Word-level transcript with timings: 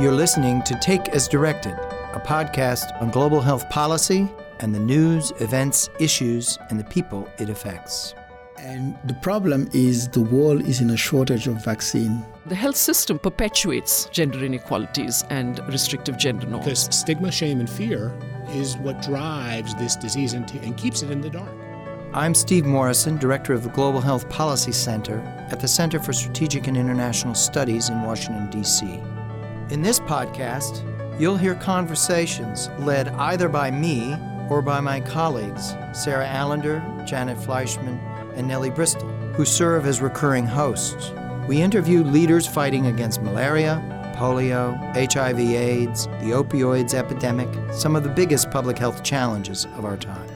You're 0.00 0.12
listening 0.12 0.62
to 0.62 0.74
Take 0.76 1.10
as 1.10 1.28
Directed, 1.28 1.74
a 1.74 2.22
podcast 2.24 2.98
on 3.02 3.10
global 3.10 3.42
health 3.42 3.68
policy 3.68 4.30
and 4.60 4.74
the 4.74 4.78
news, 4.78 5.30
events, 5.40 5.90
issues, 5.98 6.58
and 6.70 6.80
the 6.80 6.84
people 6.84 7.28
it 7.38 7.50
affects. 7.50 8.14
And 8.56 8.96
the 9.04 9.12
problem 9.12 9.68
is 9.74 10.08
the 10.08 10.22
world 10.22 10.62
is 10.62 10.80
in 10.80 10.88
a 10.88 10.96
shortage 10.96 11.46
of 11.48 11.62
vaccine. 11.62 12.24
The 12.46 12.54
health 12.54 12.76
system 12.76 13.18
perpetuates 13.18 14.06
gender 14.06 14.42
inequalities 14.42 15.22
and 15.28 15.58
restrictive 15.68 16.16
gender 16.16 16.46
norms. 16.46 16.64
Because 16.64 16.88
stigma, 16.96 17.30
shame, 17.30 17.60
and 17.60 17.68
fear 17.68 18.10
is 18.52 18.78
what 18.78 19.02
drives 19.02 19.74
this 19.74 19.96
disease 19.96 20.32
and, 20.32 20.50
and 20.64 20.78
keeps 20.78 21.02
it 21.02 21.10
in 21.10 21.20
the 21.20 21.28
dark. 21.28 21.52
I'm 22.14 22.34
Steve 22.34 22.64
Morrison, 22.64 23.18
Director 23.18 23.52
of 23.52 23.64
the 23.64 23.68
Global 23.68 24.00
Health 24.00 24.26
Policy 24.30 24.72
Center 24.72 25.20
at 25.50 25.60
the 25.60 25.68
Center 25.68 26.00
for 26.00 26.14
Strategic 26.14 26.68
and 26.68 26.76
International 26.78 27.34
Studies 27.34 27.90
in 27.90 28.00
Washington, 28.00 28.48
D.C. 28.48 28.98
In 29.70 29.82
this 29.82 30.00
podcast, 30.00 30.82
you'll 31.20 31.36
hear 31.36 31.54
conversations 31.54 32.68
led 32.80 33.06
either 33.10 33.48
by 33.48 33.70
me 33.70 34.16
or 34.48 34.62
by 34.62 34.80
my 34.80 34.98
colleagues, 34.98 35.76
Sara 35.92 36.26
Allinder, 36.26 37.06
Janet 37.06 37.38
Fleischman, 37.38 38.00
and 38.34 38.48
Nellie 38.48 38.70
Bristol, 38.70 39.08
who 39.34 39.44
serve 39.44 39.86
as 39.86 40.00
recurring 40.00 40.44
hosts. 40.44 41.12
We 41.46 41.62
interview 41.62 42.02
leaders 42.02 42.48
fighting 42.48 42.86
against 42.86 43.22
malaria, 43.22 43.80
polio, 44.16 44.76
HIV 44.96 45.38
AIDS, 45.38 46.06
the 46.06 46.32
opioids 46.32 46.92
epidemic, 46.92 47.48
some 47.72 47.94
of 47.94 48.02
the 48.02 48.08
biggest 48.08 48.50
public 48.50 48.76
health 48.76 49.04
challenges 49.04 49.66
of 49.76 49.84
our 49.84 49.96
time. 49.96 50.28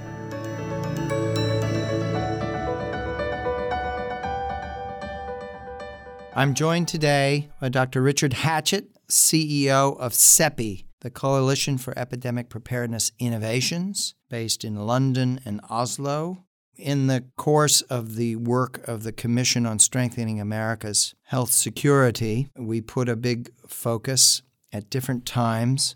I'm 6.36 6.54
joined 6.54 6.86
today 6.86 7.48
by 7.58 7.68
Dr. 7.68 8.00
Richard 8.00 8.32
Hatchett, 8.32 8.93
CEO 9.08 9.98
of 9.98 10.12
CEPI, 10.12 10.84
the 11.00 11.10
Coalition 11.10 11.78
for 11.78 11.96
Epidemic 11.98 12.48
Preparedness 12.48 13.12
Innovations, 13.18 14.14
based 14.30 14.64
in 14.64 14.86
London 14.86 15.40
and 15.44 15.60
Oslo. 15.68 16.44
In 16.76 17.06
the 17.06 17.24
course 17.36 17.82
of 17.82 18.16
the 18.16 18.36
work 18.36 18.86
of 18.88 19.04
the 19.04 19.12
Commission 19.12 19.64
on 19.66 19.78
Strengthening 19.78 20.40
America's 20.40 21.14
Health 21.24 21.50
Security, 21.50 22.48
we 22.56 22.80
put 22.80 23.08
a 23.08 23.16
big 23.16 23.50
focus 23.68 24.42
at 24.72 24.90
different 24.90 25.24
times 25.24 25.94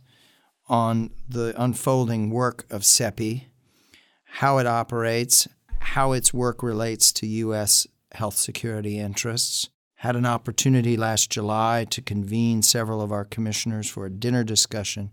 on 0.69 1.10
the 1.28 1.52
unfolding 1.60 2.30
work 2.30 2.64
of 2.70 2.82
CEPI, 2.82 3.47
how 4.25 4.58
it 4.58 4.66
operates, 4.66 5.48
how 5.80 6.12
its 6.12 6.32
work 6.32 6.62
relates 6.62 7.10
to 7.12 7.27
U.S. 7.27 7.86
health 8.12 8.36
security 8.36 8.98
interests, 8.98 9.70
had 9.98 10.14
an 10.14 10.27
opportunity 10.27 10.96
last 10.96 11.28
July 11.28 11.84
to 11.91 12.00
convene 12.00 12.62
several 12.62 13.02
of 13.02 13.10
our 13.10 13.24
commissioners 13.24 13.91
for 13.91 14.06
a 14.06 14.10
dinner 14.10 14.44
discussion 14.44 15.10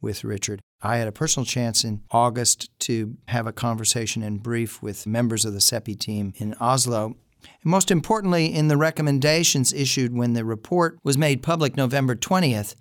with 0.00 0.24
Richard. 0.24 0.62
I 0.80 0.96
had 0.96 1.08
a 1.08 1.12
personal 1.12 1.44
chance 1.44 1.84
in 1.84 2.00
August 2.10 2.70
to 2.80 3.16
have 3.28 3.46
a 3.46 3.52
conversation 3.52 4.22
and 4.22 4.42
brief 4.42 4.82
with 4.82 5.06
members 5.06 5.44
of 5.44 5.52
the 5.52 5.58
CEPI 5.58 5.98
team 5.98 6.32
in 6.36 6.54
Oslo. 6.58 7.16
And 7.42 7.64
most 7.64 7.90
importantly, 7.90 8.46
in 8.46 8.68
the 8.68 8.78
recommendations 8.78 9.74
issued 9.74 10.16
when 10.16 10.32
the 10.32 10.44
report 10.44 10.98
was 11.04 11.18
made 11.18 11.42
public 11.42 11.76
November 11.76 12.16
20th, 12.16 12.74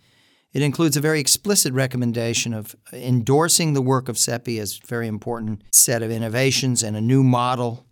it 0.53 0.61
includes 0.61 0.95
a 0.95 1.01
very 1.01 1.19
explicit 1.19 1.73
recommendation 1.73 2.53
of 2.53 2.73
endorsing 2.93 3.73
the 3.73 3.81
work 3.81 4.07
of 4.07 4.15
CEPI 4.15 4.61
as 4.61 4.79
a 4.81 4.87
very 4.87 5.07
important 5.09 5.61
set 5.73 6.03
of 6.03 6.09
innovations 6.09 6.83
and 6.83 6.95
a 6.95 7.01
new 7.01 7.21
model 7.21 7.85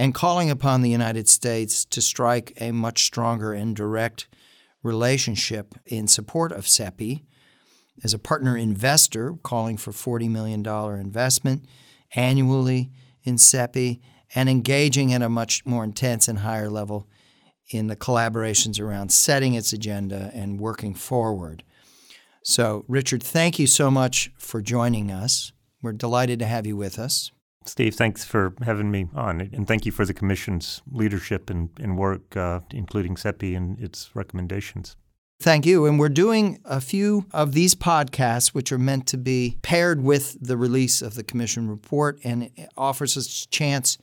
and 0.00 0.14
calling 0.14 0.48
upon 0.50 0.80
the 0.80 0.88
United 0.88 1.28
States 1.28 1.84
to 1.84 2.00
strike 2.00 2.54
a 2.58 2.72
much 2.72 3.04
stronger 3.04 3.52
and 3.52 3.76
direct 3.76 4.28
relationship 4.82 5.74
in 5.84 6.08
support 6.08 6.52
of 6.52 6.64
CEPI 6.64 7.22
as 8.02 8.14
a 8.14 8.18
partner 8.18 8.56
investor, 8.56 9.34
calling 9.42 9.76
for 9.76 9.90
$40 9.92 10.30
million 10.30 10.66
investment 10.98 11.66
annually 12.16 12.90
in 13.24 13.34
CEPI 13.34 14.00
and 14.34 14.48
engaging 14.48 15.12
at 15.12 15.20
a 15.20 15.28
much 15.28 15.66
more 15.66 15.84
intense 15.84 16.28
and 16.28 16.38
higher 16.38 16.70
level 16.70 17.06
in 17.68 17.88
the 17.88 17.96
collaborations 17.96 18.80
around 18.80 19.12
setting 19.12 19.52
its 19.52 19.74
agenda 19.74 20.30
and 20.32 20.58
working 20.58 20.94
forward. 20.94 21.62
So, 22.42 22.86
Richard, 22.88 23.22
thank 23.22 23.58
you 23.58 23.66
so 23.66 23.90
much 23.90 24.32
for 24.38 24.62
joining 24.62 25.10
us. 25.10 25.52
We're 25.82 25.92
delighted 25.92 26.38
to 26.38 26.46
have 26.46 26.66
you 26.66 26.74
with 26.74 26.98
us. 26.98 27.32
Steve, 27.66 27.94
thanks 27.94 28.24
for 28.24 28.54
having 28.62 28.90
me 28.90 29.08
on, 29.14 29.40
and 29.40 29.68
thank 29.68 29.84
you 29.84 29.92
for 29.92 30.06
the 30.06 30.14
Commission's 30.14 30.80
leadership 30.90 31.50
and, 31.50 31.68
and 31.78 31.98
work, 31.98 32.34
uh, 32.36 32.60
including 32.70 33.16
CEPI 33.16 33.54
and 33.54 33.78
its 33.78 34.10
recommendations. 34.14 34.96
Thank 35.40 35.64
you. 35.64 35.86
And 35.86 35.98
we're 35.98 36.10
doing 36.10 36.60
a 36.64 36.80
few 36.80 37.26
of 37.32 37.52
these 37.52 37.74
podcasts, 37.74 38.48
which 38.48 38.72
are 38.72 38.78
meant 38.78 39.06
to 39.08 39.16
be 39.16 39.58
paired 39.62 40.02
with 40.02 40.36
the 40.40 40.56
release 40.56 41.00
of 41.00 41.14
the 41.14 41.22
Commission 41.22 41.68
report, 41.68 42.18
and 42.24 42.50
it 42.56 42.70
offers 42.76 43.16
us 43.16 43.44
a 43.44 43.48
chance 43.48 43.98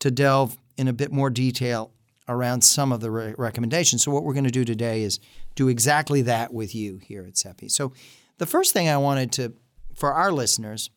to 0.00 0.10
delve 0.10 0.56
in 0.76 0.88
a 0.88 0.92
bit 0.92 1.12
more 1.12 1.30
detail 1.30 1.92
around 2.28 2.62
some 2.62 2.92
of 2.92 3.00
the 3.00 3.10
re- 3.10 3.34
recommendations. 3.38 4.02
So, 4.02 4.10
what 4.10 4.24
we're 4.24 4.32
going 4.32 4.44
to 4.44 4.50
do 4.50 4.64
today 4.64 5.02
is 5.02 5.20
do 5.54 5.68
exactly 5.68 6.22
that 6.22 6.52
with 6.52 6.74
you 6.74 6.98
here 6.98 7.24
at 7.24 7.34
CEPI. 7.34 7.70
So, 7.70 7.92
the 8.38 8.46
first 8.46 8.72
thing 8.72 8.88
I 8.88 8.96
wanted 8.96 9.30
to, 9.32 9.52
for 9.94 10.12
our 10.12 10.32
listeners, 10.32 10.90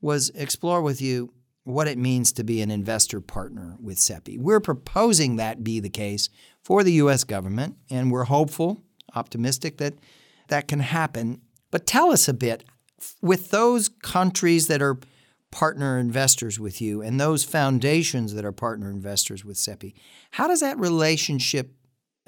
was 0.00 0.30
explore 0.30 0.80
with 0.80 1.02
you 1.02 1.34
what 1.68 1.86
it 1.86 1.98
means 1.98 2.32
to 2.32 2.42
be 2.42 2.62
an 2.62 2.70
investor 2.70 3.20
partner 3.20 3.76
with 3.80 3.98
CEPI. 3.98 4.38
We're 4.38 4.60
proposing 4.60 5.36
that 5.36 5.62
be 5.62 5.80
the 5.80 5.90
case 5.90 6.30
for 6.62 6.82
the 6.82 6.92
U.S. 6.92 7.24
government, 7.24 7.76
and 7.90 8.10
we're 8.10 8.24
hopeful, 8.24 8.82
optimistic 9.14 9.76
that 9.76 9.94
that 10.48 10.66
can 10.66 10.80
happen. 10.80 11.42
But 11.70 11.86
tell 11.86 12.10
us 12.10 12.26
a 12.26 12.32
bit 12.32 12.64
with 13.20 13.50
those 13.50 13.88
countries 13.88 14.66
that 14.68 14.80
are 14.80 14.98
partner 15.50 15.98
investors 15.98 16.58
with 16.58 16.80
you 16.80 17.02
and 17.02 17.20
those 17.20 17.44
foundations 17.44 18.34
that 18.34 18.44
are 18.44 18.52
partner 18.52 18.90
investors 18.90 19.44
with 19.44 19.56
CEPI, 19.56 19.92
how 20.32 20.46
does 20.46 20.60
that 20.60 20.78
relationship 20.78 21.72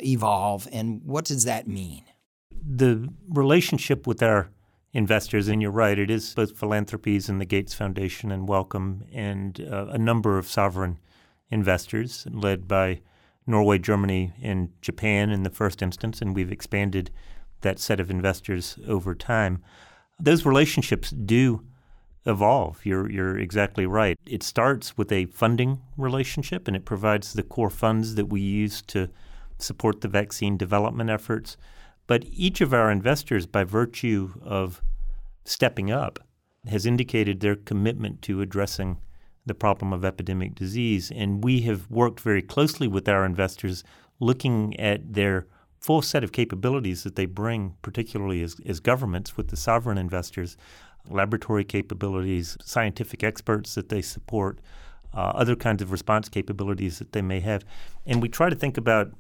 evolve 0.03 0.69
and 0.71 1.03
what 1.05 1.25
does 1.25 1.45
that 1.45 1.67
mean? 1.67 2.05
The 2.50 3.09
relationship 3.29 4.06
with 4.06 4.23
our 4.23 4.50
investors. 4.93 5.49
And 5.49 5.62
you're 5.62 5.71
right, 5.71 5.99
it 5.99 6.11
is 6.11 6.34
both 6.34 6.59
philanthropies 6.59 7.28
and 7.28 7.41
the 7.41 7.45
Gates 7.45 7.75
Foundation 7.75 8.33
and 8.33 8.49
Wellcome 8.49 9.05
and 9.12 9.61
uh, 9.71 9.87
a 9.91 9.99
number 9.99 10.39
of 10.39 10.49
sovereign 10.49 10.99
investors 11.51 12.27
led 12.31 12.67
by 12.67 13.00
Norway, 13.47 13.79
Germany, 13.79 14.33
and 14.43 14.71
Japan 14.81 15.31
in 15.31 15.43
the 15.43 15.50
first 15.50 15.83
instance. 15.83 16.21
And 16.21 16.34
we've 16.34 16.53
expanded 16.53 17.11
that 17.62 17.79
set 17.79 18.00
of 18.00 18.11
investors 18.11 18.79
over 18.87 19.15
time. 19.15 19.62
Those 20.19 20.45
relationships 20.45 21.11
do 21.11 21.65
evolve. 22.27 22.84
You're, 22.84 23.11
you're 23.11 23.39
exactly 23.39 23.87
right. 23.87 24.19
It 24.27 24.43
starts 24.43 24.97
with 24.97 25.11
a 25.11 25.27
funding 25.27 25.81
relationship 25.97 26.69
and 26.69 26.77
it 26.77 26.84
provides 26.84 27.33
the 27.33 27.43
core 27.43 27.71
funds 27.71 28.15
that 28.17 28.27
we 28.27 28.41
use 28.41 28.83
to 28.83 29.09
support 29.59 30.00
the 30.00 30.09
vaccine 30.09 30.56
development 30.56 31.11
efforts. 31.11 31.56
But 32.10 32.25
each 32.32 32.60
of 32.60 32.75
our 32.75 32.91
investors, 32.91 33.47
by 33.47 33.62
virtue 33.62 34.32
of 34.43 34.82
stepping 35.44 35.93
up, 35.93 36.19
has 36.66 36.84
indicated 36.84 37.38
their 37.38 37.54
commitment 37.54 38.21
to 38.22 38.41
addressing 38.41 38.98
the 39.47 39.54
problem 39.54 39.93
of 39.93 40.04
epidemic 40.04 40.56
disease. 40.56 41.12
And 41.12 41.44
we 41.44 41.60
have 41.60 41.88
worked 41.88 42.19
very 42.19 42.43
closely 42.43 42.88
with 42.88 43.09
our 43.09 43.25
investors, 43.25 43.84
looking 44.19 44.76
at 44.81 45.15
their 45.15 45.47
full 45.78 46.03
set 46.03 46.25
of 46.25 46.32
capabilities 46.32 47.04
that 47.04 47.15
they 47.15 47.26
bring, 47.26 47.76
particularly 47.81 48.43
as, 48.43 48.56
as 48.66 48.81
governments, 48.81 49.37
with 49.37 49.47
the 49.47 49.56
sovereign 49.56 49.97
investors, 49.97 50.56
laboratory 51.09 51.62
capabilities, 51.62 52.56
scientific 52.60 53.22
experts 53.22 53.76
that 53.76 53.88
they 53.88 54.03
support, 54.03 54.59
uh, 55.15 55.31
other 55.37 55.54
kinds 55.54 55.81
of 55.81 55.93
response 55.93 56.28
capabilities 56.28 56.99
that 56.99 57.12
they 57.12 57.22
may 57.22 57.38
have. 57.38 57.65
And 58.04 58.20
we 58.20 58.28
try 58.28 58.50
to 58.50 58.56
think 58.56 58.76
about 58.76 59.12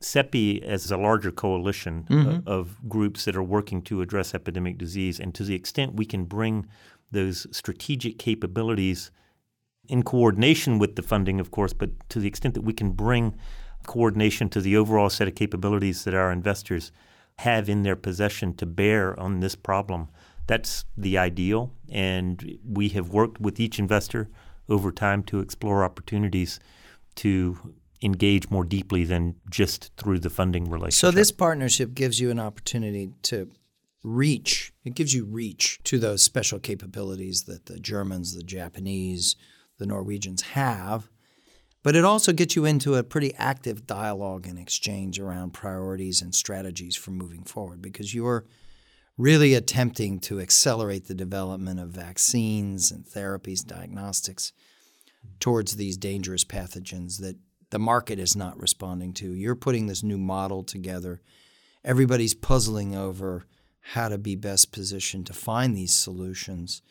CEPI 0.00 0.62
as 0.62 0.90
a 0.90 0.96
larger 0.96 1.30
coalition 1.30 2.06
mm-hmm. 2.08 2.48
of 2.48 2.76
groups 2.88 3.24
that 3.24 3.36
are 3.36 3.42
working 3.42 3.82
to 3.82 4.00
address 4.00 4.34
epidemic 4.34 4.78
disease. 4.78 5.18
And 5.18 5.34
to 5.34 5.44
the 5.44 5.54
extent 5.54 5.94
we 5.94 6.06
can 6.06 6.24
bring 6.24 6.66
those 7.10 7.46
strategic 7.50 8.18
capabilities 8.18 9.10
in 9.88 10.02
coordination 10.02 10.78
with 10.78 10.96
the 10.96 11.02
funding, 11.02 11.40
of 11.40 11.50
course, 11.50 11.72
but 11.72 11.90
to 12.10 12.20
the 12.20 12.28
extent 12.28 12.54
that 12.54 12.62
we 12.62 12.72
can 12.72 12.90
bring 12.90 13.34
coordination 13.86 14.48
to 14.50 14.60
the 14.60 14.76
overall 14.76 15.08
set 15.08 15.28
of 15.28 15.34
capabilities 15.34 16.04
that 16.04 16.14
our 16.14 16.30
investors 16.30 16.92
have 17.38 17.68
in 17.68 17.82
their 17.82 17.96
possession 17.96 18.54
to 18.54 18.66
bear 18.66 19.18
on 19.18 19.40
this 19.40 19.54
problem, 19.54 20.08
that's 20.46 20.84
the 20.96 21.16
ideal. 21.16 21.72
And 21.90 22.58
we 22.64 22.90
have 22.90 23.10
worked 23.10 23.40
with 23.40 23.58
each 23.58 23.78
investor 23.78 24.28
over 24.68 24.92
time 24.92 25.22
to 25.24 25.40
explore 25.40 25.84
opportunities 25.84 26.60
to 27.16 27.74
engage 28.02 28.50
more 28.50 28.64
deeply 28.64 29.04
than 29.04 29.36
just 29.50 29.90
through 29.96 30.20
the 30.20 30.30
funding 30.30 30.70
relationship. 30.70 31.00
So 31.00 31.10
this 31.10 31.32
partnership 31.32 31.94
gives 31.94 32.20
you 32.20 32.30
an 32.30 32.38
opportunity 32.38 33.10
to 33.22 33.50
reach. 34.04 34.72
It 34.84 34.94
gives 34.94 35.14
you 35.14 35.24
reach 35.24 35.80
to 35.84 35.98
those 35.98 36.22
special 36.22 36.58
capabilities 36.58 37.44
that 37.44 37.66
the 37.66 37.78
Germans, 37.78 38.34
the 38.34 38.42
Japanese, 38.42 39.36
the 39.78 39.86
Norwegians 39.86 40.42
have. 40.42 41.08
But 41.82 41.96
it 41.96 42.04
also 42.04 42.32
gets 42.32 42.56
you 42.56 42.64
into 42.64 42.96
a 42.96 43.04
pretty 43.04 43.34
active 43.36 43.86
dialogue 43.86 44.46
and 44.46 44.58
exchange 44.58 45.18
around 45.18 45.52
priorities 45.52 46.20
and 46.20 46.34
strategies 46.34 46.96
for 46.96 47.12
moving 47.12 47.44
forward 47.44 47.80
because 47.80 48.14
you're 48.14 48.44
really 49.16 49.54
attempting 49.54 50.20
to 50.20 50.40
accelerate 50.40 51.06
the 51.06 51.14
development 51.14 51.80
of 51.80 51.88
vaccines 51.88 52.90
and 52.90 53.04
therapies, 53.04 53.66
diagnostics 53.66 54.52
towards 55.40 55.76
these 55.76 55.96
dangerous 55.96 56.44
pathogens 56.44 57.20
that 57.20 57.36
the 57.70 57.78
market 57.78 58.18
is 58.18 58.34
not 58.36 58.58
responding 58.58 59.12
to. 59.14 59.32
You're 59.32 59.54
putting 59.56 59.86
this 59.86 60.02
new 60.02 60.18
model 60.18 60.62
together. 60.62 61.20
Everybody's 61.84 62.34
puzzling 62.34 62.94
over 62.96 63.44
how 63.92 64.08
to 64.08 64.18
be 64.18 64.36
best 64.36 64.72
positioned 64.72 65.26
to 65.26 65.32
find 65.32 65.76
these 65.76 65.94
solutions. 65.94 66.82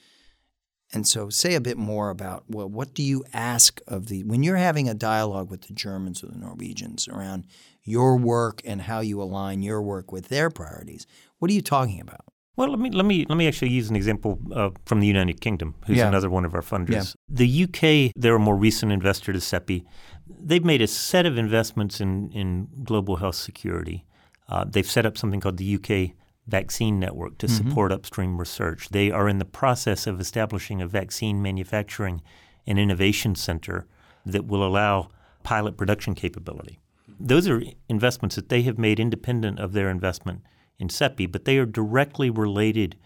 And 0.93 1.05
so, 1.05 1.29
say 1.29 1.53
a 1.55 1.61
bit 1.61 1.77
more 1.77 2.09
about 2.09 2.45
well, 2.47 2.69
what 2.69 2.93
do 2.93 3.03
you 3.03 3.23
ask 3.33 3.81
of 3.87 4.07
the 4.07 4.23
when 4.23 4.41
you're 4.43 4.55
having 4.55 4.87
a 4.87 4.93
dialogue 4.93 5.51
with 5.51 5.63
the 5.63 5.73
Germans 5.73 6.23
or 6.23 6.27
the 6.27 6.37
Norwegians 6.37 7.07
around 7.09 7.45
your 7.83 8.17
work 8.17 8.61
and 8.63 8.81
how 8.81 9.01
you 9.01 9.21
align 9.21 9.61
your 9.61 9.81
work 9.81 10.11
with 10.13 10.29
their 10.29 10.49
priorities? 10.49 11.05
What 11.39 11.51
are 11.51 11.53
you 11.53 11.61
talking 11.61 11.99
about? 11.99 12.21
Well, 12.55 12.69
let 12.69 12.79
me 12.79 12.89
let 12.89 13.05
me 13.05 13.25
let 13.27 13.37
me 13.37 13.47
actually 13.49 13.71
use 13.71 13.89
an 13.89 13.97
example 13.97 14.39
uh, 14.53 14.69
from 14.85 15.01
the 15.01 15.07
United 15.07 15.41
Kingdom, 15.41 15.75
who's 15.85 15.97
Yeah. 15.97 16.07
another 16.07 16.29
one 16.29 16.45
of 16.45 16.55
our 16.55 16.61
funders. 16.61 17.15
Yeah. 17.29 17.35
The 17.35 17.63
UK, 17.65 18.13
they're 18.15 18.35
a 18.35 18.39
more 18.39 18.55
recent 18.55 18.91
investor 18.93 19.33
to 19.33 19.39
CEPI. 19.39 19.83
They've 20.29 20.63
made 20.63 20.81
a 20.81 20.87
set 20.87 21.25
of 21.25 21.37
investments 21.37 22.01
in 22.01 22.31
in 22.31 22.67
global 22.83 23.17
health 23.17 23.35
security. 23.35 24.05
Uh, 24.49 24.65
they've 24.65 24.89
set 24.89 25.05
up 25.05 25.17
something 25.17 25.39
called 25.39 25.57
the 25.57 25.75
UK 25.75 26.15
Vaccine 26.47 26.99
Network 26.99 27.37
to 27.39 27.47
support 27.49 27.91
upstream 27.91 28.37
research. 28.37 28.89
They 28.89 29.11
are 29.11 29.27
in 29.27 29.39
the 29.39 29.45
process 29.45 30.07
of 30.07 30.21
establishing 30.21 30.81
a 30.81 30.87
vaccine 30.87 31.41
manufacturing 31.41 32.21
and 32.65 32.79
innovation 32.79 33.35
center 33.35 33.85
that 34.25 34.45
will 34.45 34.65
allow 34.65 35.09
pilot 35.43 35.77
production 35.77 36.15
capability. 36.15 36.79
Those 37.19 37.47
are 37.47 37.63
investments 37.89 38.35
that 38.35 38.49
they 38.49 38.61
have 38.63 38.77
made 38.77 38.99
independent 38.99 39.59
of 39.59 39.73
their 39.73 39.89
investment 39.89 40.41
in 40.79 40.87
CEPI, 40.87 41.31
but 41.31 41.45
they 41.45 41.57
are 41.57 41.65
directly 41.65 42.29
related 42.29 42.97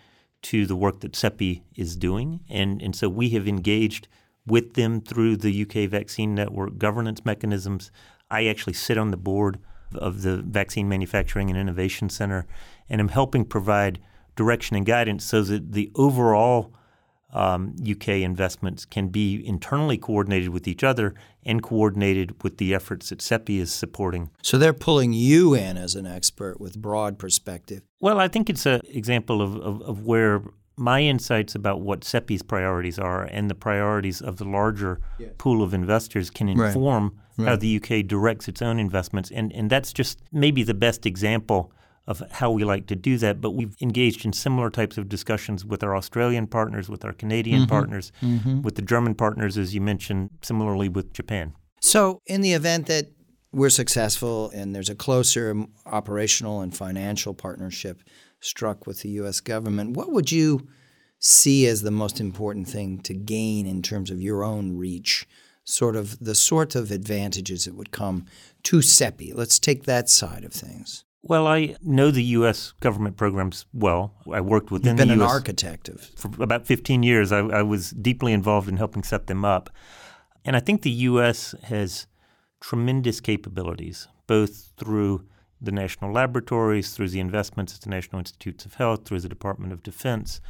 to 0.44 0.66
the 0.66 0.76
work 0.76 1.00
that 1.02 1.14
CEPI 1.14 1.62
is 1.76 1.96
doing. 1.96 2.42
And, 2.50 2.82
and 2.82 2.96
so 2.96 3.10
we 3.10 3.30
have 3.30 3.48
engaged 3.48 4.08
with 4.46 4.74
them 4.74 5.02
through 5.02 5.38
the 5.38 5.62
UK 5.62 5.90
Vaccine 5.90 6.34
Network 6.36 6.78
governance 6.78 7.24
mechanisms. 7.26 7.92
I 8.30 8.46
actually 8.48 8.74
sit 8.74 8.98
on 8.98 9.12
the 9.12 9.18
board 9.18 9.60
of 9.96 10.22
the 10.22 10.38
Vaccine 10.38 10.88
Manufacturing 10.88 11.50
and 11.50 11.60
Innovation 11.60 12.10
Center 12.10 12.46
and 12.90 13.02
am 13.02 13.10
helping 13.10 13.46
provide 13.46 14.00
direction 14.36 14.76
and 14.76 14.86
guidance 14.86 15.26
so 15.26 15.42
that 15.44 15.74
the 15.74 15.92
overall 15.96 16.74
um, 17.34 17.76
UK 17.90 18.10
investments 18.10 18.86
can 18.86 19.08
be 19.08 19.46
internally 19.46 19.98
coordinated 19.98 20.50
with 20.50 20.68
each 20.68 20.84
other 20.84 21.14
and 21.44 21.64
coordinated 21.64 22.44
with 22.44 22.58
the 22.58 22.74
efforts 22.74 23.10
that 23.10 23.20
CEPI 23.20 23.60
is 23.60 23.72
supporting. 23.72 24.30
So 24.42 24.58
they're 24.58 24.74
pulling 24.74 25.14
you 25.14 25.54
in 25.54 25.78
as 25.78 25.96
an 25.96 26.06
expert 26.06 26.60
with 26.60 26.78
broad 26.78 27.18
perspective. 27.18 27.84
Well, 28.00 28.20
I 28.20 28.28
think 28.28 28.50
it's 28.50 28.66
an 28.66 28.82
example 28.90 29.42
of, 29.42 29.56
of, 29.56 29.82
of 29.84 30.04
where 30.04 30.44
my 30.78 31.02
insights 31.02 31.56
about 31.56 31.82
what 31.82 32.02
CEPI's 32.02 32.42
priorities 32.42 32.98
are 32.98 33.24
and 33.24 33.50
the 33.50 33.56
priorities 33.56 34.22
of 34.22 34.38
the 34.38 34.46
larger 34.46 35.00
pool 35.38 35.62
of 35.62 35.74
investors 35.74 36.30
can 36.30 36.48
Right. 36.48 36.68
inform 36.68 37.18
how 37.38 37.56
the 37.56 37.78
UK 37.78 38.06
directs 38.06 38.48
its 38.48 38.62
own 38.62 38.80
investments. 38.80 39.32
And, 39.32 39.52
and 39.54 39.70
that's 39.70 39.94
just 39.94 40.20
maybe 40.32 40.64
the 40.64 40.74
best 40.74 41.06
example 41.06 41.72
of 42.08 42.22
how 42.32 42.52
we 42.52 42.64
like 42.64 42.88
to 42.88 42.96
do 42.96 43.18
that. 43.18 43.42
But 43.42 43.52
we've 43.52 43.76
engaged 43.82 44.26
in 44.26 44.34
similar 44.34 44.70
types 44.70 44.98
of 44.98 45.10
discussions 45.10 45.66
with 45.66 45.84
our 45.84 45.96
Australian 45.96 46.48
partners, 46.48 46.90
with 46.90 47.06
our 47.06 47.14
Canadian 47.14 47.62
mm-hmm. 47.62 47.70
partners, 47.70 48.12
mm-hmm. 48.22 48.62
with 48.62 48.76
the 48.76 48.82
German 48.82 49.16
partners, 49.16 49.58
as 49.58 49.74
you 49.74 49.82
mentioned, 49.82 50.30
similarly 50.42 50.90
with 50.90 51.14
Japan. 51.14 51.54
So, 51.82 52.22
in 52.28 52.42
the 52.42 52.54
event 52.54 52.88
that 52.88 53.08
we're 53.52 53.70
successful 53.70 54.50
and 54.54 54.74
there's 54.74 54.90
a 54.90 54.96
closer 54.96 55.66
operational 55.86 56.62
and 56.62 56.76
financial 56.76 57.34
partnership 57.34 58.02
struck 58.42 58.86
with 58.86 59.02
the 59.02 59.10
U.S. 59.10 59.40
government, 59.40 59.96
what 59.96 60.12
would 60.12 60.32
you 60.32 60.68
see 61.20 61.68
as 61.68 61.84
the 61.84 61.92
most 61.92 62.20
important 62.20 62.68
thing 62.68 63.00
to 63.00 63.14
gain 63.14 63.66
in 63.66 63.82
terms 63.82 64.12
of 64.12 64.22
your 64.22 64.44
own 64.44 64.78
reach? 64.78 65.28
Sort 65.64 65.96
of 65.96 66.20
the 66.20 66.36
sort 66.36 66.76
of 66.76 66.92
advantages 66.92 67.66
that 67.66 67.76
would 67.76 67.92
come 67.92 68.26
to 68.64 68.78
CEPI. 68.78 69.34
Let's 69.34 69.60
take 69.60 69.84
that 69.84 70.10
side 70.10 70.44
of 70.44 70.52
things. 70.52 71.06
Well, 71.24 71.46
I 71.46 71.76
know 71.84 72.10
the 72.10 72.24
U.S. 72.24 72.74
government 72.80 73.16
programs 73.16 73.66
well. 73.72 74.16
I 74.32 74.42
worked 74.42 74.72
within 74.72 74.98
You've 74.98 74.98
been 74.98 75.08
the 75.10 75.14
an 75.14 75.20
U.S. 75.20 75.32
architect 75.32 75.88
of 75.88 76.02
for 76.02 76.32
about 76.44 76.66
15 76.66 77.04
years, 77.04 77.32
I, 77.32 77.40
I 77.40 77.62
was 77.62 77.92
deeply 77.92 78.34
involved 78.34 78.68
in 78.68 78.78
helping 78.78 79.04
set 79.04 79.28
them 79.28 79.46
up. 79.46 79.70
And 80.44 80.56
I 80.56 80.60
think 80.60 80.82
the 80.82 80.90
U.S. 80.90 81.54
has 81.64 82.08
tremendous 82.60 83.22
capabilities, 83.22 84.08
both 84.26 84.72
through 84.78 85.26
the 85.62 85.72
national 85.72 86.12
laboratories, 86.12 86.92
through 86.92 87.10
the 87.10 87.20
investments 87.20 87.76
at 87.76 87.82
the 87.82 87.90
National 87.90 88.20
Institutes 88.20 88.66
of 88.66 88.76
Health, 88.76 89.06
through 89.06 89.22
the 89.22 89.30
Department 89.30 89.72
of 89.72 89.84
Defense, 89.84 90.42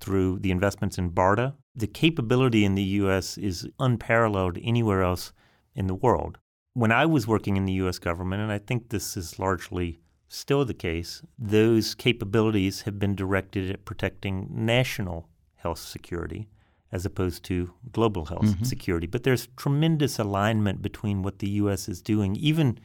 through 0.00 0.38
the 0.40 0.50
investments 0.50 0.98
in 0.98 1.10
BARDA. 1.10 1.54
The 1.74 1.86
capability 1.86 2.64
in 2.64 2.74
the 2.74 2.82
U.S. 2.82 3.38
is 3.38 3.68
unparalleled 3.78 4.58
anywhere 4.62 5.02
else 5.02 5.32
in 5.74 5.86
the 5.86 5.94
world. 5.94 6.38
When 6.74 6.92
I 6.92 7.06
was 7.06 7.26
working 7.26 7.56
in 7.56 7.64
the 7.64 7.72
U.S. 7.74 7.98
government, 7.98 8.42
and 8.42 8.52
I 8.52 8.58
think 8.58 8.88
this 8.88 9.16
is 9.16 9.38
largely 9.38 10.00
still 10.28 10.64
the 10.64 10.74
case, 10.74 11.22
those 11.38 11.94
capabilities 11.94 12.82
have 12.82 12.98
been 12.98 13.14
directed 13.14 13.70
at 13.70 13.84
protecting 13.84 14.48
national 14.50 15.28
health 15.56 15.78
security 15.78 16.48
as 16.92 17.04
opposed 17.04 17.42
to 17.44 17.72
global 17.92 18.26
health 18.26 18.44
mm-hmm. 18.44 18.64
security. 18.64 19.06
But 19.06 19.22
there's 19.22 19.48
tremendous 19.56 20.18
alignment 20.18 20.82
between 20.82 21.22
what 21.22 21.40
the 21.40 21.50
U.S. 21.50 21.88
is 21.88 22.00
doing, 22.00 22.36
even 22.36 22.78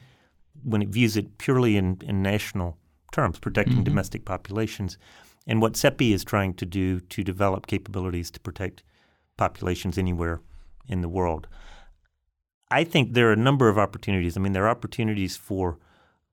when 0.63 0.81
it 0.81 0.89
views 0.89 1.17
it 1.17 1.37
purely 1.37 1.77
in, 1.77 1.97
in 2.01 2.21
national 2.21 2.77
terms, 3.11 3.39
protecting 3.39 3.75
mm-hmm. 3.75 3.83
domestic 3.83 4.25
populations, 4.25 4.97
and 5.47 5.61
what 5.61 5.73
CEPI 5.73 6.13
is 6.13 6.23
trying 6.23 6.53
to 6.55 6.65
do 6.65 6.99
to 6.99 7.23
develop 7.23 7.67
capabilities 7.67 8.31
to 8.31 8.39
protect 8.39 8.83
populations 9.37 9.97
anywhere 9.97 10.41
in 10.87 11.01
the 11.01 11.09
world. 11.09 11.47
I 12.69 12.83
think 12.83 13.13
there 13.13 13.29
are 13.29 13.33
a 13.33 13.37
number 13.37 13.67
of 13.67 13.77
opportunities. 13.77 14.37
I 14.37 14.39
mean, 14.39 14.53
there 14.53 14.65
are 14.65 14.69
opportunities 14.69 15.35
for 15.35 15.77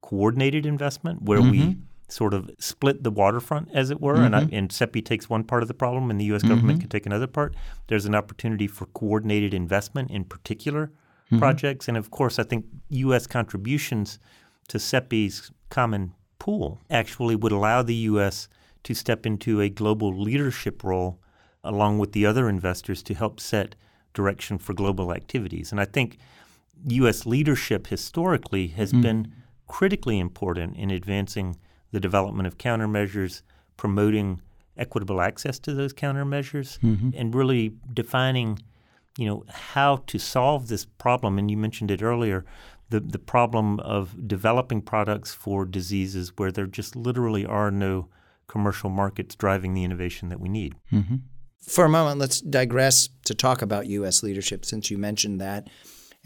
coordinated 0.03 0.67
investment 0.67 1.23
where 1.23 1.41
we 1.41 1.61
mm-hmm. 1.61 1.81
sort 2.09 2.33
of 2.33 2.51
split 2.59 3.03
the 3.03 3.11
waterfront, 3.11 3.71
as 3.75 3.91
it 3.91 4.01
were, 4.01 4.15
and, 4.15 4.37
I, 4.37 4.43
mm-hmm. 4.43 4.55
and 4.55 4.69
CEPI 4.69 5.05
takes 5.05 5.29
one 5.29 5.43
part 5.43 5.63
of 5.63 5.69
the 5.69 5.75
problem 5.75 6.11
and 6.11 6.21
the 6.21 6.27
U.S. 6.27 6.43
government 6.43 6.81
can 6.81 6.89
take 6.89 7.07
another 7.07 7.27
part. 7.27 7.57
There's 7.89 8.07
an 8.07 8.15
opportunity 8.15 8.69
for 8.69 8.87
coordinated 8.87 9.53
investment 9.53 10.11
in 10.11 10.25
particular 10.25 10.93
Mm-hmm. 11.29 11.41
projects. 11.41 11.89
And 11.89 11.97
of 11.99 12.11
course, 12.11 12.39
I 12.39 12.43
think 12.43 12.65
U.S. 12.89 13.27
contributions 13.27 14.19
to 14.69 14.79
CEPI's 14.79 15.51
common 15.69 16.15
pool 16.39 16.81
actually 16.89 17.37
would 17.37 17.53
allow 17.53 17.83
the 17.83 17.95
U.S. 17.95 18.49
to 18.85 18.95
step 18.95 19.27
into 19.27 19.61
a 19.61 19.69
global 19.69 20.19
leadership 20.19 20.83
role 20.83 21.21
along 21.63 21.99
with 21.99 22.13
the 22.13 22.25
other 22.25 22.49
investors 22.49 23.03
to 23.03 23.15
help 23.15 23.41
set 23.41 23.75
direction 24.15 24.57
for 24.57 24.73
global 24.73 25.13
activities. 25.13 25.71
And 25.71 25.81
I 25.81 25.85
think 25.85 26.17
U.S. 26.87 27.27
leadership 27.27 27.89
historically 27.89 28.69
has 28.69 28.93
mm-hmm. 28.93 29.03
been 29.03 29.33
critically 29.67 30.19
important 30.19 30.77
in 30.77 30.91
advancing 30.91 31.59
the 31.93 32.01
development 32.01 32.47
of 32.47 32.57
countermeasures, 32.59 33.43
promoting 33.77 34.41
equitable 34.77 35.21
access 35.21 35.59
to 35.59 35.75
those 35.75 35.93
countermeasures, 35.93 36.79
mm-hmm. 36.79 37.11
and 37.15 37.35
really 37.35 37.75
defining, 37.93 38.59
you 39.19 39.27
know, 39.27 39.45
how 39.49 39.97
to 40.07 40.17
solve 40.17 40.69
this 40.69 40.85
problem. 40.85 41.39
And 41.39 41.51
you 41.51 41.57
mentioned 41.57 41.91
it 41.91 42.03
earlier, 42.03 42.45
the 42.89 43.01
the 43.01 43.19
problem 43.19 43.81
of 43.81 44.29
developing 44.29 44.81
products 44.81 45.35
for 45.35 45.65
diseases 45.65 46.33
where 46.37 46.53
there 46.53 46.67
just 46.67 46.95
literally 46.95 47.45
are 47.45 47.73
no 47.73 48.09
commercial 48.47 48.89
markets 48.89 49.35
driving 49.35 49.75
the 49.75 49.83
innovation 49.83 50.29
that 50.29 50.41
we 50.41 50.49
need. 50.49 50.77
Mm-hmm. 50.93 51.17
For 51.61 51.85
a 51.85 51.89
moment, 51.89 52.21
let's 52.21 52.41
digress 52.41 53.09
to 53.25 53.35
talk 53.35 53.61
about 53.61 53.89
U.S. 53.89 54.23
leadership 54.23 54.65
since 54.65 54.89
you 54.89 54.97
mentioned 54.97 55.41
that. 55.41 55.69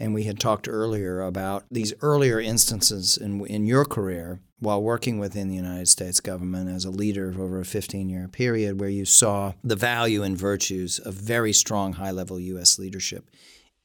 And 0.03 0.13
we 0.13 0.23
had 0.23 0.37
talked 0.37 0.67
earlier 0.67 1.21
about 1.21 1.63
these 1.71 1.93
earlier 2.01 2.37
instances 2.37 3.15
in, 3.15 3.45
in 3.45 3.65
your 3.65 3.85
career 3.85 4.41
while 4.59 4.83
working 4.83 5.17
within 5.17 5.47
the 5.47 5.55
United 5.55 5.87
States 5.87 6.19
government 6.19 6.69
as 6.69 6.83
a 6.83 6.91
leader 6.91 7.29
of 7.29 7.39
over 7.39 7.61
a 7.61 7.65
15 7.65 8.09
year 8.09 8.27
period 8.27 8.81
where 8.81 8.89
you 8.89 9.05
saw 9.05 9.53
the 9.63 9.77
value 9.77 10.21
and 10.21 10.37
virtues 10.37 10.99
of 10.99 11.13
very 11.13 11.53
strong 11.53 11.93
high 11.93 12.11
level 12.11 12.37
U.S. 12.37 12.77
leadership 12.77 13.31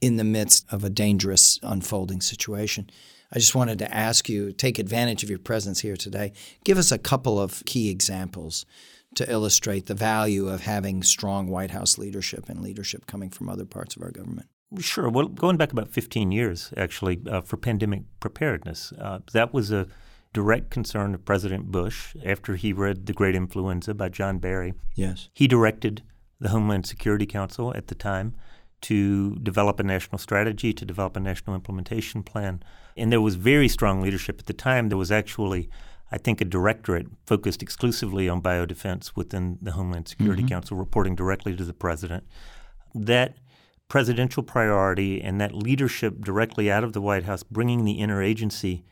in 0.01 0.17
the 0.17 0.25
midst 0.25 0.67
of 0.73 0.83
a 0.83 0.91
dangerous 0.91 1.61
unfolding 1.63 2.21
situation. 2.21 2.91
I 3.33 3.39
just 3.39 3.55
wanted 3.55 3.79
to 3.79 3.95
ask 3.95 4.29
you, 4.29 4.51
take 4.51 4.81
advantage 4.81 5.23
of 5.23 5.31
your 5.31 5.39
presence 5.39 5.79
here 5.83 5.97
today. 5.97 6.33
Give 6.65 6.79
us 6.79 6.91
a 6.91 6.99
couple 6.99 7.41
of 7.41 7.63
key 7.65 7.91
examples 7.91 8.67
to 9.15 9.31
illustrate 9.31 9.87
the 9.87 9.95
value 9.95 10.49
of 10.49 10.63
having 10.63 11.05
strong 11.05 11.47
White 11.47 11.71
House 11.71 11.97
leadership 11.97 12.49
and 12.49 12.61
leadership 12.61 13.07
coming 13.07 13.31
from 13.31 13.49
other 13.49 13.65
parts 13.65 13.95
of 13.95 14.03
our 14.03 14.11
government. 14.11 14.49
Sure. 14.79 15.09
Well, 15.09 15.29
going 15.29 15.57
back 15.57 15.73
about 15.73 15.91
15 15.91 16.31
years, 16.31 16.73
actually, 16.77 17.21
uh, 17.31 17.41
for 17.41 17.57
pandemic 17.57 18.03
preparedness, 18.21 18.93
uh, 19.01 19.21
that 19.33 19.55
was 19.55 19.71
a 19.71 19.87
direct 20.35 20.71
concern 20.71 21.15
of 21.15 21.25
President 21.25 21.71
Bush 21.71 22.15
after 22.25 22.57
he 22.57 22.73
read 22.73 23.07
The 23.07 23.15
Great 23.15 23.35
Influenza 23.35 23.95
by 23.95 24.11
John 24.11 24.39
Barry. 24.39 24.75
Yes. 24.95 25.31
He 25.33 25.49
directed 25.49 26.03
the 26.39 26.51
Homeland 26.51 26.87
Security 26.87 27.27
Council 27.27 27.75
at 27.75 27.89
the 27.89 27.95
time 27.95 28.35
to 28.83 29.37
develop 29.37 29.81
a 29.81 29.83
national 29.83 30.19
strategy, 30.19 30.73
to 30.73 30.85
develop 30.85 31.17
a 31.17 31.21
national 31.21 31.57
implementation 31.57 32.23
plan. 32.23 32.63
And 32.97 33.11
there 33.11 33.21
was 33.21 33.35
very 33.35 33.69
strong 33.69 34.03
leadership 34.03 34.39
at 34.39 34.47
the 34.47 34.53
time. 34.53 34.89
There 34.89 34.99
was 34.99 35.11
actually, 35.11 35.69
I 36.13 36.19
think, 36.19 36.41
a 36.41 36.45
directorate 36.45 37.07
focused 37.27 37.63
exclusively 37.63 38.29
on 38.29 38.43
biodefense 38.43 39.13
within 39.17 39.59
the 39.61 39.73
Homeland 39.73 40.09
Security 40.09 40.43
mm-hmm. 40.43 40.51
Council, 40.51 40.77
reporting 40.77 41.17
directly 41.17 41.57
to 41.57 41.65
the 41.65 41.73
president. 41.73 42.25
That 42.95 43.37
presidential 43.89 44.43
priority 44.43 45.21
and 45.21 45.41
that 45.41 45.55
leadership 45.55 46.21
directly 46.21 46.71
out 46.71 46.85
of 46.85 46.93
the 46.93 47.01
White 47.01 47.25
House, 47.25 47.43
bringing 47.43 47.85
the 47.85 48.01
interagency 48.01 48.83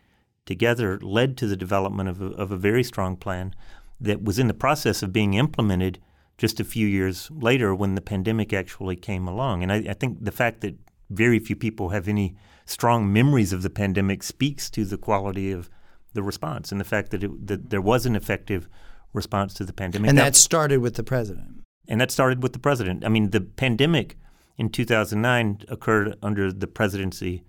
together, 0.46 0.98
led 1.00 1.36
to 1.36 1.46
the 1.46 1.56
development 1.56 2.08
of 2.08 2.20
a, 2.22 2.26
of 2.26 2.50
a 2.50 2.56
very 2.56 2.82
strong 2.82 3.16
plan 3.16 3.54
that 4.00 4.22
was 4.22 4.38
in 4.38 4.48
the 4.48 4.54
process 4.54 5.02
of 5.02 5.12
being 5.12 5.34
implemented 5.34 5.98
just 6.38 6.60
a 6.60 6.64
few 6.64 6.86
years 6.86 7.30
later 7.30 7.74
when 7.74 7.94
the 7.94 8.00
pandemic 8.00 8.52
actually 8.52 8.96
came 8.96 9.26
along. 9.26 9.62
And 9.62 9.72
I, 9.72 9.76
I, 9.88 9.94
think 9.94 10.22
the 10.22 10.32
fact 10.32 10.60
that 10.60 10.74
very 11.08 11.38
few 11.38 11.56
people 11.56 11.90
have 11.90 12.08
any 12.08 12.36
strong 12.66 13.10
memories 13.10 13.52
of 13.52 13.62
the 13.62 13.70
pandemic 13.70 14.22
speaks 14.22 14.68
to 14.70 14.84
the 14.84 14.98
quality 14.98 15.50
of 15.50 15.70
the 16.12 16.22
response 16.22 16.72
and 16.72 16.80
the 16.80 16.84
fact 16.84 17.10
that, 17.10 17.24
it, 17.24 17.46
that 17.46 17.70
there 17.70 17.80
was 17.80 18.04
an 18.06 18.16
effective 18.16 18.68
response 19.12 19.54
to 19.54 19.64
the 19.64 19.72
pandemic. 19.72 20.10
And 20.10 20.18
that, 20.18 20.24
that 20.24 20.36
started 20.36 20.80
with 20.80 20.94
the 20.94 21.02
president. 21.02 21.62
And 21.88 22.00
that 22.00 22.10
started 22.10 22.42
with 22.42 22.52
the 22.52 22.58
president. 22.58 23.04
I 23.04 23.08
mean, 23.08 23.30
the 23.30 23.40
pandemic 23.40 24.18
in 24.56 24.70
2009 24.70 25.62
occurred 25.68 26.16
under 26.22 26.52
the 26.52 26.66
presidency 26.66 27.42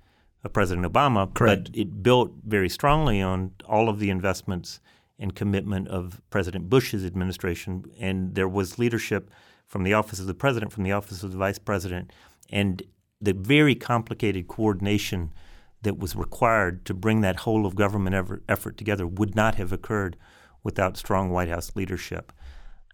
of 0.44 0.54
President 0.54 0.86
Obama, 0.86 1.34
Correct. 1.34 1.72
but 1.72 1.78
it 1.78 2.04
built 2.04 2.32
very 2.46 2.70
strongly 2.70 3.22
on 3.22 3.52
all 3.66 3.90
of 3.90 4.00
the 4.00 4.10
investments– 4.10 4.80
and 5.20 5.36
commitment 5.36 5.88
of 5.88 6.22
President 6.30 6.70
Bush's 6.70 7.06
administration. 7.06 7.86
And 8.00 8.36
there 8.36 8.48
was 8.48 8.80
leadership 8.80 9.32
from 9.66 9.84
the 9.84 9.94
office 9.94 10.20
of 10.20 10.28
the 10.28 10.34
president, 10.34 10.72
from 10.72 10.84
the 10.84 10.92
office 10.92 11.24
of 11.24 11.32
the 11.32 11.38
vice 11.38 11.60
president, 11.60 12.12
and 12.50 12.84
the 13.20 13.34
very 13.34 13.76
complicated 13.76 14.48
coordination 14.48 15.34
that 15.82 15.98
was 15.98 16.16
required 16.16 16.86
to 16.86 16.94
bring 16.94 17.22
that 17.22 17.38
whole 17.38 17.66
of 17.66 17.76
government 17.76 18.16
effort, 18.16 18.44
effort 18.48 18.78
together 18.78 19.06
would 19.08 19.36
not 19.36 19.56
have 19.56 19.72
occurred 19.72 20.18
without 20.64 20.98
strong 20.98 21.30
White 21.30 21.50
House 21.50 21.72
leadership. 21.76 22.32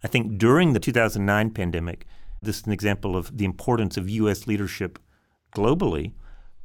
I 0.02 0.08
think 0.08 0.38
during 0.38 0.72
the 0.72 0.80
2009 0.80 1.50
pandemic, 1.50 2.06
this 2.44 2.58
is 2.58 2.66
an 2.66 2.72
example 2.72 3.16
of 3.16 3.36
the 3.36 3.44
importance 3.44 3.96
of 3.96 4.08
U.S. 4.08 4.46
leadership 4.46 4.98
globally 5.54 6.12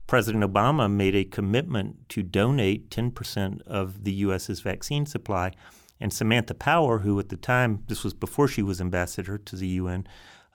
President 0.09 0.43
Obama 0.43 0.91
made 0.91 1.13
a 1.13 1.23
commitment 1.23 2.09
to 2.09 2.23
donate 2.23 2.89
10% 2.89 3.61
of 3.67 4.03
the 4.03 4.11
U.S.'s 4.13 4.59
vaccine 4.59 5.05
supply. 5.05 5.51
And 5.99 6.11
Samantha 6.11 6.55
Power, 6.55 6.99
who 6.99 7.19
at 7.19 7.29
the 7.29 7.37
time, 7.37 7.83
this 7.87 8.03
was 8.03 8.15
before 8.15 8.47
she 8.47 8.63
was 8.63 8.81
ambassador 8.81 9.37
to 9.37 9.55
the 9.55 9.67
UN, 9.67 10.07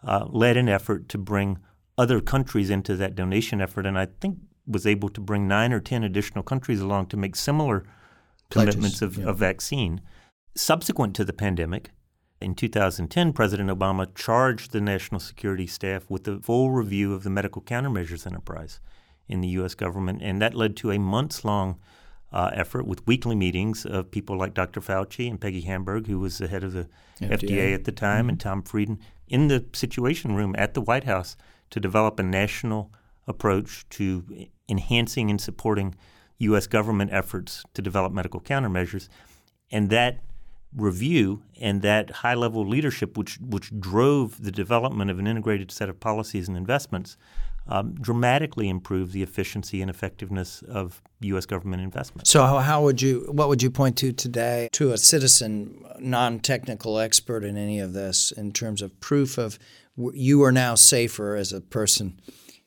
uh, 0.02 0.26
led 0.28 0.56
an 0.56 0.68
effort 0.68 1.08
to 1.10 1.18
bring 1.18 1.58
other 1.96 2.20
countries 2.20 2.68
into 2.68 2.96
that 2.96 3.14
donation 3.14 3.60
effort. 3.60 3.86
And 3.86 3.96
I 3.96 4.08
think 4.20 4.38
was 4.66 4.88
able 4.88 5.08
to 5.10 5.20
bring 5.20 5.46
nine 5.46 5.72
or 5.72 5.78
10 5.78 6.02
additional 6.02 6.42
countries 6.42 6.80
along 6.80 7.06
to 7.06 7.16
make 7.16 7.36
similar 7.36 7.84
Pledges, 8.50 8.74
commitments 8.74 9.02
of, 9.02 9.18
yeah. 9.18 9.26
of 9.26 9.38
vaccine. 9.38 10.00
Subsequent 10.56 11.14
to 11.14 11.24
the 11.24 11.32
pandemic, 11.32 11.92
in 12.44 12.54
2010, 12.54 13.32
President 13.32 13.70
Obama 13.70 14.14
charged 14.14 14.72
the 14.72 14.80
national 14.80 15.18
security 15.18 15.66
staff 15.66 16.04
with 16.10 16.28
a 16.28 16.38
full 16.40 16.70
review 16.70 17.14
of 17.14 17.22
the 17.22 17.30
medical 17.30 17.62
countermeasures 17.62 18.26
enterprise 18.26 18.80
in 19.26 19.40
the 19.40 19.48
U.S. 19.48 19.74
government, 19.74 20.20
and 20.22 20.42
that 20.42 20.54
led 20.54 20.76
to 20.76 20.90
a 20.90 20.98
months 20.98 21.42
long 21.42 21.80
uh, 22.32 22.50
effort 22.52 22.86
with 22.86 23.06
weekly 23.06 23.34
meetings 23.34 23.86
of 23.86 24.10
people 24.10 24.36
like 24.36 24.52
Dr. 24.52 24.82
Fauci 24.82 25.30
and 25.30 25.40
Peggy 25.40 25.62
Hamburg, 25.62 26.06
who 26.06 26.18
was 26.18 26.36
the 26.36 26.48
head 26.48 26.62
of 26.62 26.74
the 26.74 26.86
FDA, 27.18 27.30
FDA 27.30 27.74
at 27.74 27.84
the 27.84 27.92
time, 27.92 28.24
mm-hmm. 28.24 28.28
and 28.28 28.40
Tom 28.40 28.62
Frieden 28.62 28.98
in 29.26 29.48
the 29.48 29.64
Situation 29.72 30.34
Room 30.34 30.54
at 30.58 30.74
the 30.74 30.82
White 30.82 31.04
House 31.04 31.36
to 31.70 31.80
develop 31.80 32.18
a 32.18 32.22
national 32.22 32.92
approach 33.26 33.88
to 33.88 34.48
enhancing 34.68 35.30
and 35.30 35.40
supporting 35.40 35.94
U.S. 36.38 36.66
government 36.66 37.10
efforts 37.10 37.62
to 37.72 37.80
develop 37.80 38.12
medical 38.12 38.40
countermeasures. 38.40 39.08
And 39.70 39.88
that 39.88 40.18
review 40.76 41.42
and 41.60 41.82
that 41.82 42.10
high 42.10 42.34
level 42.34 42.66
leadership, 42.66 43.16
which, 43.16 43.38
which 43.40 43.70
drove 43.78 44.42
the 44.42 44.52
development 44.52 45.10
of 45.10 45.18
an 45.18 45.26
integrated 45.26 45.70
set 45.70 45.88
of 45.88 46.00
policies 46.00 46.48
and 46.48 46.56
investments, 46.56 47.16
um, 47.66 47.94
dramatically 47.94 48.68
improve 48.68 49.12
the 49.12 49.22
efficiency 49.22 49.80
and 49.80 49.90
effectiveness 49.90 50.62
of 50.62 51.00
U.S. 51.20 51.46
government 51.46 51.82
investment. 51.82 52.26
So, 52.26 52.44
how, 52.44 52.58
how, 52.58 52.82
would 52.82 53.00
you, 53.00 53.26
what 53.30 53.48
would 53.48 53.62
you 53.62 53.70
point 53.70 53.96
to 53.98 54.12
today 54.12 54.68
to 54.72 54.92
a 54.92 54.98
citizen, 54.98 55.82
non-technical 55.98 56.98
expert 56.98 57.44
in 57.44 57.56
any 57.56 57.80
of 57.80 57.92
this, 57.92 58.32
in 58.32 58.52
terms 58.52 58.82
of 58.82 58.98
proof 59.00 59.38
of 59.38 59.58
you 59.96 60.42
are 60.42 60.52
now 60.52 60.74
safer 60.74 61.36
as 61.36 61.52
a 61.52 61.60
person 61.60 62.20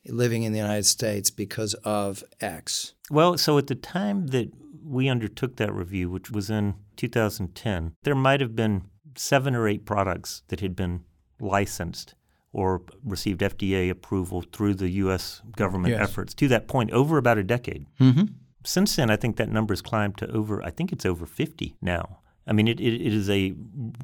living 0.06 0.42
in 0.42 0.52
the 0.52 0.58
United 0.58 0.86
States 0.86 1.30
because 1.30 1.74
of 1.74 2.24
X? 2.40 2.94
Well, 3.10 3.38
so 3.38 3.58
at 3.58 3.68
the 3.68 3.74
time 3.74 4.28
that 4.28 4.50
we 4.88 5.08
undertook 5.08 5.56
that 5.56 5.72
review, 5.72 6.10
which 6.10 6.30
was 6.30 6.50
in 6.50 6.74
2010, 6.96 7.94
there 8.02 8.14
might 8.14 8.40
have 8.40 8.56
been 8.56 8.84
seven 9.16 9.54
or 9.54 9.68
eight 9.68 9.84
products 9.84 10.42
that 10.48 10.60
had 10.60 10.74
been 10.74 11.04
licensed 11.40 12.14
or 12.52 12.82
received 13.04 13.40
FDA 13.40 13.90
approval 13.90 14.42
through 14.52 14.74
the 14.74 14.88
U.S. 14.90 15.42
government 15.56 15.92
yes. 15.92 16.08
efforts 16.08 16.34
to 16.34 16.48
that 16.48 16.66
point 16.66 16.90
over 16.92 17.18
about 17.18 17.38
a 17.38 17.44
decade. 17.44 17.86
Mm-hmm. 18.00 18.24
Since 18.64 18.96
then, 18.96 19.10
I 19.10 19.16
think 19.16 19.36
that 19.36 19.48
number 19.48 19.72
has 19.72 19.82
climbed 19.82 20.16
to 20.18 20.30
over, 20.30 20.62
I 20.62 20.70
think 20.70 20.92
it's 20.92 21.06
over 21.06 21.26
50 21.26 21.76
now. 21.80 22.20
I 22.46 22.52
mean, 22.52 22.66
it, 22.66 22.80
it, 22.80 22.94
it 22.94 23.12
is 23.12 23.28
a 23.28 23.54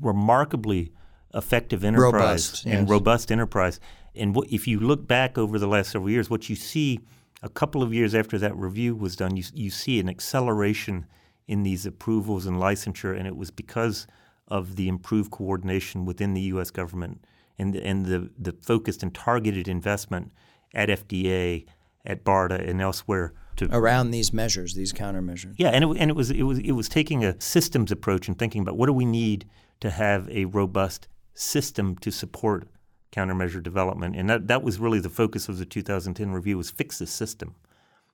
remarkably 0.00 0.92
effective 1.34 1.82
enterprise 1.82 2.12
robust, 2.12 2.66
and 2.66 2.88
robust 2.88 3.32
enterprise. 3.32 3.80
And 4.14 4.34
what, 4.34 4.48
if 4.52 4.68
you 4.68 4.78
look 4.78 5.08
back 5.08 5.36
over 5.38 5.58
the 5.58 5.66
last 5.66 5.90
several 5.90 6.10
years, 6.10 6.30
what 6.30 6.48
you 6.48 6.54
see 6.54 7.00
a 7.44 7.48
couple 7.50 7.82
of 7.82 7.92
years 7.92 8.14
after 8.14 8.38
that 8.38 8.56
review 8.56 8.96
was 8.96 9.16
done, 9.16 9.36
you, 9.36 9.44
you 9.52 9.70
see 9.70 10.00
an 10.00 10.08
acceleration 10.08 11.06
in 11.46 11.62
these 11.62 11.84
approvals 11.84 12.46
and 12.46 12.56
licensure, 12.56 13.16
and 13.16 13.26
it 13.26 13.36
was 13.36 13.50
because 13.50 14.06
of 14.48 14.76
the 14.76 14.88
improved 14.88 15.30
coordination 15.30 16.06
within 16.06 16.32
the 16.32 16.40
U.S. 16.42 16.70
government 16.70 17.24
and 17.58 17.76
and 17.76 18.06
the 18.06 18.30
the 18.38 18.56
focused 18.62 19.02
and 19.02 19.14
targeted 19.14 19.68
investment 19.68 20.32
at 20.74 20.88
FDA, 20.88 21.66
at 22.04 22.24
BARDA, 22.24 22.68
and 22.68 22.80
elsewhere 22.80 23.34
to 23.56 23.68
around 23.70 24.10
these 24.10 24.32
measures, 24.32 24.74
these 24.74 24.92
countermeasures. 24.92 25.54
Yeah, 25.58 25.68
and 25.68 25.84
it, 25.84 25.96
and 25.98 26.10
it 26.10 26.16
was 26.16 26.30
it 26.30 26.42
was 26.44 26.58
it 26.58 26.72
was 26.72 26.88
taking 26.88 27.24
a 27.24 27.38
systems 27.40 27.92
approach 27.92 28.26
and 28.26 28.38
thinking 28.38 28.62
about 28.62 28.78
what 28.78 28.86
do 28.86 28.94
we 28.94 29.04
need 29.04 29.46
to 29.80 29.90
have 29.90 30.28
a 30.30 30.46
robust 30.46 31.08
system 31.34 31.96
to 31.98 32.10
support 32.10 32.68
countermeasure 33.14 33.62
development, 33.62 34.16
and 34.16 34.28
that 34.28 34.48
that 34.48 34.62
was 34.62 34.78
really 34.78 35.00
the 35.00 35.08
focus 35.08 35.48
of 35.48 35.58
the 35.58 35.64
2010 35.64 36.32
review 36.32 36.56
was 36.56 36.70
fix 36.70 36.98
the 36.98 37.06
system. 37.06 37.54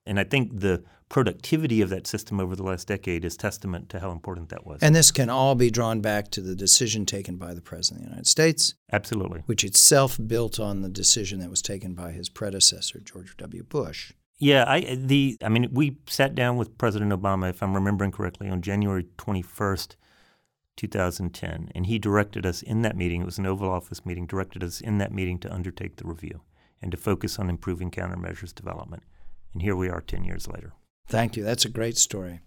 And 0.07 0.19
I 0.19 0.25
think 0.25 0.61
the 0.61 0.83
productivity 1.09 1.83
of 1.83 1.91
that 1.91 2.07
system 2.07 2.41
over 2.41 2.57
the 2.57 2.63
last 2.63 2.89
decade 2.89 3.25
is 3.25 3.37
testament 3.37 3.89
to 3.91 4.01
how 4.01 4.13
important 4.13 4.49
that 4.49 4.65
was. 4.65 4.81
And 4.81 4.95
this 4.95 5.11
can 5.11 5.29
all 5.29 5.55
be 5.55 5.71
drawn 5.71 6.01
back 6.01 6.31
to 6.33 6.41
the 6.41 6.55
decision 6.55 7.05
taken 7.05 7.37
by 7.37 7.53
the 7.53 7.61
President 7.61 8.01
of 8.01 8.05
the 8.05 8.11
United 8.11 8.27
States. 8.27 8.75
Absolutely. 8.93 9.43
Which 9.47 9.63
itself 9.65 10.19
built 10.25 10.59
on 10.59 10.83
the 10.83 10.89
decision 10.89 11.41
that 11.41 11.51
was 11.51 11.61
taken 11.61 11.95
by 11.95 12.13
his 12.13 12.29
predecessor, 12.29 13.01
George 13.01 13.37
W. 13.37 13.63
Bush. 13.63 14.13
Yeah, 14.39 14.65
I 14.67 14.97
the 14.99 15.37
I 15.43 15.51
mean 15.51 15.69
we 15.71 15.99
sat 16.07 16.35
down 16.35 16.57
with 16.57 16.79
President 16.79 17.13
Obama, 17.13 17.51
if 17.51 17.63
I'm 17.63 17.75
remembering 17.75 18.11
correctly, 18.11 18.49
on 18.49 18.63
January 18.63 19.07
21st, 19.19 19.97
2010, 20.81 21.71
and 21.75 21.85
he 21.85 21.99
directed 21.99 22.47
us 22.47 22.63
in 22.63 22.81
that 22.81 22.97
meeting. 22.97 23.21
It 23.21 23.27
was 23.27 23.37
an 23.37 23.45
Oval 23.45 23.71
Office 23.71 24.07
meeting. 24.07 24.27
Directed 24.27 24.65
us 24.65 24.81
in 24.81 24.97
that 24.97 25.13
meeting 25.13 25.39
to 25.41 25.53
undertake 25.53 25.97
the 25.97 26.07
review 26.07 26.41
and 26.81 26.91
to 26.91 26.97
focus 26.97 27.39
on 27.39 27.51
improving 27.51 27.91
countermeasures 27.91 28.55
development. 28.55 29.03
And 29.53 29.61
here 29.61 29.77
we 29.77 29.91
are 29.91 30.01
10 30.01 30.25
years 30.25 30.49
later. 30.49 30.73
Thank 31.07 31.37
you. 31.37 31.45
That's 31.45 31.67
a 31.67 31.69
great 31.69 31.99
story. 31.99 32.41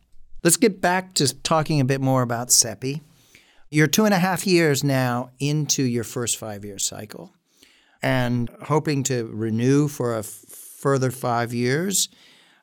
Let's 0.44 0.58
get 0.58 0.82
back 0.82 1.14
to 1.16 1.32
talking 1.42 1.80
a 1.80 1.86
bit 1.86 2.02
more 2.02 2.24
about 2.24 2.48
CEPI. 2.48 3.02
You're 3.70 3.88
two 3.88 4.06
and 4.06 4.14
a 4.16 4.20
half 4.20 4.48
years 4.48 4.84
now 4.84 5.30
into 5.40 5.84
your 5.84 6.04
first 6.04 6.38
five 6.38 6.66
year 6.66 6.80
cycle 6.80 7.34
and 8.02 8.50
hoping 8.64 9.04
to 9.04 9.26
renew 9.32 9.88
for 9.88 10.16
a 10.16 10.20
f- 10.20 10.26
further 10.26 11.12
five 11.12 11.54
years. 11.54 12.10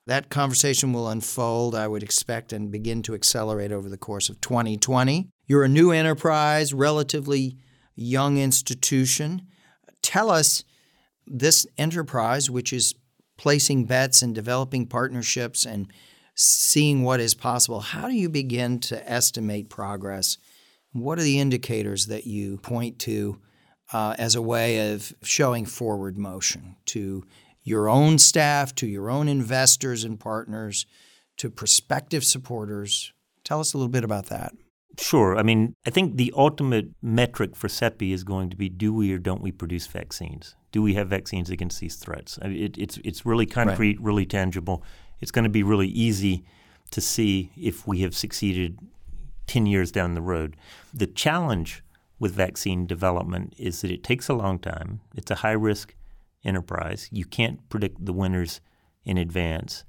That 0.06 0.30
conversation 0.30 0.92
will 0.92 1.08
unfold, 1.08 1.76
I 1.76 1.86
would 1.86 2.02
expect, 2.02 2.52
and 2.52 2.72
begin 2.72 3.02
to 3.04 3.14
accelerate 3.14 3.70
over 3.70 3.88
the 3.88 3.96
course 3.96 4.28
of 4.28 4.40
2020. 4.40 5.28
You're 5.50 5.64
a 5.64 5.68
new 5.68 5.90
enterprise, 5.90 6.72
relatively 6.72 7.56
young 7.96 8.38
institution. 8.38 9.48
Tell 10.00 10.30
us 10.30 10.62
this 11.26 11.66
enterprise, 11.76 12.48
which 12.48 12.72
is 12.72 12.94
placing 13.36 13.86
bets 13.86 14.22
and 14.22 14.32
developing 14.32 14.86
partnerships 14.86 15.66
and 15.66 15.92
seeing 16.36 17.02
what 17.02 17.18
is 17.18 17.34
possible, 17.34 17.80
how 17.80 18.06
do 18.06 18.14
you 18.14 18.28
begin 18.28 18.78
to 18.78 19.10
estimate 19.10 19.68
progress? 19.68 20.38
What 20.92 21.18
are 21.18 21.22
the 21.22 21.40
indicators 21.40 22.06
that 22.06 22.28
you 22.28 22.58
point 22.58 23.00
to 23.00 23.40
uh, 23.92 24.14
as 24.18 24.36
a 24.36 24.42
way 24.42 24.92
of 24.92 25.12
showing 25.24 25.66
forward 25.66 26.16
motion 26.16 26.76
to 26.86 27.24
your 27.64 27.88
own 27.88 28.18
staff, 28.18 28.72
to 28.76 28.86
your 28.86 29.10
own 29.10 29.26
investors 29.26 30.04
and 30.04 30.20
partners, 30.20 30.86
to 31.38 31.50
prospective 31.50 32.22
supporters? 32.22 33.12
Tell 33.42 33.58
us 33.58 33.74
a 33.74 33.78
little 33.78 33.90
bit 33.90 34.04
about 34.04 34.26
that. 34.26 34.52
Sure. 34.98 35.38
I 35.38 35.42
mean, 35.42 35.74
I 35.86 35.90
think 35.90 36.16
the 36.16 36.32
ultimate 36.36 36.88
metric 37.00 37.56
for 37.56 37.68
CEPI 37.68 38.12
is 38.12 38.24
going 38.24 38.50
to 38.50 38.56
be 38.56 38.68
do 38.68 38.92
we 38.92 39.12
or 39.12 39.18
don't 39.18 39.42
we 39.42 39.52
produce 39.52 39.86
vaccines? 39.86 40.56
Do 40.72 40.82
we 40.82 40.94
have 40.94 41.08
vaccines 41.08 41.50
against 41.50 41.80
these 41.80 41.96
threats? 41.96 42.38
I 42.42 42.48
mean, 42.48 42.62
it, 42.62 42.78
it's, 42.78 42.98
it's 43.04 43.24
really 43.24 43.46
concrete, 43.46 43.98
right. 43.98 44.04
really 44.04 44.26
tangible. 44.26 44.84
It's 45.20 45.30
going 45.30 45.44
to 45.44 45.50
be 45.50 45.62
really 45.62 45.88
easy 45.88 46.44
to 46.90 47.00
see 47.00 47.50
if 47.56 47.86
we 47.86 48.00
have 48.00 48.16
succeeded 48.16 48.78
10 49.46 49.66
years 49.66 49.90
down 49.90 50.14
the 50.14 50.22
road. 50.22 50.56
The 50.92 51.06
challenge 51.06 51.82
with 52.18 52.34
vaccine 52.34 52.86
development 52.86 53.54
is 53.58 53.80
that 53.80 53.90
it 53.90 54.04
takes 54.04 54.28
a 54.28 54.34
long 54.34 54.58
time, 54.58 55.00
it's 55.16 55.30
a 55.30 55.36
high 55.36 55.52
risk 55.52 55.94
enterprise. 56.44 57.08
You 57.10 57.24
can't 57.24 57.66
predict 57.68 58.04
the 58.04 58.12
winners 58.12 58.60
in 59.04 59.18
advance. 59.18 59.84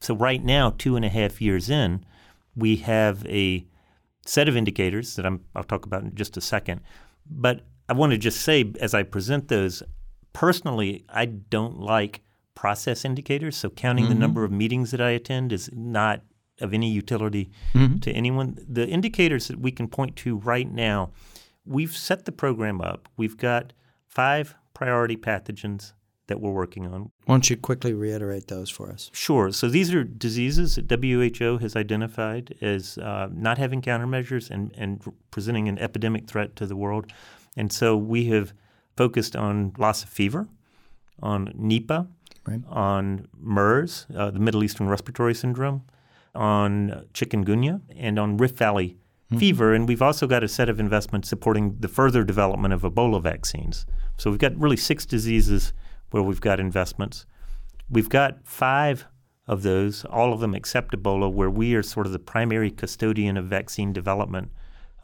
So, 0.00 0.14
right 0.14 0.42
now, 0.42 0.70
two 0.70 0.96
and 0.96 1.04
a 1.04 1.08
half 1.08 1.40
years 1.40 1.70
in, 1.70 2.04
we 2.56 2.76
have 2.76 3.24
a 3.26 3.66
set 4.24 4.48
of 4.48 4.56
indicators 4.56 5.16
that 5.16 5.26
i 5.26 5.30
will 5.30 5.64
talk 5.64 5.86
about 5.86 6.02
in 6.02 6.14
just 6.14 6.36
a 6.36 6.40
second. 6.40 6.80
But 7.28 7.66
I 7.88 7.92
want 7.92 8.12
to 8.12 8.18
just 8.18 8.42
say, 8.42 8.72
as 8.80 8.94
I 8.94 9.02
present 9.02 9.48
those, 9.48 9.82
personally, 10.32 11.04
I 11.08 11.26
don't 11.26 11.80
like 11.80 12.22
process 12.54 13.04
indicators. 13.04 13.56
So, 13.56 13.70
counting 13.70 14.04
mm-hmm. 14.04 14.14
the 14.14 14.20
number 14.20 14.44
of 14.44 14.52
meetings 14.52 14.90
that 14.92 15.00
I 15.00 15.10
attend 15.10 15.52
is 15.52 15.70
not 15.72 16.22
of 16.60 16.72
any 16.72 16.90
utility 16.90 17.50
mm-hmm. 17.74 17.98
to 17.98 18.12
anyone. 18.12 18.56
The 18.68 18.86
indicators 18.86 19.48
that 19.48 19.60
we 19.60 19.72
can 19.72 19.88
point 19.88 20.16
to 20.16 20.36
right 20.38 20.70
now, 20.70 21.10
we've 21.64 21.96
set 21.96 22.24
the 22.24 22.32
program 22.32 22.80
up. 22.80 23.08
We've 23.16 23.36
got 23.36 23.72
five 24.06 24.54
priority 24.74 25.16
pathogens 25.16 25.92
that 26.32 26.40
we're 26.40 26.50
working 26.50 26.86
on. 26.86 27.10
Why 27.26 27.34
don't 27.34 27.50
you 27.50 27.58
quickly 27.58 27.92
reiterate 27.92 28.46
those 28.48 28.70
for 28.70 28.90
us? 28.90 29.10
Sure. 29.12 29.52
So 29.52 29.68
these 29.68 29.92
are 29.92 30.02
diseases 30.02 30.76
that 30.76 31.04
WHO 31.04 31.58
has 31.58 31.76
identified 31.76 32.54
as 32.62 32.96
uh, 32.96 33.28
not 33.30 33.58
having 33.58 33.82
countermeasures 33.82 34.50
and, 34.50 34.72
and 34.74 35.02
presenting 35.30 35.68
an 35.68 35.78
epidemic 35.78 36.26
threat 36.26 36.56
to 36.56 36.66
the 36.66 36.74
world. 36.74 37.12
And 37.54 37.70
so 37.70 37.98
we 37.98 38.24
have 38.28 38.54
focused 38.96 39.36
on 39.36 39.74
Lassa 39.76 40.06
fever, 40.06 40.48
on 41.22 41.48
Nipah, 41.48 42.08
right. 42.46 42.62
on 42.66 43.28
MERS, 43.38 44.06
uh, 44.16 44.30
the 44.30 44.40
Middle 44.40 44.64
Eastern 44.64 44.88
Respiratory 44.88 45.34
Syndrome, 45.34 45.82
on 46.34 47.06
chikungunya, 47.12 47.82
and 47.94 48.18
on 48.18 48.38
Rift 48.38 48.56
Valley 48.56 48.96
mm-hmm. 49.30 49.36
fever. 49.36 49.74
And 49.74 49.86
we've 49.86 50.00
also 50.00 50.26
got 50.26 50.42
a 50.42 50.48
set 50.48 50.70
of 50.70 50.80
investments 50.80 51.28
supporting 51.28 51.76
the 51.78 51.88
further 51.88 52.24
development 52.24 52.72
of 52.72 52.80
Ebola 52.80 53.22
vaccines. 53.22 53.84
So 54.16 54.30
we've 54.30 54.40
got 54.40 54.58
really 54.58 54.78
six 54.78 55.04
diseases 55.04 55.74
where 56.12 56.22
we've 56.22 56.40
got 56.40 56.60
investments. 56.60 57.26
We've 57.90 58.08
got 58.08 58.38
five 58.44 59.06
of 59.46 59.62
those, 59.62 60.04
all 60.04 60.32
of 60.32 60.40
them 60.40 60.54
except 60.54 60.94
Ebola, 60.94 61.30
where 61.30 61.50
we 61.50 61.74
are 61.74 61.82
sort 61.82 62.06
of 62.06 62.12
the 62.12 62.18
primary 62.18 62.70
custodian 62.70 63.36
of 63.36 63.46
vaccine 63.46 63.92
development 63.92 64.50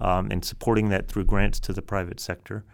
um, 0.00 0.30
and 0.30 0.44
supporting 0.44 0.88
that 0.90 1.08
through 1.08 1.24
grants 1.24 1.58
to 1.60 1.72
the 1.72 1.82
private 1.82 2.20
sector. 2.20 2.64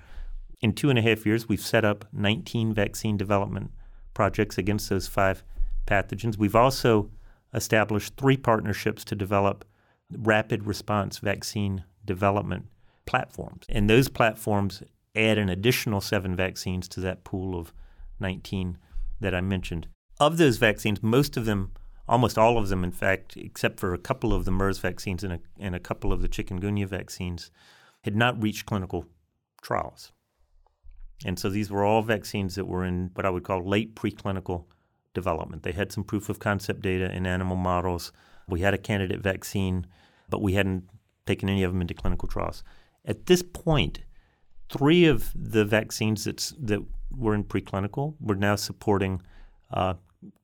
In 0.61 0.73
two 0.73 0.91
and 0.91 0.99
a 0.99 1.03
half 1.03 1.27
years, 1.27 1.49
we've 1.49 1.61
set 1.61 1.85
up 1.85 2.07
19 2.13 2.75
vaccine 2.75 3.17
development 3.17 3.71
projects 4.13 4.59
against 4.59 4.89
those 4.89 5.09
five 5.09 5.43
pathogens. 5.87 6.39
We've 6.39 6.55
also 6.55 7.11
established 7.53 8.17
three 8.17 8.37
partnerships 8.37 9.05
to 9.05 9.15
develop 9.15 9.65
rapid 10.11 10.65
response 10.65 11.19
vaccine 11.19 11.85
development 12.05 12.67
platforms. 13.07 13.65
And 13.69 13.89
those 13.89 14.09
platforms 14.09 14.83
add 15.15 15.39
an 15.39 15.49
additional 15.49 16.01
seven 16.01 16.35
vaccines 16.35 16.89
to 16.89 17.01
that 17.01 17.25
pool 17.25 17.59
of 17.59 17.73
19 18.21 18.79
that 19.21 19.35
I 19.35 19.41
mentioned. 19.41 19.89
Of 20.21 20.37
those 20.37 20.59
vaccines, 20.59 21.03
most 21.03 21.37
of 21.37 21.45
them, 21.45 21.73
almost 22.09 22.39
all 22.39 22.59
of 22.59 22.69
them, 22.69 22.85
in 22.85 22.93
fact, 22.93 23.37
except 23.37 23.81
for 23.81 23.95
a 23.95 23.99
couple 23.99 24.33
of 24.33 24.45
the 24.45 24.51
MERS 24.51 24.79
vaccines 24.79 25.25
and 25.25 25.35
a, 25.35 25.41
and 25.59 25.75
a 25.75 25.81
couple 25.81 26.13
of 26.13 26.23
the 26.23 26.29
chikungunya 26.29 26.87
vaccines, 26.87 27.51
had 28.05 28.15
not 28.15 28.41
reached 28.43 28.67
clinical 28.67 29.07
trials. 29.63 30.13
And 31.25 31.39
so 31.39 31.49
these 31.49 31.71
were 31.71 31.85
all 31.85 32.03
vaccines 32.03 32.55
that 32.55 32.67
were 32.67 32.85
in 32.85 33.11
what 33.15 33.25
I 33.27 33.31
would 33.31 33.45
call 33.45 33.67
late 33.67 33.97
preclinical 33.97 34.65
development. 35.15 35.63
They 35.63 35.73
had 35.73 35.93
some 35.93 36.05
proof 36.05 36.29
of 36.29 36.39
concept 36.39 36.83
data 36.83 37.11
in 37.11 37.27
animal 37.27 37.57
models. 37.57 38.13
We 38.49 38.61
had 38.61 38.75
a 38.75 38.79
candidate 38.79 39.21
vaccine, 39.21 39.87
but 40.29 40.43
we 40.43 40.55
hadn't 40.55 40.85
taken 41.27 41.49
any 41.49 41.63
of 41.63 41.73
them 41.73 41.81
into 41.81 41.95
clinical 41.95 42.29
trials. 42.29 42.63
At 43.05 43.27
this 43.27 43.43
point, 43.43 44.01
three 44.71 45.07
of 45.07 45.33
the 45.35 45.65
vaccines 45.65 46.25
that's, 46.25 46.55
that 46.59 46.85
were 47.17 47.35
in 47.35 47.45
preclinical. 47.45 48.15
We're 48.21 48.35
now 48.35 48.57
supporting 48.57 49.23
uh, 49.73 49.95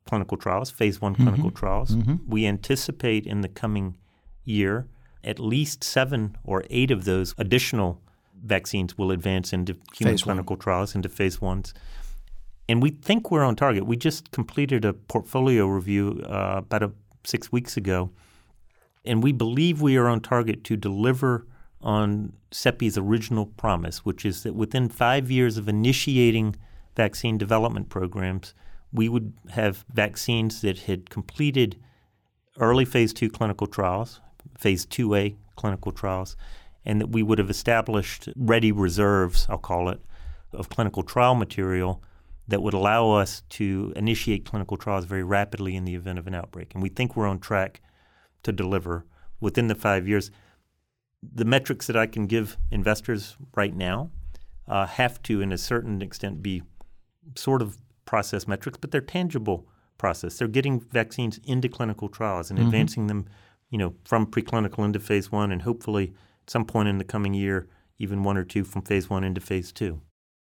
clinical 0.06 0.36
trials, 0.36 0.70
phase 0.70 1.00
one 1.00 1.14
mm-hmm. 1.14 1.24
clinical 1.24 1.50
trials. 1.50 1.90
Mm-hmm. 1.90 2.16
We 2.28 2.46
anticipate 2.46 3.26
in 3.26 3.40
the 3.40 3.48
coming 3.48 3.96
year 4.44 4.86
at 5.22 5.38
least 5.38 5.84
seven 5.84 6.36
or 6.44 6.64
eight 6.70 6.90
of 6.90 7.04
those 7.04 7.34
additional 7.38 8.00
vaccines 8.42 8.96
will 8.96 9.10
advance 9.10 9.52
into 9.52 9.76
human 9.94 10.14
phase 10.14 10.22
clinical 10.22 10.56
one. 10.56 10.60
trials, 10.60 10.94
into 10.94 11.08
phase 11.08 11.40
ones. 11.40 11.74
And 12.68 12.82
we 12.82 12.90
think 12.90 13.30
we're 13.30 13.44
on 13.44 13.56
target. 13.56 13.84
We 13.86 13.96
just 13.96 14.30
completed 14.30 14.84
a 14.84 14.92
portfolio 14.92 15.66
review 15.66 16.22
uh, 16.24 16.54
about 16.58 16.82
a, 16.82 16.92
six 17.24 17.52
weeks 17.52 17.76
ago, 17.76 18.10
and 19.04 19.22
we 19.22 19.32
believe 19.32 19.82
we 19.82 19.96
are 19.96 20.08
on 20.08 20.20
target 20.20 20.64
to 20.64 20.76
deliver 20.76 21.46
on 21.82 22.32
CEPI's 22.50 22.98
original 22.98 23.46
promise, 23.46 24.04
which 24.04 24.24
is 24.24 24.42
that 24.42 24.54
within 24.54 24.88
five 24.88 25.30
years 25.30 25.56
of 25.56 25.68
initiating 25.68 26.56
vaccine 26.96 27.38
development 27.38 27.88
programs, 27.88 28.54
we 28.92 29.08
would 29.08 29.32
have 29.50 29.84
vaccines 29.92 30.60
that 30.60 30.80
had 30.80 31.08
completed 31.10 31.76
early 32.58 32.84
phase 32.84 33.12
two 33.12 33.30
clinical 33.30 33.66
trials, 33.66 34.20
phase 34.58 34.84
2A 34.86 35.36
clinical 35.56 35.92
trials, 35.92 36.36
and 36.84 37.00
that 37.00 37.08
we 37.10 37.22
would 37.22 37.38
have 37.38 37.50
established 37.50 38.28
ready 38.36 38.72
reserves, 38.72 39.46
I'll 39.48 39.58
call 39.58 39.88
it, 39.88 40.00
of 40.52 40.68
clinical 40.68 41.02
trial 41.02 41.34
material 41.34 42.02
that 42.48 42.62
would 42.62 42.74
allow 42.74 43.12
us 43.12 43.42
to 43.50 43.92
initiate 43.94 44.44
clinical 44.44 44.76
trials 44.76 45.04
very 45.04 45.22
rapidly 45.22 45.76
in 45.76 45.84
the 45.84 45.94
event 45.94 46.18
of 46.18 46.26
an 46.26 46.34
outbreak. 46.34 46.74
And 46.74 46.82
we 46.82 46.88
think 46.88 47.14
we're 47.14 47.28
on 47.28 47.38
track 47.38 47.80
to 48.42 48.52
deliver 48.52 49.06
within 49.40 49.68
the 49.68 49.74
five 49.74 50.08
years 50.08 50.30
the 51.22 51.44
metrics 51.44 51.86
that 51.86 51.96
I 51.96 52.06
can 52.06 52.26
give 52.26 52.56
investors 52.70 53.36
right 53.54 53.74
now 53.74 54.10
uh, 54.68 54.86
have 54.86 55.22
to, 55.24 55.40
in 55.40 55.52
a 55.52 55.58
certain 55.58 56.00
extent, 56.02 56.42
be 56.42 56.62
sort 57.36 57.62
of 57.62 57.78
process 58.04 58.48
metrics, 58.48 58.78
but 58.78 58.90
they're 58.90 59.00
tangible 59.00 59.66
process. 59.98 60.38
They're 60.38 60.48
getting 60.48 60.80
vaccines 60.80 61.38
into 61.44 61.68
clinical 61.68 62.08
trials 62.08 62.50
and 62.50 62.58
mm-hmm. 62.58 62.68
advancing 62.68 63.06
them, 63.06 63.26
you 63.68 63.78
know, 63.78 63.94
from 64.04 64.26
preclinical 64.26 64.84
into 64.84 65.00
phase 65.00 65.30
one, 65.30 65.52
and 65.52 65.62
hopefully 65.62 66.14
at 66.44 66.50
some 66.50 66.64
point 66.64 66.88
in 66.88 66.98
the 66.98 67.04
coming 67.04 67.34
year, 67.34 67.68
even 67.98 68.22
one 68.22 68.36
or 68.36 68.44
two 68.44 68.64
from 68.64 68.82
phase 68.82 69.10
one 69.10 69.24
into 69.24 69.40
phase 69.40 69.72
two. 69.72 70.00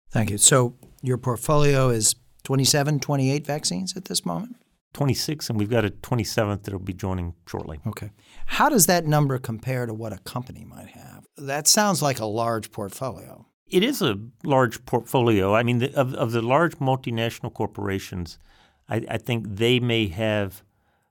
Thank 0.09 0.29
you. 0.29 0.37
So 0.37 0.75
your 1.01 1.17
portfolio 1.17 1.89
is 1.89 2.15
27, 2.43 2.99
28 2.99 3.45
vaccines 3.45 3.97
at 3.97 4.05
this 4.05 4.25
moment? 4.25 4.57
26, 4.95 5.49
and 5.49 5.59
we've 5.59 5.69
got 5.69 5.83
a 5.83 5.89
27th 5.89 6.63
that'll 6.63 6.79
be 6.79 6.93
joining 6.93 7.35
shortly. 7.47 7.81
Okay. 7.85 8.11
How 8.45 8.69
does 8.69 8.85
that 8.85 9.05
number 9.05 9.37
compare 9.37 9.85
to 9.85 9.93
what 9.93 10.13
a 10.13 10.19
company 10.19 10.63
might 10.63 10.87
have? 10.87 11.25
That 11.37 11.67
sounds 11.67 12.01
like 12.01 12.19
a 12.19 12.25
large 12.25 12.71
portfolio. 12.71 13.45
It 13.67 13.83
is 13.83 14.01
a 14.01 14.17
large 14.45 14.85
portfolio. 14.85 15.53
I 15.53 15.63
mean, 15.63 15.79
the, 15.79 15.93
of, 15.95 16.13
of 16.13 16.31
the 16.31 16.41
large 16.41 16.77
multinational 16.77 17.53
corporations, 17.53 18.39
I, 18.87 19.03
I 19.09 19.17
think 19.17 19.45
they 19.47 19.81
may 19.81 20.07
have 20.07 20.63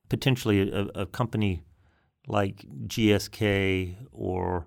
potentially 0.08 0.70
a, 0.70 0.86
a 0.94 1.06
company 1.06 1.62
like 2.26 2.64
GSK 2.86 3.96
or 4.12 4.66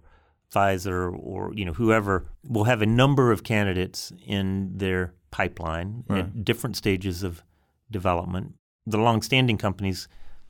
Pfizer 0.54 1.12
or 1.20 1.54
you 1.56 1.66
know 1.66 1.74
whoever 1.74 2.26
will 2.48 2.64
have 2.66 2.82
a 2.82 2.86
number 2.86 3.32
of 3.32 3.44
candidates 3.44 4.14
in 4.26 4.78
their 4.78 5.14
pipeline 5.30 6.04
right. 6.08 6.20
at 6.20 6.46
different 6.46 6.78
stages 6.78 7.22
of 7.24 7.44
development 7.92 8.54
the 8.88 8.98
long-standing 8.98 9.58
companies, 9.58 10.08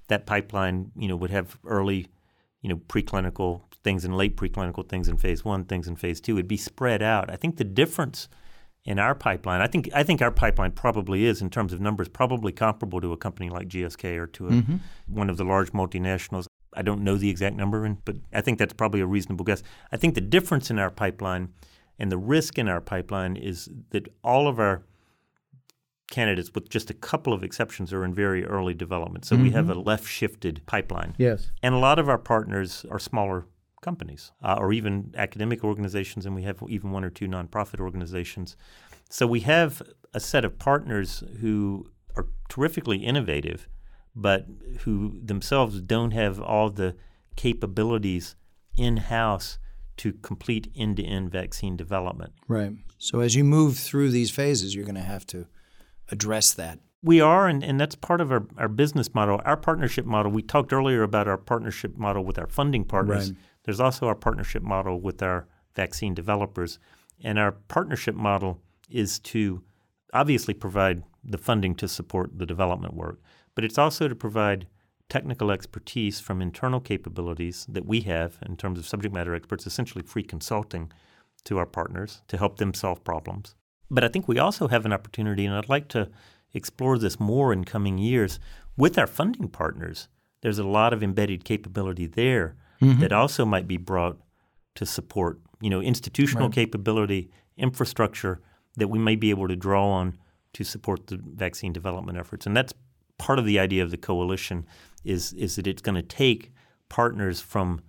that 0.08 0.26
pipeline, 0.26 0.91
you 0.95 1.08
know, 1.08 1.15
would 1.15 1.32
have 1.32 1.58
early, 1.65 2.08
you 2.62 2.69
know, 2.69 2.78
preclinical 2.88 3.63
things 3.84 4.06
and 4.06 4.15
late 4.15 4.38
preclinical 4.38 4.88
things 4.88 5.08
in 5.08 5.17
phase 5.17 5.43
one, 5.43 5.65
things 5.65 5.88
in 5.88 5.95
phase 5.95 6.21
two. 6.21 6.36
It'd 6.36 6.47
be 6.47 6.58
spread 6.58 7.02
out. 7.02 7.30
I 7.30 7.36
think 7.36 7.58
the 7.58 7.63
difference 7.63 8.30
in 8.86 9.00
our 9.00 9.15
pipeline, 9.15 9.60
I 9.60 9.67
think 9.67 9.89
I 9.93 10.04
think 10.04 10.21
our 10.21 10.32
pipeline 10.32 10.71
probably 10.71 11.26
is 11.26 11.41
in 11.41 11.50
terms 11.50 11.73
of 11.73 11.82
numbers 11.82 12.08
probably 12.08 12.54
comparable 12.54 13.02
to 13.02 13.12
a 13.12 13.17
company 13.17 13.50
like 13.50 13.67
GSK 13.67 14.17
or 14.17 14.28
to 14.28 14.47
a, 14.47 14.52
mm-hmm. 14.52 14.76
one 15.08 15.30
of 15.30 15.38
the 15.38 15.43
large 15.43 15.71
multinationals. 15.73 16.45
I 16.73 16.84
don't 16.84 17.02
know 17.02 17.15
the 17.15 17.30
exact 17.30 17.56
number, 17.56 17.97
but 18.06 18.17
I 18.32 18.41
think 18.41 18.60
that's 18.60 18.73
probably 18.73 19.02
a 19.02 19.06
reasonable 19.06 19.43
guess. 19.43 19.63
I 19.91 19.97
think 19.97 20.15
the 20.15 20.21
difference 20.21 20.69
in 20.69 20.80
our 20.80 20.91
pipeline 20.91 21.50
and 22.00 22.12
the 22.12 22.17
risk 22.17 22.58
in 22.58 22.69
our 22.69 22.80
pipeline 22.80 23.36
is 23.36 23.69
that 23.89 24.08
all 24.23 24.47
of 24.47 24.60
our 24.60 24.84
candidates, 26.10 26.52
with 26.54 26.70
just 26.70 26.89
a 26.89 26.93
couple 26.93 27.34
of 27.34 27.43
exceptions, 27.43 27.91
are 27.93 28.04
in 28.04 28.13
very 28.13 28.46
early 28.46 28.74
development. 28.74 29.26
So 29.26 29.36
mm-hmm. 29.36 29.43
we 29.43 29.52
have 29.52 29.70
a 29.70 29.76
left 29.76 30.08
shifted 30.08 30.62
pipeline. 30.65 31.15
Yes. 31.17 31.52
And 31.62 31.76
a 31.76 31.78
lot 31.78 32.00
of 32.00 32.08
our 32.10 32.17
partners 32.17 32.86
are 32.89 33.00
smaller 33.00 33.46
companies 33.82 34.32
uh, 34.43 34.56
or 34.58 34.74
even 34.74 35.13
academic 35.17 35.63
organizations, 35.63 36.26
and 36.26 36.36
we 36.36 36.43
have 36.43 36.63
even 36.67 36.91
one 36.91 37.04
or 37.04 37.10
two 37.10 37.28
nonprofit 37.28 37.80
organizations. 37.80 38.56
So 39.10 39.28
we 39.28 39.41
have 39.41 39.82
a 40.13 40.20
set 40.20 40.43
of 40.46 40.58
partners 40.58 41.24
who 41.41 41.86
are 42.15 42.28
terrifically 42.50 42.98
innovative, 42.98 43.67
but 44.15 44.46
who 44.80 45.20
themselves 45.24 45.82
don't 45.82 46.12
have 46.12 46.41
all 46.41 46.70
the 46.70 46.96
capabilities 47.36 48.36
in 48.78 48.98
house 48.98 49.60
to 49.98 50.13
complete 50.13 50.72
end 50.76 50.98
to 50.98 51.04
end 51.04 51.32
vaccine 51.32 51.76
development. 51.76 52.34
Right. 52.48 52.74
So 52.98 53.20
as 53.20 53.36
you 53.36 53.43
move 53.43 53.78
through 53.78 54.12
these 54.12 54.32
phases, 54.32 54.76
you're 54.76 54.86
going 54.86 54.96
to 54.96 55.02
have 55.02 55.26
to 55.28 55.48
address 56.10 56.54
that. 56.54 56.80
We 57.04 57.22
are, 57.22 57.48
and, 57.48 57.63
and 57.63 57.80
that's 57.80 57.96
part 57.96 58.22
of 58.22 58.32
our, 58.32 58.46
our 58.58 58.67
business 58.67 59.13
model. 59.13 59.39
Our 59.46 59.58
partnership 59.58 60.06
model, 60.06 60.32
we 60.32 60.41
talked 60.41 60.74
earlier 60.74 61.04
about 61.04 61.28
our 61.28 61.38
partnership 61.38 61.96
model 61.96 62.24
with 62.24 62.39
our 62.39 62.48
funding 62.48 62.84
partners. 62.84 63.32
Right. 63.32 63.39
There's 63.63 63.80
also 63.80 64.08
our 64.08 64.15
partnership 64.15 64.63
model 64.63 65.00
with 65.00 65.22
our 65.22 65.48
vaccine 65.76 66.13
developers. 66.13 66.80
And 67.24 67.38
our 67.38 67.52
partnership 67.52 68.15
model 68.15 68.62
is 68.89 69.20
to 69.20 69.63
obviously 70.13 70.54
provide 70.54 71.04
the 71.24 71.38
funding 71.38 71.76
to 71.76 71.88
support 71.88 72.38
the 72.38 72.46
development 72.46 72.93
work, 72.93 73.20
but 73.54 73.65
it's 73.65 73.78
also 73.78 74.08
to 74.08 74.15
provide 74.15 74.67
technical 75.10 75.52
expertise 75.52 76.20
from 76.20 76.41
internal 76.41 76.80
capabilities 76.80 77.65
that 77.70 77.86
we 77.86 78.02
have 78.02 78.38
in 78.46 78.58
terms 78.58 78.80
of 78.80 78.88
subject 78.88 79.13
matter 79.13 79.36
experts, 79.36 79.67
essentially 79.67 80.04
free 80.04 80.24
consulting 80.24 80.91
to 81.43 81.58
our 81.58 81.65
partners 81.65 82.22
to 82.28 82.38
help 82.38 82.58
them 82.58 82.74
solve 82.74 83.04
problems. 83.04 83.56
But 83.89 84.04
I 84.04 84.08
think 84.08 84.28
we 84.28 84.39
also 84.39 84.67
have 84.67 84.86
an 84.86 84.93
opportunity, 84.93 85.45
and 85.45 85.56
I'd 85.56 85.69
like 85.69 85.88
to 85.89 86.10
explore 86.54 86.97
this 86.97 87.19
more 87.19 87.54
in 87.54 87.63
coming 87.63 87.97
years 87.97 88.39
with 88.76 88.97
our 88.97 89.08
funding 89.08 89.47
partners. 89.47 90.08
There's 90.41 90.60
a 90.60 90.67
lot 90.67 90.93
of 90.93 91.04
embedded 91.04 91.43
capability 91.43 92.06
there 92.06 92.56
mm-hmm. 92.82 93.00
that 93.02 93.12
also 93.12 93.45
might 93.45 93.67
be 93.67 93.78
brought 93.78 94.17
to 94.76 94.86
support, 94.86 95.39
you 95.62 95.69
know, 95.69 95.82
institutional 95.82 96.47
right. 96.47 96.56
capability, 96.56 97.32
infrastructure 97.58 98.41
that 98.76 98.89
we 98.89 99.00
may 99.00 99.15
be 99.15 99.32
able 99.32 99.47
to 99.47 99.56
draw 99.56 99.89
on 99.89 100.17
to 100.54 100.63
support 100.63 101.08
the 101.08 101.19
vaccine 101.23 101.73
development 101.73 102.17
efforts. 102.17 102.45
And 102.45 102.56
that's 102.56 102.73
part 103.17 103.39
of 103.39 103.45
the 103.45 103.60
idea 103.60 103.84
of 103.84 103.91
the 103.91 103.97
coalition 103.97 104.65
is 105.04 105.34
is 105.34 105.56
that 105.56 105.67
it's 105.67 105.82
going 105.82 105.95
to 105.95 106.02
take 106.02 106.52
partners 106.89 107.41
from 107.41 107.82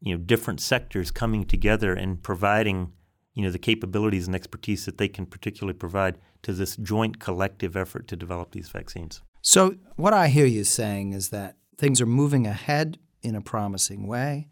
you 0.00 0.14
know 0.14 0.22
different 0.22 0.60
sectors 0.60 1.10
coming 1.10 1.44
together 1.44 1.94
and 1.94 2.22
providing 2.22 2.92
you 3.34 3.42
know 3.42 3.50
the 3.50 3.58
capabilities 3.58 4.26
and 4.26 4.34
expertise 4.34 4.84
that 4.84 4.98
they 4.98 5.08
can 5.08 5.26
particularly 5.26 5.76
provide 5.76 6.18
to 6.42 6.52
this 6.52 6.76
joint 6.76 7.18
collective 7.18 7.76
effort 7.76 8.08
to 8.08 8.16
develop 8.16 8.52
these 8.52 8.68
vaccines. 8.68 9.22
So 9.40 9.76
what 9.96 10.12
I 10.12 10.28
hear 10.28 10.46
you 10.46 10.64
saying 10.64 11.12
is 11.12 11.30
that 11.30 11.56
things 11.76 12.00
are 12.00 12.06
moving 12.06 12.46
ahead 12.46 12.98
in 13.22 13.34
a 13.34 13.40
promising 13.40 14.06
way. 14.06 14.48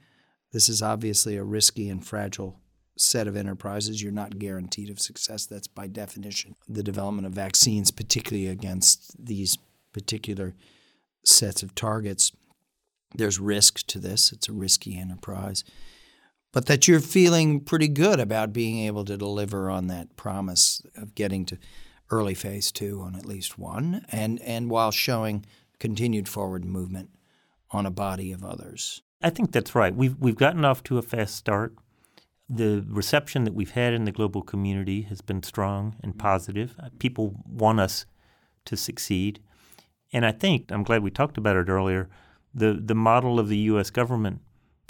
This 0.53 0.69
is 0.69 0.83
obviously 0.83 1.37
a 1.37 1.45
risky 1.45 1.88
and 1.88 2.05
fragile 2.05 2.61
set 2.97 3.29
of 3.29 3.37
enterprises. 3.37 4.03
You're 4.03 4.12
not 4.12 4.38
guaranteed 4.38 4.90
of 4.90 5.01
success. 5.01 5.47
That's 5.47 5.69
by 5.69 5.87
definition 5.87 6.55
the 6.69 6.83
development 6.83 7.27
of 7.27 7.33
vaccines, 7.33 7.90
particularly 7.90 8.49
against 8.49 9.12
these 9.25 9.59
particular 9.93 10.55
sets 11.25 11.62
of 11.62 11.75
targets. 11.75 12.33
There's 13.14 13.38
risk 13.38 13.87
to 13.88 13.99
this, 13.99 14.33
it's 14.33 14.49
a 14.49 14.53
risky 14.53 14.99
enterprise. 14.99 15.64
But 16.52 16.66
that 16.66 16.88
you're 16.88 17.00
feeling 17.00 17.60
pretty 17.60 17.88
good 17.88 18.18
about 18.18 18.52
being 18.52 18.84
able 18.86 19.04
to 19.04 19.16
deliver 19.16 19.70
on 19.70 19.86
that 19.86 20.16
promise 20.16 20.82
of 20.96 21.14
getting 21.14 21.44
to 21.46 21.58
early 22.10 22.34
phase 22.34 22.72
two 22.72 23.00
on 23.02 23.14
at 23.14 23.24
least 23.24 23.58
one, 23.58 24.04
and, 24.10 24.40
and 24.42 24.68
while 24.68 24.90
showing 24.90 25.44
continued 25.78 26.28
forward 26.28 26.64
movement 26.64 27.10
on 27.70 27.86
a 27.86 27.90
body 27.90 28.32
of 28.32 28.44
others. 28.44 29.02
I 29.22 29.30
think 29.30 29.52
that's 29.52 29.74
right. 29.74 29.94
We've, 29.94 30.16
we've 30.18 30.36
gotten 30.36 30.64
off 30.64 30.82
to 30.84 30.98
a 30.98 31.02
fast 31.02 31.36
start. 31.36 31.74
The 32.48 32.84
reception 32.88 33.44
that 33.44 33.54
we've 33.54 33.70
had 33.70 33.94
in 33.94 34.04
the 34.04 34.12
global 34.12 34.42
community 34.42 35.02
has 35.02 35.20
been 35.20 35.42
strong 35.42 35.96
and 36.02 36.12
mm-hmm. 36.12 36.20
positive. 36.20 36.74
Uh, 36.82 36.88
people 36.98 37.36
want 37.46 37.80
us 37.80 38.06
to 38.64 38.76
succeed. 38.76 39.40
And 40.12 40.26
I 40.26 40.32
think, 40.32 40.72
I'm 40.72 40.82
glad 40.82 41.02
we 41.02 41.10
talked 41.10 41.38
about 41.38 41.56
it 41.56 41.68
earlier, 41.68 42.08
the, 42.52 42.80
the 42.84 42.96
model 42.96 43.38
of 43.38 43.48
the 43.48 43.58
U.S. 43.58 43.90
government 43.90 44.40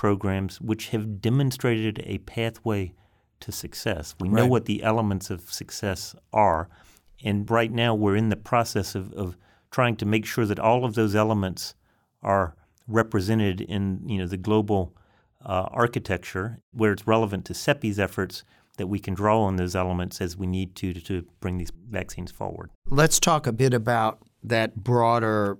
programs, 0.00 0.62
which 0.62 0.88
have 0.88 1.20
demonstrated 1.20 2.02
a 2.06 2.16
pathway 2.20 2.90
to 3.38 3.52
success. 3.52 4.14
We 4.18 4.30
know 4.30 4.46
what 4.46 4.64
the 4.64 4.82
elements 4.82 5.28
of 5.28 5.52
success 5.52 6.14
are. 6.32 6.70
And 7.22 7.50
right 7.50 7.70
now, 7.70 7.94
we're 7.94 8.16
in 8.16 8.30
the 8.30 8.36
process 8.36 8.94
of, 8.94 9.12
of 9.12 9.36
trying 9.70 9.96
to 9.96 10.06
make 10.06 10.24
sure 10.24 10.46
that 10.46 10.58
all 10.58 10.86
of 10.86 10.94
those 10.94 11.14
elements 11.14 11.74
are 12.22 12.56
represented 12.88 13.60
in 13.60 14.00
you 14.06 14.16
know, 14.16 14.26
the 14.26 14.38
global 14.38 14.96
uh, 15.44 15.68
architecture 15.70 16.62
where 16.72 16.92
it's 16.92 17.06
relevant 17.06 17.44
to 17.44 17.52
CEPI's 17.52 17.98
efforts 17.98 18.42
that 18.78 18.86
we 18.86 18.98
can 18.98 19.12
draw 19.12 19.42
on 19.42 19.56
those 19.56 19.76
elements 19.76 20.22
as 20.22 20.34
we 20.34 20.46
need 20.46 20.74
to, 20.76 20.94
to, 20.94 21.00
to 21.02 21.26
bring 21.40 21.58
these 21.58 21.72
vaccines 21.90 22.30
forward. 22.30 22.70
Let's 22.88 23.20
talk 23.20 23.46
a 23.46 23.52
bit 23.52 23.74
about 23.74 24.22
that 24.42 24.76
broader 24.76 25.58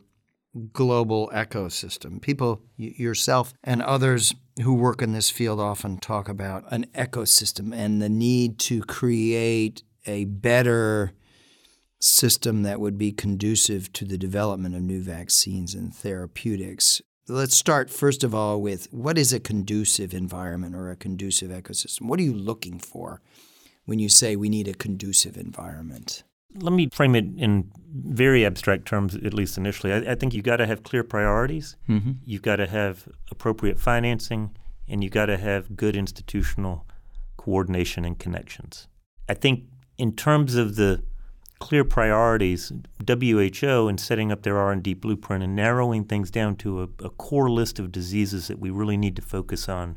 global 0.73 1.31
ecosystem. 1.33 2.21
People, 2.21 2.63
yourself 2.77 3.55
and 3.63 3.83
others 3.83 4.35
who 4.63 4.75
work 4.75 5.01
in 5.01 5.13
this 5.13 5.31
field 5.31 5.61
often 5.61 5.99
talk 5.99 6.29
about 6.29 6.65
an 6.73 6.87
ecosystem 6.95 7.75
and 7.75 8.03
the 8.03 8.09
need 8.09 8.59
to 8.59 8.83
create 8.83 9.83
a 10.07 10.25
better 10.25 11.13
system 12.01 12.63
that 12.63 12.81
would 12.81 12.99
be 12.99 13.13
conducive 13.13 13.93
to 13.93 14.05
the 14.05 14.19
development 14.19 14.75
of 14.75 14.83
new 14.83 15.03
vaccines 15.03 15.75
and 15.75 15.95
therapeutics. 15.95 17.03
Let's 17.29 17.57
start, 17.57 17.91
first 17.91 18.25
of 18.25 18.35
all, 18.35 18.61
with 18.61 18.89
what 18.91 19.19
is 19.19 19.33
a 19.33 19.39
conducive 19.39 20.15
environment 20.15 20.75
or 20.75 20.91
a 20.91 20.97
conducive 20.97 21.51
ecosystem? 21.51 22.07
What 22.07 22.19
are 22.19 22.25
you 22.25 22.35
looking 22.35 22.79
for 22.79 23.21
when 23.85 23.99
you 23.99 24.09
say 24.09 24.35
we 24.35 24.49
need 24.49 24.67
a 24.67 24.75
conducive 24.75 25.37
environment? 25.37 26.25
Let 26.55 26.73
me 26.73 26.89
frame 26.91 27.15
it 27.15 27.27
in 27.37 27.71
very 27.95 28.45
abstract 28.45 28.87
terms, 28.87 29.15
at 29.15 29.35
least 29.35 29.57
initially. 29.57 29.93
I, 29.93 30.13
I 30.13 30.15
think 30.15 30.35
you've 30.35 30.45
got 30.45 30.57
to 30.57 30.67
have 30.67 30.83
clear 30.83 31.05
priorities, 31.05 31.77
mm-hmm. 31.89 32.13
you've 32.25 32.43
got 32.43 32.57
to 32.57 32.67
have 32.67 33.09
appropriate 33.31 33.79
financing, 33.79 34.57
and 34.89 35.03
you've 35.03 35.13
got 35.13 35.27
to 35.27 35.37
have 35.37 35.77
good 35.77 35.97
institutional 35.97 36.87
coordination 37.37 38.05
and 38.05 38.19
connections. 38.19 38.89
I 39.29 39.35
think 39.35 39.65
in 39.97 40.15
terms 40.17 40.57
of 40.57 40.77
the 40.77 41.03
clear 41.61 41.85
priorities, 41.85 42.73
WHO 43.07 43.89
in 43.89 43.99
setting 43.99 44.33
up 44.33 44.43
their 44.43 44.59
R&D 44.59 44.95
blueprint 44.95 45.45
and 45.45 45.55
narrowing 45.55 46.05
things 46.05 46.31
down 46.31 46.57
to 46.57 46.83
a, 46.83 46.89
a 47.05 47.11
core 47.11 47.51
list 47.51 47.79
of 47.79 47.93
diseases 47.93 48.49
that 48.49 48.59
we 48.59 48.71
really 48.71 48.97
need 48.97 49.15
to 49.17 49.23
focus 49.23 49.69
on 49.69 49.97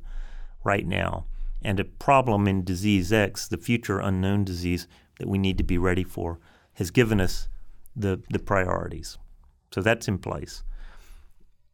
right 0.63 0.85
now, 0.85 1.25
and 1.61 1.79
a 1.79 1.85
problem 1.85 2.47
in 2.47 2.63
disease 2.63 3.11
X, 3.11 3.47
the 3.47 3.57
future 3.57 3.99
unknown 3.99 4.43
disease, 4.43 4.87
that 5.23 5.29
we 5.29 5.38
need 5.38 5.57
to 5.57 5.63
be 5.63 5.77
ready 5.77 6.03
for 6.03 6.38
has 6.73 6.91
given 6.91 7.21
us 7.21 7.47
the, 7.95 8.21
the 8.29 8.39
priorities. 8.39 9.17
So 9.71 9.81
that's 9.81 10.09
in 10.09 10.17
place. 10.17 10.63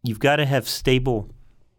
You've 0.03 0.19
got 0.19 0.35
to 0.35 0.45
have 0.45 0.67
stable 0.67 1.33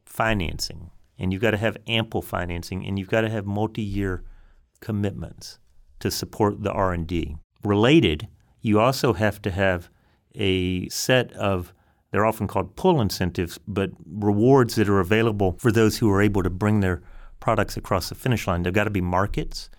financing, 0.04 0.90
and 1.16 1.32
you've 1.32 1.42
got 1.42 1.52
to 1.52 1.58
have 1.58 1.76
ample 1.86 2.22
financing, 2.22 2.84
and 2.84 2.98
you've 2.98 3.08
got 3.08 3.20
to 3.20 3.30
have 3.30 3.46
multi-year 3.46 4.24
commitments 4.80 5.60
to 6.00 6.10
support 6.10 6.64
the 6.64 6.72
R&D. 6.72 7.36
Related, 7.62 8.26
you 8.60 8.80
also 8.80 9.12
have 9.12 9.40
to 9.42 9.52
have 9.52 9.90
a 10.34 10.88
set 10.88 11.32
of 11.34 11.72
they're 12.10 12.26
often 12.26 12.48
called 12.48 12.74
pull 12.74 13.00
incentives, 13.00 13.60
but 13.68 13.90
rewards 14.04 14.74
that 14.74 14.88
are 14.88 14.98
available 14.98 15.54
for 15.60 15.70
those 15.70 15.98
who 15.98 16.10
are 16.10 16.20
able 16.20 16.42
to 16.42 16.50
bring 16.50 16.80
their 16.80 17.02
products 17.38 17.76
across 17.76 18.08
the 18.08 18.16
finish 18.16 18.48
line. 18.48 18.64
There've 18.64 18.74
got 18.74 18.84
to 18.84 18.90
be 18.90 19.00
markets 19.00 19.70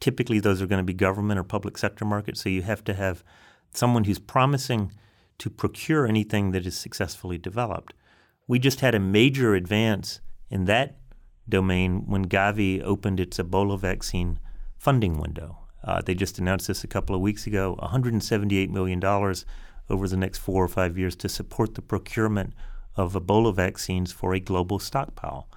typically 0.00 0.40
those 0.40 0.60
are 0.60 0.66
going 0.66 0.80
to 0.80 0.84
be 0.84 0.94
government 0.94 1.38
or 1.38 1.44
public 1.44 1.78
sector 1.78 2.04
markets. 2.04 2.42
So 2.42 2.48
you 2.48 2.62
have 2.62 2.84
to 2.84 2.94
have 2.94 3.22
someone 3.72 4.04
who's 4.04 4.18
promising 4.18 4.92
to 5.38 5.50
procure 5.50 6.06
anything 6.06 6.52
that 6.52 6.66
is 6.66 6.76
successfully 6.76 7.38
developed. 7.38 7.94
We 8.46 8.58
just 8.58 8.80
had 8.80 8.94
a 8.94 9.00
major 9.00 9.54
advance 9.54 10.20
in 10.50 10.66
that 10.66 10.98
domain 11.48 12.04
when 12.06 12.26
Gavi 12.28 12.82
opened 12.82 13.18
its 13.18 13.38
Ebola 13.38 13.78
vaccine 13.78 14.38
funding 14.78 15.18
window. 15.18 15.58
Uh, 15.84 16.00
they 16.00 16.14
just 16.14 16.38
announced 16.38 16.68
this 16.68 16.84
a 16.84 16.88
couple 16.88 17.14
of 17.14 17.20
weeks 17.20 17.46
ago 17.46 17.76
$178 17.82 18.70
million 18.70 19.02
over 19.04 20.08
the 20.08 20.16
next 20.16 20.38
four 20.38 20.62
or 20.62 20.68
five 20.68 20.96
years 20.96 21.16
to 21.16 21.28
support 21.28 21.74
the 21.74 21.82
procurement 21.82 22.52
of 22.96 23.14
Ebola 23.14 23.54
vaccines 23.54 24.12
for 24.12 24.34
a 24.34 24.40
global 24.40 24.78
stockpile. 24.78 25.48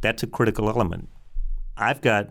That's 0.00 0.22
a 0.22 0.26
critical 0.26 0.68
element. 0.68 1.08
I've 1.76 2.00
got 2.00 2.30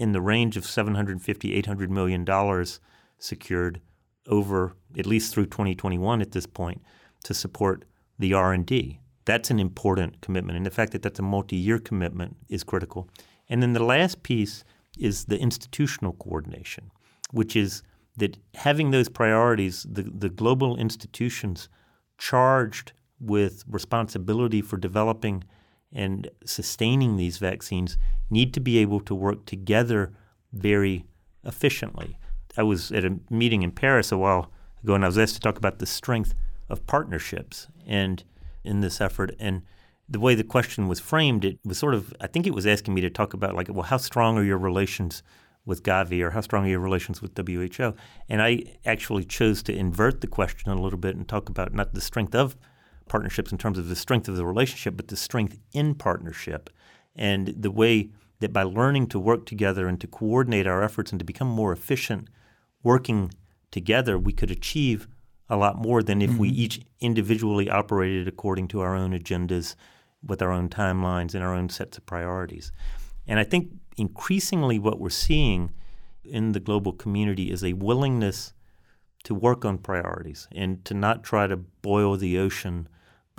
in 0.00 0.12
the 0.12 0.20
range 0.20 0.56
of 0.56 0.64
750 0.64 1.54
800 1.54 1.90
million 1.90 2.24
dollars 2.24 2.80
secured 3.18 3.82
over 4.26 4.74
at 4.98 5.04
least 5.04 5.32
through 5.34 5.44
2021 5.44 6.22
at 6.22 6.32
this 6.32 6.46
point 6.46 6.82
to 7.22 7.34
support 7.34 7.84
the 8.18 8.32
R&D. 8.32 8.98
That's 9.26 9.50
an 9.50 9.60
important 9.60 10.22
commitment 10.22 10.56
and 10.56 10.64
the 10.64 10.70
fact 10.70 10.92
that 10.92 11.02
that's 11.02 11.18
a 11.18 11.22
multi-year 11.22 11.78
commitment 11.78 12.36
is 12.48 12.64
critical. 12.64 13.10
And 13.50 13.62
then 13.62 13.74
the 13.74 13.84
last 13.84 14.22
piece 14.22 14.64
is 14.98 15.26
the 15.26 15.38
institutional 15.38 16.14
coordination, 16.14 16.90
which 17.30 17.54
is 17.54 17.82
that 18.16 18.38
having 18.54 18.90
those 18.90 19.10
priorities, 19.10 19.86
the, 19.88 20.02
the 20.02 20.30
global 20.30 20.76
institutions 20.76 21.68
charged 22.16 22.92
with 23.20 23.64
responsibility 23.68 24.62
for 24.62 24.78
developing 24.78 25.44
and 25.92 26.28
sustaining 26.44 27.16
these 27.16 27.38
vaccines 27.38 27.98
need 28.30 28.54
to 28.54 28.60
be 28.60 28.78
able 28.78 29.00
to 29.00 29.14
work 29.14 29.44
together 29.46 30.12
very 30.52 31.04
efficiently. 31.44 32.18
I 32.56 32.62
was 32.62 32.92
at 32.92 33.04
a 33.04 33.18
meeting 33.28 33.62
in 33.62 33.72
Paris 33.72 34.12
a 34.12 34.18
while 34.18 34.50
ago, 34.82 34.94
and 34.94 35.04
I 35.04 35.08
was 35.08 35.18
asked 35.18 35.34
to 35.34 35.40
talk 35.40 35.56
about 35.56 35.78
the 35.78 35.86
strength 35.86 36.34
of 36.68 36.86
partnerships 36.86 37.68
and 37.86 38.22
in 38.64 38.80
this 38.80 39.00
effort. 39.00 39.34
And 39.38 39.62
the 40.08 40.20
way 40.20 40.34
the 40.34 40.44
question 40.44 40.88
was 40.88 41.00
framed, 41.00 41.44
it 41.44 41.58
was 41.64 41.78
sort 41.78 41.94
of, 41.94 42.12
I 42.20 42.26
think 42.26 42.46
it 42.46 42.54
was 42.54 42.66
asking 42.66 42.94
me 42.94 43.00
to 43.00 43.10
talk 43.10 43.34
about, 43.34 43.54
like, 43.54 43.68
well, 43.70 43.84
how 43.84 43.96
strong 43.96 44.38
are 44.38 44.44
your 44.44 44.58
relations 44.58 45.22
with 45.64 45.82
Gavi 45.82 46.20
or 46.22 46.30
how 46.30 46.40
strong 46.40 46.64
are 46.64 46.70
your 46.70 46.80
relations 46.80 47.22
with 47.22 47.36
WHO? 47.36 47.94
And 48.28 48.42
I 48.42 48.64
actually 48.84 49.24
chose 49.24 49.62
to 49.64 49.74
invert 49.74 50.20
the 50.20 50.26
question 50.26 50.70
a 50.70 50.80
little 50.80 50.98
bit 50.98 51.16
and 51.16 51.28
talk 51.28 51.48
about 51.48 51.74
not 51.74 51.94
the 51.94 52.00
strength 52.00 52.34
of 52.34 52.56
partnerships 53.10 53.52
in 53.52 53.58
terms 53.58 53.76
of 53.76 53.88
the 53.88 53.96
strength 53.96 54.28
of 54.28 54.36
the 54.36 54.46
relationship, 54.46 54.96
but 54.96 55.08
the 55.08 55.16
strength 55.16 55.58
in 55.74 55.94
partnership 55.94 56.70
and 57.16 57.48
the 57.48 57.70
way 57.70 58.08
that 58.38 58.52
by 58.52 58.62
learning 58.62 59.06
to 59.08 59.18
work 59.18 59.44
together 59.44 59.86
and 59.86 60.00
to 60.00 60.06
coordinate 60.06 60.66
our 60.66 60.82
efforts 60.82 61.10
and 61.10 61.18
to 61.18 61.24
become 61.24 61.48
more 61.48 61.72
efficient 61.72 62.28
working 62.82 63.30
together, 63.70 64.18
we 64.18 64.32
could 64.32 64.50
achieve 64.50 65.08
a 65.50 65.56
lot 65.56 65.76
more 65.76 66.02
than 66.02 66.22
if 66.22 66.30
mm-hmm. 66.30 66.38
we 66.38 66.48
each 66.48 66.80
individually 67.00 67.68
operated 67.68 68.28
according 68.28 68.68
to 68.68 68.80
our 68.80 68.94
own 68.94 69.12
agendas 69.12 69.74
with 70.24 70.40
our 70.40 70.52
own 70.52 70.68
timelines 70.68 71.34
and 71.34 71.42
our 71.42 71.54
own 71.54 71.68
sets 71.68 71.98
of 71.98 72.06
priorities. 72.06 72.72
And 73.26 73.38
I 73.38 73.44
think 73.44 73.70
increasingly 73.96 74.78
what 74.78 75.00
we're 75.00 75.10
seeing 75.10 75.72
in 76.24 76.52
the 76.52 76.60
global 76.60 76.92
community 76.92 77.50
is 77.50 77.64
a 77.64 77.72
willingness 77.72 78.52
to 79.24 79.34
work 79.34 79.64
on 79.64 79.78
priorities 79.78 80.48
and 80.52 80.84
to 80.84 80.94
not 80.94 81.24
try 81.24 81.46
to 81.46 81.56
boil 81.56 82.16
the 82.16 82.38
ocean, 82.38 82.88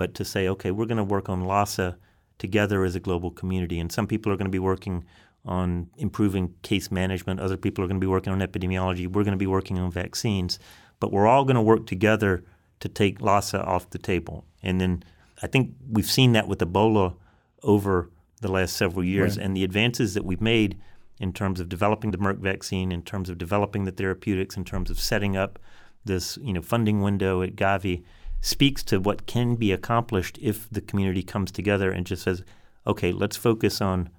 but 0.02 0.14
to 0.14 0.24
say, 0.24 0.48
okay, 0.48 0.72
we're 0.72 0.84
going 0.84 0.96
to 0.98 1.04
work 1.04 1.28
on 1.28 1.44
Lassa 1.44 1.96
together 2.38 2.82
as 2.82 2.96
a 2.96 2.98
global 2.98 3.30
community. 3.30 3.78
And 3.78 3.92
some 3.92 4.08
people 4.08 4.32
are 4.32 4.36
going 4.36 4.50
to 4.50 4.50
be 4.50 4.58
working 4.58 5.04
on 5.44 5.90
improving 5.96 6.52
case 6.62 6.90
management, 6.90 7.38
other 7.38 7.56
people 7.56 7.84
are 7.84 7.86
going 7.86 8.00
to 8.00 8.04
be 8.04 8.10
working 8.10 8.32
on 8.32 8.40
epidemiology, 8.40 9.06
we're 9.06 9.22
going 9.22 9.30
to 9.30 9.36
be 9.36 9.46
working 9.46 9.78
on 9.78 9.92
vaccines, 9.92 10.58
but 10.98 11.12
we're 11.12 11.28
all 11.28 11.44
going 11.44 11.54
to 11.54 11.62
work 11.62 11.86
together 11.86 12.42
to 12.80 12.88
take 12.88 13.20
Lassa 13.20 13.62
off 13.62 13.90
the 13.90 13.98
table. 13.98 14.44
And 14.60 14.80
then 14.80 15.04
I 15.40 15.46
think 15.46 15.72
we've 15.88 16.10
seen 16.10 16.32
that 16.32 16.48
with 16.48 16.58
Ebola 16.58 17.14
over 17.62 18.10
the 18.40 18.50
last 18.50 18.76
several 18.76 19.04
years, 19.04 19.36
right. 19.36 19.46
and 19.46 19.56
the 19.56 19.62
advances 19.62 20.14
that 20.14 20.24
we've 20.24 20.40
made 20.40 20.80
in 21.20 21.32
terms 21.32 21.60
of 21.60 21.68
developing 21.68 22.10
the 22.10 22.18
Merck 22.18 22.38
vaccine, 22.38 22.90
in 22.90 23.02
terms 23.02 23.30
of 23.30 23.38
developing 23.38 23.84
the 23.84 23.92
therapeutics, 23.92 24.56
in 24.56 24.64
terms 24.64 24.90
of 24.90 24.98
setting 24.98 25.36
up 25.36 25.60
this 26.04 26.38
you 26.42 26.52
know 26.52 26.60
funding 26.60 27.02
window 27.02 27.40
at 27.40 27.54
Gavi, 27.54 28.02
speaks 28.42 28.82
to 28.82 29.00
what 29.00 29.26
can 29.26 29.54
be 29.54 29.72
accomplished 29.72 30.38
if 30.42 30.68
the 30.68 30.82
community 30.82 31.22
comes 31.22 31.50
together 31.50 31.90
and 31.90 32.04
just 32.04 32.24
says, 32.24 32.42
okay, 32.86 33.12
let's 33.12 33.36
focus 33.36 33.80
on 33.80 34.10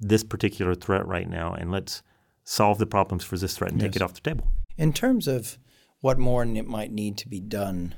this 0.00 0.24
particular 0.24 0.74
threat 0.74 1.06
right 1.06 1.28
now, 1.28 1.52
and 1.52 1.70
let's 1.70 2.02
solve 2.44 2.78
the 2.78 2.86
problems 2.86 3.24
for 3.24 3.36
this 3.36 3.56
threat 3.56 3.72
and 3.72 3.80
yes. 3.80 3.90
take 3.90 3.96
it 3.96 4.02
off 4.02 4.14
the 4.14 4.20
table. 4.20 4.48
In 4.78 4.92
terms 4.92 5.28
of 5.28 5.58
what 6.00 6.18
more 6.18 6.44
might 6.44 6.92
need 6.92 7.18
to 7.18 7.28
be 7.28 7.40
done 7.40 7.94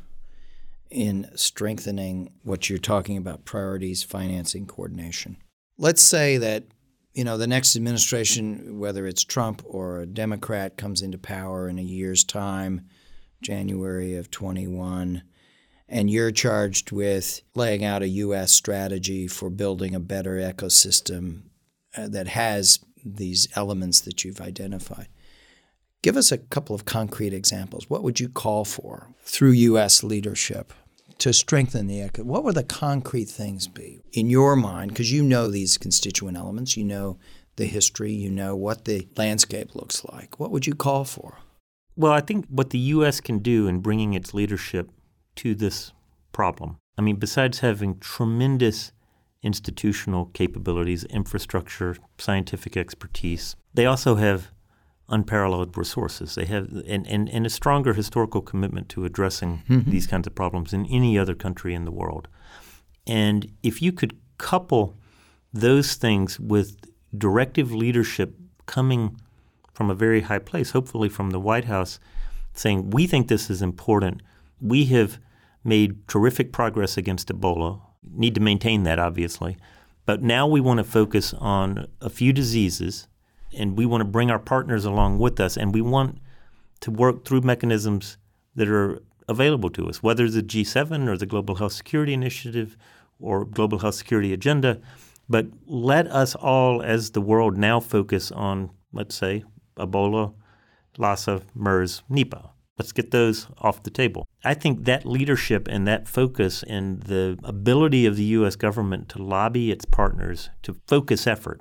in 0.91 1.29
strengthening 1.35 2.33
what 2.43 2.71
you're 2.71 2.79
talking 2.79 3.17
about 3.17 3.45
priorities, 3.45 4.03
financing, 4.03 4.67
coordination. 4.67 5.37
Let's 5.79 6.03
say 6.03 6.39
that 6.39 6.65
you 7.13 7.25
know 7.25 7.37
the 7.37 7.47
next 7.47 7.77
administration, 7.77 8.79
whether 8.79 9.07
it's 9.07 9.25
Trump 9.25 9.63
or 9.65 10.01
a 10.01 10.07
Democrat, 10.07 10.77
comes 10.77 11.03
into 11.03 11.19
power 11.19 11.69
in 11.69 11.79
a 11.79 11.83
year's 11.83 12.25
time, 12.25 12.83
January 13.43 14.15
of 14.15 14.31
21, 14.31 15.23
and 15.89 16.11
you're 16.11 16.31
charged 16.31 16.91
with 16.93 17.43
laying 17.55 17.85
out 17.85 18.03
a 18.03 18.09
U.S. 18.09 18.53
strategy 18.53 19.27
for 19.27 19.51
building 19.51 19.95
a 19.95 20.01
better 20.01 20.37
ecosystem 20.37 21.43
uh, 21.97 22.09
that 22.09 22.29
has 22.29 22.81
these 23.05 23.49
elements 23.55 24.01
that 24.01 24.25
you've 24.25 24.41
identified. 24.41 25.09
Give 26.03 26.17
us 26.17 26.31
a 26.31 26.39
couple 26.39 26.75
of 26.75 26.85
concrete 26.85 27.33
examples. 27.33 27.89
What 27.89 28.03
would 28.03 28.21
you 28.21 28.29
call 28.29 28.65
for 28.65 29.09
through 29.23 29.53
U.S. 29.53 30.03
leadership 30.03 30.73
to 31.19 31.33
strengthen 31.33 31.87
the 31.87 32.01
eco? 32.01 32.25
What 32.25 32.45
would 32.45 32.55
the 32.55 32.65
concrete 32.65 33.29
things 33.29 33.67
be 33.67 34.03
in 34.13 34.29
your 34.31 34.57
mind? 34.57 34.91
Because 34.91 35.13
you 35.13 35.23
know 35.23 35.49
these 35.49 35.79
constituent 35.79 36.37
elements, 36.37 36.77
you 36.77 36.85
know 36.85 37.19
the 37.57 37.65
history, 37.65 38.13
you 38.13 38.31
know 38.31 38.55
what 38.55 38.85
the 38.85 39.09
landscape 39.17 39.75
looks 39.75 40.05
like. 40.05 40.39
What 40.39 40.51
would 40.51 40.67
you 40.67 40.75
call 40.75 41.05
for? 41.05 41.39
Well, 41.97 42.13
I 42.13 42.21
think 42.21 42.47
what 42.49 42.71
the 42.71 42.79
U.S. 42.79 43.21
can 43.21 43.39
do 43.39 43.67
in 43.67 43.81
bringing 43.81 44.13
its 44.13 44.35
leadership 44.35 44.91
to 45.37 45.55
this 45.55 45.93
problem, 46.33 46.79
I 46.99 47.03
mean, 47.03 47.17
besides 47.17 47.61
having 47.61 47.99
tremendous 47.99 48.93
institutional 49.43 50.27
capabilities, 50.27 51.05
infrastructure, 51.05 51.97
scientific 52.19 52.77
expertise, 52.77 53.55
they 53.75 53.87
also 53.87 54.17
have 54.17 54.51
unparalleled 55.09 55.77
resources. 55.77 56.35
They 56.35 56.47
have 56.47 56.69
and, 56.87 57.07
and, 57.07 57.29
and 57.29 57.47
a 57.47 57.51
stronger 57.51 57.95
historical 57.95 58.41
commitment 58.41 58.89
to 58.91 59.05
addressing 59.05 59.63
mm-hmm. 59.69 59.91
these 59.91 60.07
kinds 60.07 60.27
of 60.27 60.35
problems 60.35 60.73
than 60.73 60.87
any 60.87 61.19
other 61.19 61.35
country 61.35 61.75
in 61.75 61.85
the 61.85 61.93
world. 61.93 62.29
And 63.07 63.53
if 63.63 63.81
you 63.81 63.93
could 63.93 64.19
couple 64.39 64.97
those 65.53 65.95
things 65.95 66.41
with 66.41 66.77
directive 67.17 67.73
leadership 67.73 68.35
coming 68.67 69.19
from 69.73 69.91
a 69.91 69.95
very 69.95 70.23
high 70.23 70.39
place, 70.39 70.71
hopefully 70.71 71.09
from 71.09 71.31
the 71.31 71.41
White 71.41 71.67
House, 71.67 72.01
saying, 72.53 72.91
We 72.91 73.07
think 73.07 73.29
this 73.29 73.49
is 73.49 73.63
important. 73.63 74.23
We 74.61 74.87
have 74.87 75.19
made 75.67 76.07
terrific 76.09 76.53
progress 76.53 76.97
against 76.97 77.29
Ebola. 77.29 77.81
Need 78.09 78.35
to 78.37 78.41
maintain 78.41 78.85
that, 78.85 78.99
obviously. 78.99 79.57
But 80.05 80.23
now 80.23 80.47
we 80.47 80.61
want 80.61 80.79
to 80.79 80.85
focus 80.85 81.35
on 81.35 81.89
a 82.01 82.09
few 82.09 82.33
diseases 82.33 83.09
and 83.57 83.77
we 83.77 83.87
want 83.87 84.01
to 84.01 84.07
bring 84.07 84.31
our 84.31 84.39
partners 84.39 84.85
along 84.85 85.19
with 85.19 85.41
us, 85.41 85.57
and 85.57 85.75
we 85.75 85.81
want 85.81 86.19
to 86.81 86.91
work 86.91 87.25
through 87.25 87.41
mechanisms 87.41 88.19
that 88.55 88.69
are 88.69 89.01
available 89.29 89.71
to 89.71 89.89
us, 89.89 90.03
whether 90.03 90.29
the 90.29 90.43
G7 90.43 91.09
or 91.09 91.17
the 91.17 91.27
Global 91.27 91.57
Health 91.57 91.73
Security 91.73 92.13
Initiative 92.13 92.77
or 93.19 93.45
Global 93.45 93.79
Health 93.79 93.95
Security 93.95 94.33
Agenda. 94.33 94.81
But 95.29 95.47
let 95.67 96.07
us 96.09 96.35
all, 96.35 96.83
as 96.83 97.11
the 97.11 97.21
world, 97.21 97.57
now 97.57 97.81
focus 97.81 98.31
on, 98.31 98.71
let's 98.93 99.15
say, 99.15 99.45
Ebola, 99.77 100.35
Lassa, 100.99 101.43
MERS, 101.55 102.03
Nipah. 102.11 102.51
Let's 102.79 102.93
get 102.93 103.11
those 103.11 103.47
off 103.59 103.83
the 103.83 103.91
table. 103.91 104.27
I 104.45 104.55
think 104.55 104.85
that 104.85 105.07
leadership 105.07 105.67
and 105.67 105.87
that 105.87 106.07
focus 106.07 106.63
and 106.63 107.03
the 107.03 107.39
ability 107.43 108.05
of 108.05 108.17
the 108.17 108.25
U.S. 108.25 108.55
government 108.55 109.09
to 109.11 109.23
lobby 109.23 109.71
its 109.71 109.87
partners 109.87 110.51
to 110.63 110.77
focus 110.87 111.27
effort 111.27 111.61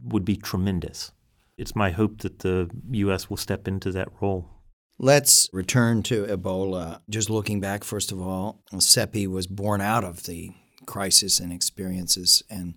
would 0.00 0.24
be 0.24 0.36
tremendous. 0.36 1.12
It's 1.58 1.74
my 1.74 1.90
hope 1.90 2.18
that 2.18 2.40
the 2.40 2.70
U.S. 2.90 3.28
will 3.28 3.36
step 3.36 3.66
into 3.66 3.90
that 3.92 4.08
role. 4.20 4.48
Let's 4.98 5.50
return 5.52 6.02
to 6.04 6.24
Ebola. 6.24 7.00
Just 7.10 7.28
looking 7.28 7.60
back, 7.60 7.82
first 7.82 8.12
of 8.12 8.20
all, 8.20 8.62
CEPI 8.72 9.26
was 9.26 9.46
born 9.46 9.80
out 9.80 10.04
of 10.04 10.24
the 10.24 10.52
crisis 10.86 11.40
and 11.40 11.52
experiences 11.52 12.42
and 12.48 12.74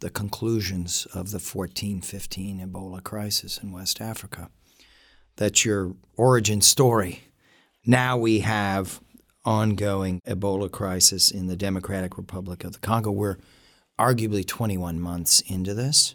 the 0.00 0.10
conclusions 0.10 1.06
of 1.12 1.30
the 1.32 1.38
14 1.38 2.00
15 2.00 2.66
Ebola 2.66 3.02
crisis 3.02 3.58
in 3.58 3.72
West 3.72 4.00
Africa. 4.00 4.50
That's 5.38 5.64
your 5.64 5.94
origin 6.16 6.60
story. 6.60 7.22
Now 7.86 8.18
we 8.18 8.40
have 8.40 9.00
ongoing 9.44 10.20
Ebola 10.26 10.70
crisis 10.70 11.30
in 11.30 11.46
the 11.46 11.56
Democratic 11.56 12.18
Republic 12.18 12.62
of 12.64 12.74
the 12.74 12.78
Congo. 12.80 13.10
We're 13.10 13.38
arguably 13.98 14.46
21 14.46 15.00
months 15.00 15.40
into 15.48 15.72
this 15.72 16.14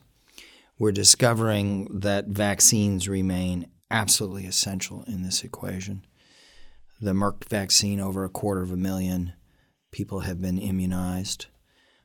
we're 0.79 0.91
discovering 0.91 1.87
that 1.99 2.27
vaccines 2.27 3.07
remain 3.07 3.67
absolutely 3.91 4.45
essential 4.45 5.03
in 5.07 5.23
this 5.23 5.43
equation. 5.43 6.05
The 6.99 7.13
Merck 7.13 7.45
vaccine, 7.45 7.99
over 7.99 8.23
a 8.23 8.29
quarter 8.29 8.61
of 8.61 8.71
a 8.71 8.77
million 8.77 9.33
people 9.91 10.21
have 10.21 10.41
been 10.41 10.57
immunized, 10.57 11.45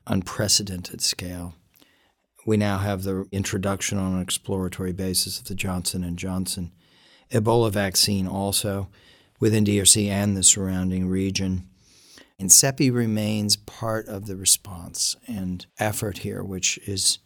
unprecedented 0.07 1.01
scale. 1.01 1.55
We 2.45 2.57
now 2.57 2.77
have 2.77 3.03
the 3.03 3.25
introduction 3.31 3.97
on 3.97 4.13
an 4.13 4.21
exploratory 4.21 4.93
basis 4.93 5.39
of 5.39 5.47
the 5.47 5.55
Johnson 5.55 6.03
and 6.03 6.17
Johnson 6.17 6.71
Ebola 7.31 7.71
vaccine 7.71 8.27
also 8.27 8.89
within 9.39 9.63
DRC 9.63 10.07
and 10.07 10.35
the 10.35 10.43
surrounding 10.43 11.07
region. 11.07 11.67
And 12.37 12.49
CEPI 12.49 12.93
remains 12.93 13.57
part 13.57 14.07
of 14.07 14.25
the 14.25 14.35
response 14.35 15.15
and 15.27 15.65
effort 15.77 16.19
here, 16.19 16.43
which 16.43 16.77
is 16.87 17.19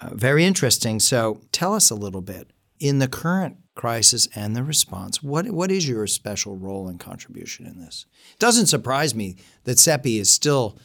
uh, 0.00 0.10
very 0.14 0.44
interesting. 0.44 1.00
So 1.00 1.40
tell 1.50 1.74
us 1.74 1.90
a 1.90 1.96
little 1.96 2.20
bit 2.20 2.52
in 2.78 3.00
the 3.00 3.08
current 3.08 3.56
crisis 3.74 4.28
and 4.34 4.54
the 4.54 4.62
response. 4.62 5.22
What 5.22 5.50
what 5.50 5.70
is 5.70 5.88
your 5.88 6.06
special 6.06 6.56
role 6.56 6.88
and 6.88 7.00
contribution 7.00 7.66
in 7.66 7.80
this? 7.80 8.06
It 8.32 8.38
doesn't 8.38 8.66
surprise 8.66 9.14
me 9.14 9.36
that 9.64 9.78
CEPI 9.78 10.20
is 10.20 10.30
still 10.30 10.78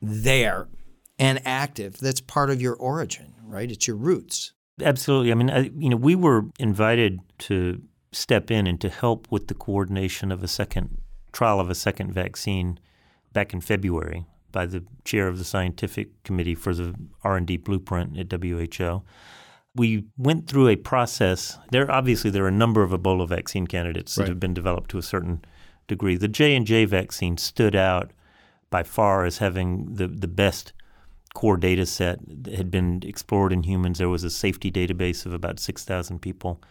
there 0.00 0.68
and 1.18 1.40
active. 1.44 1.98
That's 1.98 2.20
part 2.20 2.50
of 2.50 2.60
your 2.60 2.74
origin, 2.74 3.34
right? 3.44 3.70
It's 3.70 3.86
your 3.86 3.96
roots. 3.96 4.52
Absolutely. 4.80 5.32
I 5.32 5.34
mean, 5.34 5.50
I, 5.50 5.70
you 5.76 5.90
know, 5.90 5.96
we 5.96 6.14
were 6.14 6.44
invited 6.58 7.20
to 7.40 7.82
step 8.12 8.50
in 8.50 8.66
and 8.66 8.80
to 8.80 8.88
help 8.88 9.26
with 9.30 9.48
the 9.48 9.54
coordination 9.54 10.30
of 10.30 10.42
a 10.42 10.48
second 10.48 10.98
trial 11.32 11.60
of 11.60 11.70
a 11.70 11.74
second 11.74 12.12
vaccine 12.12 12.78
back 13.32 13.52
in 13.52 13.60
February 13.60 14.26
by 14.52 14.66
the 14.66 14.84
chair 15.04 15.28
of 15.28 15.38
the 15.38 15.44
scientific 15.44 16.22
committee 16.24 16.54
for 16.54 16.74
the 16.74 16.94
R&D 17.24 17.56
blueprint 17.58 18.18
at 18.18 18.30
WHO. 18.30 19.02
We 19.74 20.04
went 20.18 20.46
through 20.46 20.68
a 20.68 20.76
process. 20.76 21.58
There 21.70 21.90
obviously 21.90 22.30
there 22.30 22.44
are 22.44 22.48
a 22.48 22.52
number 22.52 22.82
of 22.82 22.90
Ebola 22.90 23.26
vaccine 23.26 23.66
candidates 23.66 24.16
right. 24.16 24.26
that 24.26 24.30
have 24.30 24.40
been 24.40 24.52
developed 24.52 24.90
to 24.90 24.98
a 24.98 25.02
certain 25.02 25.42
degree. 25.88 26.16
The 26.16 26.28
J&J 26.28 26.84
vaccine 26.84 27.38
stood 27.38 27.74
out 27.74 28.12
by 28.68 28.82
far 28.82 29.24
as 29.24 29.38
having 29.38 29.94
the, 29.94 30.06
the 30.06 30.28
best 30.28 30.74
core 31.34 31.56
data 31.56 31.86
set 31.86 32.18
that 32.26 32.54
had 32.54 32.70
been 32.70 33.02
explored 33.04 33.52
in 33.52 33.62
humans. 33.62 33.98
There 33.98 34.08
was 34.08 34.24
a 34.24 34.30
safety 34.30 34.70
database 34.70 35.26
of 35.26 35.32
about 35.32 35.58
6,000 35.58 36.20
people 36.20 36.62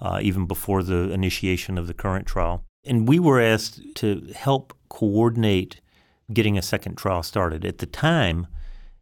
uh, 0.00 0.20
even 0.22 0.46
before 0.46 0.82
the 0.82 1.10
initiation 1.10 1.78
of 1.78 1.86
the 1.86 1.94
current 1.94 2.26
trial. 2.26 2.64
And 2.84 3.08
we 3.08 3.18
were 3.18 3.40
asked 3.40 3.80
to 3.96 4.32
help 4.34 4.72
coordinate 4.88 5.80
getting 6.32 6.56
a 6.56 6.62
second 6.62 6.96
trial 6.96 7.22
started. 7.22 7.64
At 7.64 7.78
the 7.78 7.86
time, 7.86 8.46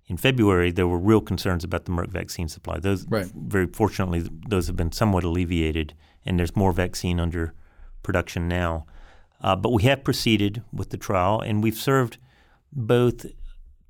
in 0.06 0.16
February, 0.16 0.70
there 0.70 0.86
were 0.86 0.98
real 0.98 1.20
concerns 1.20 1.64
about 1.64 1.84
the 1.84 1.92
Merck 1.92 2.08
vaccine 2.08 2.48
supply. 2.48 2.78
Those, 2.78 3.06
right. 3.08 3.26
very 3.34 3.66
fortunately, 3.66 4.28
those 4.48 4.68
have 4.68 4.76
been 4.76 4.92
somewhat 4.92 5.24
alleviated, 5.24 5.94
and 6.24 6.38
there's 6.38 6.54
more 6.54 6.72
vaccine 6.72 7.18
under 7.18 7.54
production 8.02 8.48
now. 8.48 8.86
Uh, 9.40 9.56
but 9.56 9.70
we 9.70 9.82
have 9.82 10.04
proceeded 10.04 10.62
with 10.72 10.90
the 10.90 10.96
trial, 10.96 11.40
and 11.40 11.62
we've 11.62 11.76
served 11.76 12.18
both 12.72 13.26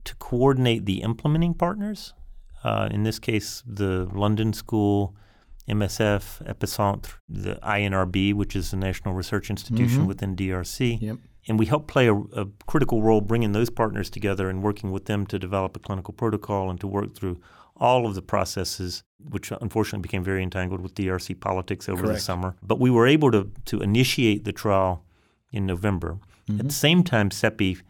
to 0.07 0.15
coordinate 0.17 0.87
the 0.87 1.03
implementing 1.03 1.55
partners, 1.55 2.15
uh, 2.65 2.89
in 2.91 3.03
this 3.03 3.19
case, 3.19 3.63
the 3.67 4.09
London 4.13 4.53
School, 4.53 5.15
MSF, 5.69 6.45
Epicentre, 6.47 7.15
the 7.29 7.57
INRB, 7.63 8.33
which 8.35 8.57
is 8.57 8.71
the 8.71 8.77
National 8.77 9.15
Research 9.15 9.51
Institution 9.51 9.99
mm-hmm. 9.99 10.07
within 10.07 10.37
DRC. 10.37 11.01
Yep. 11.01 11.17
And 11.49 11.59
we 11.59 11.67
help 11.67 11.87
play 11.87 12.09
a, 12.09 12.15
a, 12.15 12.47
critical 12.67 13.03
role 13.03 13.21
bringing 13.21 13.53
those 13.53 13.71
partners 13.71 14.11
together 14.11 14.49
and 14.49 14.63
working 14.63 14.91
with 14.91 15.05
them 15.05 15.27
to 15.27 15.39
develop 15.39 15.77
a 15.77 15.79
clinical 15.79 16.13
protocol 16.13 16.71
and 16.71 16.81
to 16.81 16.89
work 16.89 17.15
through 17.15 17.41
all 17.77 18.07
of 18.07 18.15
the 18.15 18.23
processes, 18.23 19.05
which 19.29 19.53
unfortunately 19.61 20.03
became 20.03 20.25
very 20.25 20.43
entangled 20.43 20.81
with 20.81 20.95
DRC 20.95 21.39
politics 21.39 21.89
over 21.89 22.03
Correct. 22.03 22.19
the 22.19 22.21
summer. 22.21 22.57
But 22.63 22.81
we 22.81 22.91
were 22.91 23.07
able 23.07 23.31
to, 23.31 23.51
to 23.67 23.81
initiate 23.81 24.45
the 24.45 24.53
trial 24.53 25.05
in 25.53 25.67
November. 25.67 26.19
Mm-hmm. 26.49 26.61
At 26.61 26.67
the 26.69 26.75
same 26.75 27.05
time, 27.05 27.31
CEPI 27.31 27.81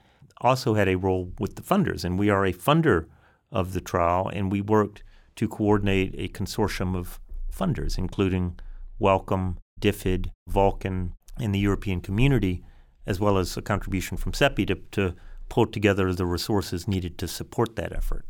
also 0.40 0.74
had 0.74 0.88
a 0.88 0.96
role 0.96 1.32
with 1.38 1.56
the 1.56 1.62
funders, 1.62 2.04
and 2.04 2.18
we 2.18 2.30
are 2.30 2.44
a 2.44 2.52
funder 2.52 3.06
of 3.50 3.72
the 3.72 3.80
trial, 3.80 4.30
and 4.32 4.52
we 4.52 4.60
worked 4.60 5.02
to 5.36 5.48
coordinate 5.48 6.14
a 6.18 6.28
consortium 6.28 6.96
of 6.96 7.20
funders, 7.52 7.98
including 7.98 8.58
Wellcome, 8.98 9.58
DFID, 9.80 10.30
Vulcan, 10.48 11.12
and 11.38 11.54
the 11.54 11.58
European 11.58 12.00
community, 12.00 12.64
as 13.06 13.20
well 13.20 13.38
as 13.38 13.56
a 13.56 13.62
contribution 13.62 14.16
from 14.16 14.32
CEPI 14.32 14.66
to, 14.66 14.74
to 14.92 15.14
pull 15.48 15.66
together 15.66 16.12
the 16.12 16.26
resources 16.26 16.88
needed 16.88 17.18
to 17.18 17.28
support 17.28 17.76
that 17.76 17.92
effort. 17.92 18.26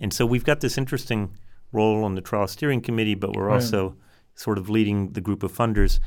And 0.00 0.12
so 0.12 0.24
we've 0.24 0.44
got 0.44 0.60
this 0.60 0.78
interesting 0.78 1.36
role 1.72 2.04
on 2.04 2.14
the 2.14 2.20
trial 2.20 2.46
steering 2.46 2.80
committee, 2.80 3.14
but 3.14 3.34
we're 3.34 3.46
right. 3.46 3.54
also 3.54 3.96
sort 4.34 4.58
of 4.58 4.70
leading 4.70 5.12
the 5.12 5.20
group 5.20 5.42
of 5.42 5.52
funders. 5.52 5.98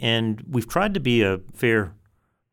And 0.00 0.42
we've 0.48 0.68
tried 0.68 0.94
to 0.94 1.00
be 1.00 1.22
a 1.22 1.40
fair 1.54 1.94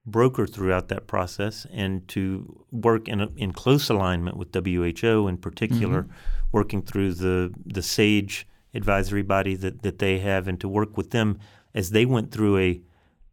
broker 0.06 0.46
throughout 0.46 0.90
that 0.90 1.08
process 1.08 1.66
and 1.72 2.08
to 2.10 2.66
work 2.72 3.08
in, 3.08 3.22
a, 3.22 3.30
in 3.38 3.54
close 3.54 3.90
alignment 3.90 4.36
with 4.36 4.54
WHO 4.54 5.28
in 5.28 5.38
particular, 5.38 6.04
mm-hmm. 6.04 6.14
working 6.52 6.82
through 6.82 7.14
the, 7.14 7.54
the 7.66 7.82
SAGE 7.82 8.46
advisory 8.74 9.22
body 9.22 9.56
that, 9.56 9.82
that 9.84 10.00
they 10.00 10.20
have 10.20 10.48
and 10.48 10.60
to 10.60 10.68
work 10.68 10.98
with 10.98 11.12
them 11.12 11.40
as 11.74 11.92
they 11.92 12.06
went 12.06 12.32
through 12.32 12.58
a 12.58 12.82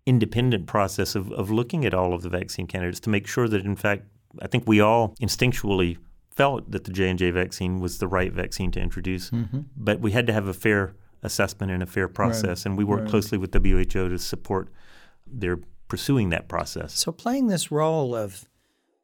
independent 0.06 0.66
process 0.66 1.14
of, 1.14 1.30
of 1.32 1.50
looking 1.50 1.84
at 1.84 1.94
all 1.94 2.14
of 2.14 2.22
the 2.22 2.28
vaccine 2.28 2.66
candidates 2.66 3.00
to 3.00 3.10
make 3.10 3.26
sure 3.26 3.48
that 3.48 3.64
in 3.64 3.76
fact 3.76 4.04
I 4.40 4.46
think 4.46 4.66
we 4.66 4.80
all 4.80 5.14
instinctually 5.20 5.98
felt 6.30 6.70
that 6.70 6.84
the 6.84 6.92
J&J 6.92 7.32
vaccine 7.32 7.80
was 7.80 7.98
the 7.98 8.08
right 8.08 8.32
vaccine 8.32 8.70
to 8.72 8.80
introduce 8.80 9.30
mm-hmm. 9.30 9.60
but 9.76 10.00
we 10.00 10.12
had 10.12 10.26
to 10.26 10.32
have 10.32 10.46
a 10.46 10.54
fair 10.54 10.94
assessment 11.22 11.70
and 11.70 11.82
a 11.82 11.86
fair 11.86 12.08
process 12.08 12.60
right. 12.60 12.66
and 12.66 12.78
we 12.78 12.84
worked 12.84 13.02
right. 13.02 13.10
closely 13.10 13.38
with 13.38 13.52
WHO 13.52 13.84
to 14.08 14.18
support 14.18 14.68
their 15.26 15.58
pursuing 15.90 16.30
that 16.30 16.48
process. 16.48 16.94
So 16.94 17.12
playing 17.12 17.48
this 17.48 17.70
role 17.70 18.14
of 18.14 18.48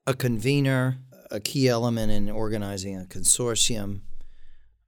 a 0.06 0.14
convener, 0.14 0.98
a 1.30 1.40
key 1.40 1.68
element 1.68 2.12
in 2.12 2.30
organizing 2.30 2.98
a 2.98 3.04
consortium 3.04 4.00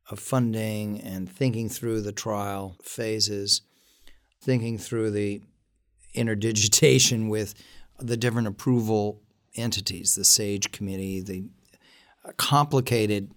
of 0.08 0.20
funding 0.20 1.00
and 1.00 1.30
thinking 1.30 1.68
through 1.68 2.00
the 2.00 2.12
trial 2.12 2.76
phases, 2.82 3.62
thinking 4.40 4.78
through 4.78 5.10
the 5.10 5.42
interdigitation 6.14 7.28
with 7.28 7.54
the 7.98 8.16
different 8.16 8.48
approval 8.48 9.20
entities, 9.56 10.14
the 10.14 10.24
SAGE 10.24 10.70
committee, 10.70 11.20
the 11.20 11.50
complicated 12.36 13.32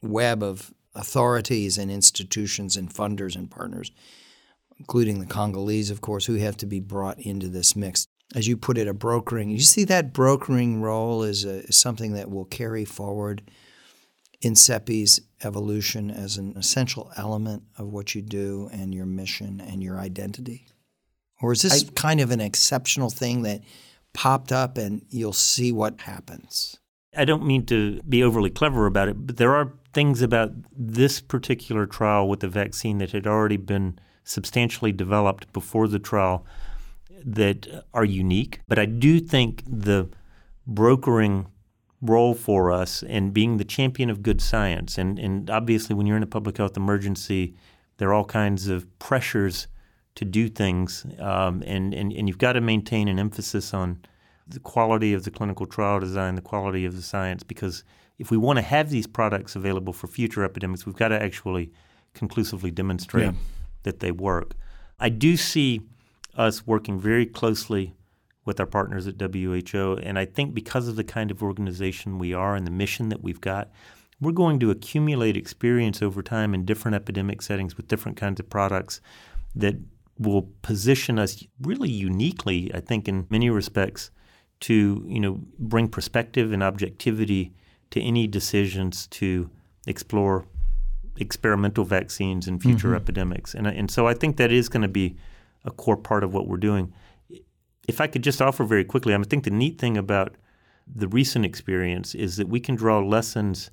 web 0.00 0.42
of 0.42 0.72
authorities 0.94 1.76
and 1.76 1.90
institutions 1.90 2.76
and 2.76 2.94
funders 2.94 3.34
and 3.34 3.50
partners, 3.50 3.90
including 4.78 5.20
the 5.20 5.26
Congolese, 5.26 5.90
of 5.90 6.00
course, 6.00 6.26
who 6.26 6.34
have 6.34 6.56
to 6.58 6.66
be 6.66 6.80
brought 6.80 7.18
into 7.18 7.48
this 7.48 7.74
mix. 7.74 8.06
As 8.34 8.48
you 8.48 8.56
put 8.56 8.76
it, 8.76 8.88
a 8.88 8.94
brokering. 8.94 9.50
You 9.50 9.60
see 9.60 9.84
that 9.84 10.12
brokering 10.12 10.82
role 10.82 11.22
is, 11.22 11.44
a, 11.44 11.60
is 11.64 11.76
something 11.76 12.12
that 12.14 12.30
will 12.30 12.44
carry 12.44 12.84
forward 12.84 13.42
in 14.40 14.54
CEPI's 14.54 15.20
evolution 15.42 16.10
as 16.10 16.36
an 16.36 16.56
essential 16.56 17.12
element 17.16 17.62
of 17.78 17.88
what 17.88 18.14
you 18.14 18.22
do 18.22 18.68
and 18.72 18.94
your 18.94 19.06
mission 19.06 19.60
and 19.60 19.82
your 19.82 19.98
identity? 19.98 20.66
Or 21.40 21.52
is 21.52 21.62
this 21.62 21.84
I, 21.84 21.92
kind 21.94 22.20
of 22.20 22.30
an 22.30 22.40
exceptional 22.40 23.10
thing 23.10 23.42
that 23.42 23.62
popped 24.12 24.52
up 24.52 24.78
and 24.78 25.02
you'll 25.10 25.32
see 25.32 25.72
what 25.72 26.00
happens? 26.02 26.78
I 27.16 27.24
don't 27.24 27.46
mean 27.46 27.64
to 27.66 28.00
be 28.02 28.22
overly 28.22 28.50
clever 28.50 28.86
about 28.86 29.08
it, 29.08 29.26
but 29.26 29.36
there 29.36 29.54
are 29.54 29.72
things 29.94 30.20
about 30.20 30.52
this 30.76 31.20
particular 31.20 31.86
trial 31.86 32.28
with 32.28 32.40
the 32.40 32.48
vaccine 32.48 32.98
that 32.98 33.12
had 33.12 33.26
already 33.26 33.56
been 33.56 33.98
substantially 34.26 34.92
developed 34.92 35.50
before 35.52 35.88
the 35.88 35.98
trial 35.98 36.44
that 37.24 37.66
are 37.94 38.04
unique. 38.04 38.60
But 38.68 38.78
I 38.78 38.84
do 38.84 39.20
think 39.20 39.62
the 39.66 40.08
brokering 40.66 41.46
role 42.02 42.34
for 42.34 42.70
us 42.70 43.02
and 43.04 43.32
being 43.32 43.56
the 43.56 43.64
champion 43.64 44.10
of 44.10 44.22
good 44.22 44.42
science. 44.42 44.98
And, 44.98 45.18
and 45.18 45.48
obviously, 45.48 45.94
when 45.94 46.06
you're 46.06 46.16
in 46.16 46.22
a 46.22 46.26
public 46.26 46.58
health 46.58 46.76
emergency, 46.76 47.54
there 47.96 48.10
are 48.10 48.14
all 48.14 48.24
kinds 48.24 48.68
of 48.68 48.86
pressures 48.98 49.68
to 50.16 50.24
do 50.24 50.48
things. 50.48 51.06
Um, 51.18 51.62
and, 51.64 51.94
and, 51.94 52.12
and 52.12 52.28
you've 52.28 52.38
got 52.38 52.54
to 52.54 52.60
maintain 52.60 53.08
an 53.08 53.18
emphasis 53.18 53.72
on 53.72 54.00
the 54.46 54.60
quality 54.60 55.14
of 55.14 55.24
the 55.24 55.30
clinical 55.30 55.66
trial 55.66 56.00
design, 56.00 56.34
the 56.34 56.42
quality 56.42 56.84
of 56.84 56.94
the 56.94 57.02
science, 57.02 57.42
because 57.42 57.84
if 58.18 58.30
we 58.30 58.36
want 58.36 58.58
to 58.58 58.62
have 58.62 58.90
these 58.90 59.06
products 59.06 59.56
available 59.56 59.92
for 59.92 60.06
future 60.06 60.44
epidemics, 60.44 60.86
we've 60.86 60.96
got 60.96 61.08
to 61.08 61.20
actually 61.20 61.70
conclusively 62.14 62.70
demonstrate 62.70 63.26
yeah. 63.26 63.32
That 63.86 64.00
they 64.00 64.10
work. 64.10 64.54
I 65.00 65.08
do 65.08 65.36
see 65.38 65.80
us 66.36 66.66
working 66.66 67.00
very 67.00 67.24
closely 67.24 67.94
with 68.44 68.60
our 68.60 68.66
partners 68.66 69.06
at 69.06 69.20
WHO. 69.20 69.98
And 70.02 70.18
I 70.18 70.26
think 70.26 70.54
because 70.54 70.88
of 70.88 70.96
the 70.96 71.04
kind 71.04 71.30
of 71.30 71.42
organization 71.42 72.18
we 72.18 72.34
are 72.34 72.54
and 72.54 72.66
the 72.66 72.70
mission 72.70 73.08
that 73.08 73.22
we've 73.22 73.40
got, 73.40 73.70
we're 74.20 74.32
going 74.32 74.58
to 74.60 74.70
accumulate 74.70 75.36
experience 75.36 76.02
over 76.02 76.22
time 76.22 76.54
in 76.54 76.64
different 76.64 76.94
epidemic 76.94 77.42
settings 77.42 77.76
with 77.76 77.88
different 77.88 78.16
kinds 78.16 78.40
of 78.40 78.50
products 78.50 79.00
that 79.54 79.76
will 80.18 80.48
position 80.62 81.18
us 81.18 81.44
really 81.62 81.90
uniquely, 81.90 82.70
I 82.74 82.80
think, 82.80 83.08
in 83.08 83.26
many 83.30 83.50
respects, 83.50 84.10
to 84.58 85.04
you 85.06 85.20
know 85.20 85.38
bring 85.58 85.86
perspective 85.86 86.50
and 86.50 86.62
objectivity 86.62 87.52
to 87.90 88.00
any 88.00 88.26
decisions 88.26 89.06
to 89.08 89.50
explore 89.86 90.46
experimental 91.18 91.84
vaccines 91.84 92.46
and 92.46 92.60
future 92.60 92.88
mm-hmm. 92.88 92.96
epidemics. 92.96 93.54
And, 93.54 93.66
and 93.66 93.90
so 93.90 94.06
I 94.06 94.14
think 94.14 94.36
that 94.36 94.52
is 94.52 94.68
going 94.68 94.82
to 94.82 94.88
be 94.88 95.16
a 95.64 95.70
core 95.70 95.96
part 95.96 96.22
of 96.22 96.32
what 96.32 96.46
we're 96.46 96.56
doing 96.56 96.92
if 97.88 98.00
I 98.00 98.06
could 98.06 98.22
just 98.22 98.42
offer 98.42 98.64
very 98.64 98.84
quickly, 98.84 99.14
I 99.14 99.22
think 99.22 99.44
the 99.44 99.50
neat 99.50 99.78
thing 99.78 99.96
about 99.96 100.36
the 100.86 101.08
recent 101.08 101.44
experience 101.44 102.14
is 102.14 102.36
that 102.36 102.48
we 102.48 102.60
can 102.60 102.74
draw 102.74 102.98
lessons 102.98 103.70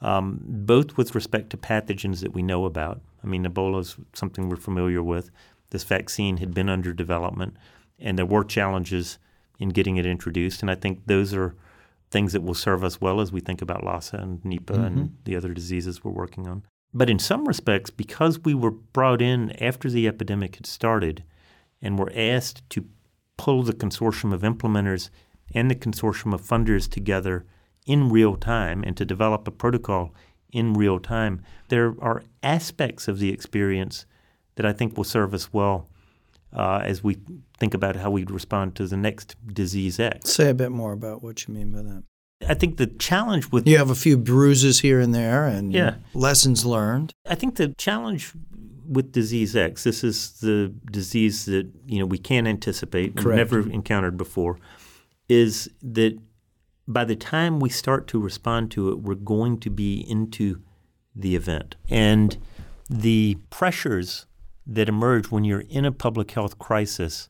um, 0.00 0.40
both 0.42 0.96
with 0.96 1.14
respect 1.14 1.50
to 1.50 1.56
pathogens 1.56 2.20
that 2.20 2.34
we 2.34 2.42
know 2.42 2.64
about. 2.64 3.00
I 3.22 3.26
mean, 3.26 3.44
Ebola 3.44 3.80
is 3.80 3.96
something 4.12 4.48
we're 4.48 4.56
familiar 4.56 5.02
with. 5.02 5.30
This 5.70 5.84
vaccine 5.84 6.38
had 6.38 6.52
been 6.52 6.68
under 6.68 6.92
development, 6.92 7.56
and 7.98 8.18
there 8.18 8.26
were 8.26 8.44
challenges 8.44 9.18
in 9.58 9.70
getting 9.70 9.96
it 9.96 10.06
introduced. 10.06 10.60
And 10.62 10.70
I 10.70 10.74
think 10.74 11.06
those 11.06 11.32
are 11.32 11.54
things 12.10 12.32
that 12.32 12.42
will 12.42 12.54
serve 12.54 12.84
us 12.84 13.00
well 13.00 13.20
as 13.20 13.32
we 13.32 13.40
think 13.40 13.62
about 13.62 13.82
Lassa 13.82 14.18
and 14.18 14.42
Nipah 14.42 14.76
mm-hmm. 14.76 14.84
and 14.84 15.16
the 15.24 15.36
other 15.36 15.54
diseases 15.54 16.04
we're 16.04 16.12
working 16.12 16.46
on. 16.46 16.64
But 16.94 17.10
in 17.10 17.18
some 17.18 17.46
respects, 17.46 17.90
because 17.90 18.38
we 18.38 18.54
were 18.54 18.70
brought 18.70 19.20
in 19.20 19.50
after 19.62 19.90
the 19.90 20.06
epidemic 20.06 20.54
had 20.54 20.66
started 20.66 21.24
and 21.82 21.98
were 21.98 22.12
asked 22.14 22.68
to 22.70 22.86
pull 23.36 23.64
the 23.64 23.72
consortium 23.72 24.32
of 24.32 24.42
implementers 24.42 25.10
and 25.52 25.68
the 25.68 25.74
consortium 25.74 26.32
of 26.32 26.40
funders 26.40 26.88
together 26.88 27.44
in 27.84 28.08
real 28.08 28.36
time 28.36 28.84
and 28.84 28.96
to 28.96 29.04
develop 29.04 29.46
a 29.46 29.50
protocol 29.50 30.14
in 30.52 30.72
real 30.72 31.00
time, 31.00 31.42
there 31.68 31.94
are 32.00 32.22
aspects 32.42 33.08
of 33.08 33.18
the 33.18 33.30
experience 33.30 34.06
that 34.54 34.64
I 34.64 34.72
think 34.72 34.96
will 34.96 35.04
serve 35.04 35.34
us 35.34 35.52
well 35.52 35.88
uh, 36.52 36.80
as 36.84 37.02
we 37.02 37.18
think 37.58 37.74
about 37.74 37.96
how 37.96 38.10
we 38.10 38.24
respond 38.24 38.76
to 38.76 38.86
the 38.86 38.96
next 38.96 39.34
disease 39.52 39.98
X. 39.98 40.30
Say 40.30 40.48
a 40.48 40.54
bit 40.54 40.70
more 40.70 40.92
about 40.92 41.22
what 41.22 41.46
you 41.46 41.52
mean 41.52 41.72
by 41.72 41.82
that. 41.82 42.04
I 42.48 42.54
think 42.54 42.76
the 42.76 42.86
challenge 42.86 43.50
with 43.50 43.66
you 43.66 43.78
have 43.78 43.90
a 43.90 43.94
few 43.94 44.16
bruises 44.16 44.80
here 44.80 45.00
and 45.00 45.14
there, 45.14 45.46
and 45.46 45.72
yeah. 45.72 45.96
lessons 46.14 46.64
learned. 46.64 47.12
I 47.26 47.34
think 47.34 47.56
the 47.56 47.68
challenge 47.78 48.32
with 48.88 49.12
disease 49.12 49.56
X, 49.56 49.84
this 49.84 50.04
is 50.04 50.40
the 50.40 50.72
disease 50.90 51.46
that 51.46 51.68
you 51.86 51.98
know 51.98 52.06
we 52.06 52.18
can't 52.18 52.46
anticipate, 52.46 53.16
Correct. 53.16 53.36
never 53.36 53.68
encountered 53.70 54.16
before, 54.16 54.58
is 55.28 55.70
that 55.82 56.18
by 56.86 57.04
the 57.04 57.16
time 57.16 57.60
we 57.60 57.70
start 57.70 58.06
to 58.08 58.20
respond 58.20 58.70
to 58.72 58.90
it, 58.90 58.98
we're 58.98 59.14
going 59.14 59.58
to 59.60 59.70
be 59.70 60.00
into 60.08 60.60
the 61.14 61.34
event. 61.34 61.76
And 61.88 62.36
the 62.90 63.38
pressures 63.50 64.26
that 64.66 64.88
emerge 64.88 65.30
when 65.30 65.44
you're 65.44 65.64
in 65.68 65.84
a 65.84 65.92
public 65.92 66.30
health 66.32 66.58
crisis 66.58 67.28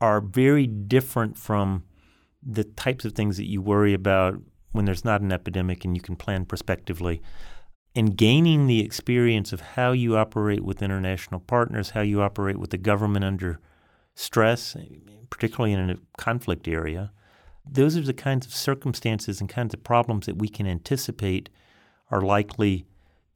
are 0.00 0.20
very 0.20 0.66
different 0.66 1.36
from 1.38 1.84
the 2.42 2.64
types 2.64 3.04
of 3.04 3.12
things 3.12 3.36
that 3.36 3.46
you 3.46 3.60
worry 3.60 3.92
about 3.92 4.40
when 4.72 4.84
there's 4.84 5.04
not 5.04 5.20
an 5.20 5.32
epidemic 5.32 5.84
and 5.84 5.96
you 5.96 6.02
can 6.02 6.16
plan 6.16 6.44
prospectively. 6.44 7.22
And 7.94 8.16
gaining 8.16 8.66
the 8.66 8.80
experience 8.80 9.52
of 9.52 9.60
how 9.60 9.92
you 9.92 10.16
operate 10.16 10.62
with 10.62 10.82
international 10.82 11.40
partners, 11.40 11.90
how 11.90 12.02
you 12.02 12.20
operate 12.20 12.58
with 12.58 12.70
the 12.70 12.78
government 12.78 13.24
under 13.24 13.58
stress, 14.14 14.76
particularly 15.30 15.72
in 15.72 15.90
a 15.90 15.96
conflict 16.18 16.68
area, 16.68 17.10
those 17.68 17.96
are 17.96 18.02
the 18.02 18.12
kinds 18.14 18.46
of 18.46 18.54
circumstances 18.54 19.40
and 19.40 19.48
kinds 19.48 19.74
of 19.74 19.82
problems 19.82 20.26
that 20.26 20.38
we 20.38 20.48
can 20.48 20.66
anticipate 20.66 21.48
are 22.10 22.20
likely 22.20 22.86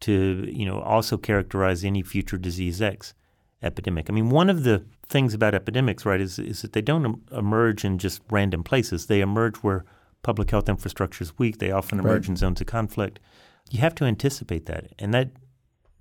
to, 0.00 0.46
you 0.50 0.64
know, 0.64 0.80
also 0.80 1.16
characterize 1.16 1.84
any 1.84 2.02
future 2.02 2.38
disease 2.38 2.80
X 2.80 3.14
epidemic. 3.62 4.08
I 4.08 4.12
mean, 4.12 4.30
one 4.30 4.48
of 4.48 4.62
the 4.64 4.84
things 5.08 5.34
about 5.34 5.54
epidemics, 5.54 6.06
right, 6.06 6.20
is, 6.20 6.38
is 6.38 6.62
that 6.62 6.72
they 6.72 6.80
don't 6.80 7.20
emerge 7.32 7.84
in 7.84 7.98
just 7.98 8.22
random 8.30 8.62
places. 8.62 9.06
They 9.06 9.20
emerge 9.20 9.56
where 9.56 9.84
public 10.22 10.50
health 10.50 10.68
infrastructure 10.68 11.22
is 11.22 11.38
weak. 11.38 11.58
They 11.58 11.70
often 11.70 11.98
emerge 11.98 12.24
right. 12.24 12.30
in 12.30 12.36
zones 12.36 12.60
of 12.60 12.66
conflict. 12.66 13.20
You 13.70 13.80
have 13.80 13.94
to 13.96 14.04
anticipate 14.04 14.66
that, 14.66 14.92
and 14.98 15.14
that 15.14 15.30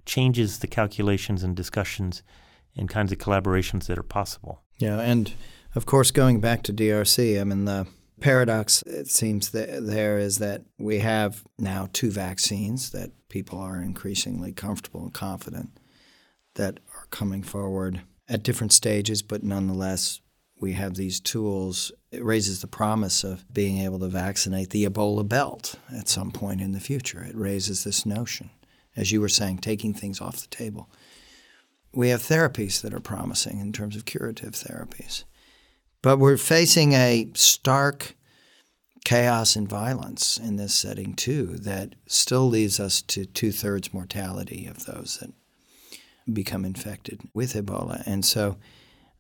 changes 0.06 0.60
the 0.60 0.68
calculations 0.68 1.44
and 1.44 1.56
discussions 1.56 2.24
and 2.76 2.90
kinds 2.90 3.12
of 3.12 3.18
collaborations 3.18 3.86
that 3.88 3.98
are 3.98 4.04
possible. 4.04 4.64
Yeah, 4.78 5.00
and 5.00 5.32
of 5.76 5.86
course, 5.86 6.12
going 6.12 6.40
back 6.40 6.64
to 6.64 6.74
DRC, 6.74 7.40
I 7.40 7.44
mean, 7.44 7.66
the 7.66 7.88
paradox, 8.20 8.82
it 8.84 9.08
seems 9.08 9.52
that 9.52 9.86
there 9.86 10.18
is 10.18 10.40
that 10.40 10.64
we 10.78 11.00
have 11.00 11.44
now 11.58 11.90
two 11.94 12.12
vaccines 12.12 12.92
that 12.92 13.12
people 13.30 13.60
are 13.60 13.82
increasingly 13.82 14.52
comfortable 14.52 15.04
and 15.04 15.14
confident 15.14 15.78
that 16.56 16.80
are 16.96 17.06
coming 17.12 17.44
forward 17.44 18.02
at 18.28 18.44
different 18.44 18.74
stages, 18.74 19.22
but 19.22 19.44
nonetheless, 19.44 20.22
we 20.60 20.74
have 20.74 20.96
these 20.96 21.20
tools. 21.20 21.92
It 22.12 22.24
raises 22.24 22.62
the 22.62 22.68
promise 22.68 23.24
of 23.24 23.52
being 23.54 23.80
able 23.80 24.00
to 24.00 24.08
vaccinate 24.08 24.72
the 24.72 24.86
Ebola 24.86 25.28
belt 25.28 25.76
at 25.96 26.10
some 26.10 26.32
point 26.32 26.62
in 26.62 26.72
the 26.72 26.80
future. 26.80 27.24
It 27.24 27.36
raises 27.36 27.84
this 27.84 28.06
notion, 28.06 28.50
as 28.96 29.12
you 29.12 29.22
were 29.22 29.30
saying, 29.30 29.60
taking 29.60 29.94
things 29.94 30.20
off 30.20 30.42
the 30.42 30.48
table. 30.48 30.90
We 31.94 32.10
have 32.10 32.22
therapies 32.22 32.82
that 32.82 32.94
are 32.94 33.00
promising 33.00 33.60
in 33.60 33.72
terms 33.72 33.96
of 33.96 34.06
curative 34.06 34.54
therapies. 34.54 35.24
But 36.02 36.18
we're 36.18 36.38
facing 36.38 36.94
a 36.94 37.30
stark 37.34 38.16
chaos 39.06 39.56
and 39.56 39.68
violence 39.68 40.38
in 40.38 40.58
this 40.58 40.74
setting, 40.74 41.14
too, 41.14 41.58
that 41.58 41.96
still 42.06 42.48
leads 42.48 42.80
us 42.80 43.02
to 43.02 43.26
two 43.26 43.52
thirds 43.52 43.94
mortality 43.94 44.68
of 44.68 44.86
those 44.86 45.20
that 45.20 45.32
become 46.32 46.64
infected 46.64 47.22
with 47.34 47.54
Ebola. 47.54 48.04
And 48.06 48.24
so, 48.24 48.58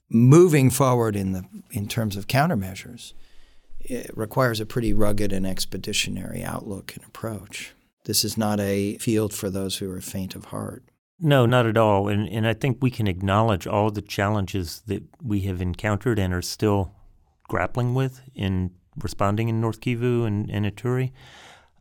moving 0.09 0.69
forward 0.69 1.15
in, 1.15 1.33
the, 1.33 1.45
in 1.71 1.87
terms 1.87 2.15
of 2.15 2.27
countermeasures, 2.27 3.13
it 3.79 4.11
requires 4.15 4.59
a 4.59 4.65
pretty 4.65 4.93
rugged 4.93 5.31
and 5.31 5.45
expeditionary 5.45 6.43
outlook 6.43 6.93
and 6.95 7.05
approach. 7.05 7.73
This 8.05 8.23
is 8.23 8.37
not 8.37 8.59
a 8.59 8.97
field 8.97 9.33
for 9.33 9.49
those 9.49 9.77
who 9.77 9.91
are 9.91 10.01
faint 10.01 10.35
of 10.35 10.45
heart. 10.45 10.83
No, 11.19 11.45
not 11.45 11.65
at 11.65 11.77
all. 11.77 12.07
And, 12.07 12.27
and 12.29 12.47
I 12.47 12.53
think 12.53 12.77
we 12.81 12.91
can 12.91 13.07
acknowledge 13.07 13.67
all 13.67 13.91
the 13.91 14.01
challenges 14.01 14.81
that 14.87 15.03
we 15.21 15.41
have 15.41 15.61
encountered 15.61 16.17
and 16.17 16.33
are 16.33 16.41
still 16.41 16.93
grappling 17.47 17.93
with 17.93 18.21
in 18.33 18.71
responding 18.97 19.49
in 19.49 19.59
North 19.59 19.81
Kivu 19.81 20.25
and, 20.25 20.49
and 20.49 20.65
Ituri. 20.65 21.11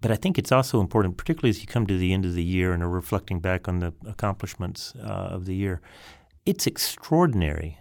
But 0.00 0.10
I 0.10 0.16
think 0.16 0.38
it's 0.38 0.52
also 0.52 0.80
important, 0.80 1.16
particularly 1.16 1.50
as 1.50 1.60
you 1.60 1.66
come 1.66 1.86
to 1.86 1.98
the 1.98 2.12
end 2.12 2.24
of 2.24 2.34
the 2.34 2.42
year 2.42 2.72
and 2.72 2.82
are 2.82 2.88
reflecting 2.88 3.40
back 3.40 3.68
on 3.68 3.80
the 3.80 3.92
accomplishments 4.06 4.94
uh, 4.96 5.06
of 5.06 5.44
the 5.44 5.54
year. 5.54 5.80
It's 6.46 6.66
extraordinary 6.66 7.78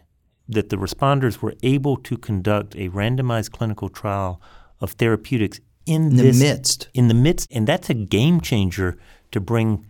that 0.50 0.70
the 0.70 0.78
responders 0.78 1.42
were 1.42 1.54
able 1.64 1.98
to 1.98 2.18
conduct 2.18 2.76
a 2.76 2.90
randomized 2.90 3.52
clinical 3.52 3.90
trial 3.90 4.42
of 4.80 4.92
therapeutics 4.92 5.60
in, 5.86 6.12
in 6.12 6.16
the 6.18 6.34
midst. 6.34 6.90
In 6.94 7.08
the 7.08 7.14
midst, 7.14 7.52
and 7.52 7.68
that's 7.68 7.90
a 7.90 7.94
game 7.94 8.42
changer 8.42 8.98
to 9.32 9.40
bring 9.40 9.86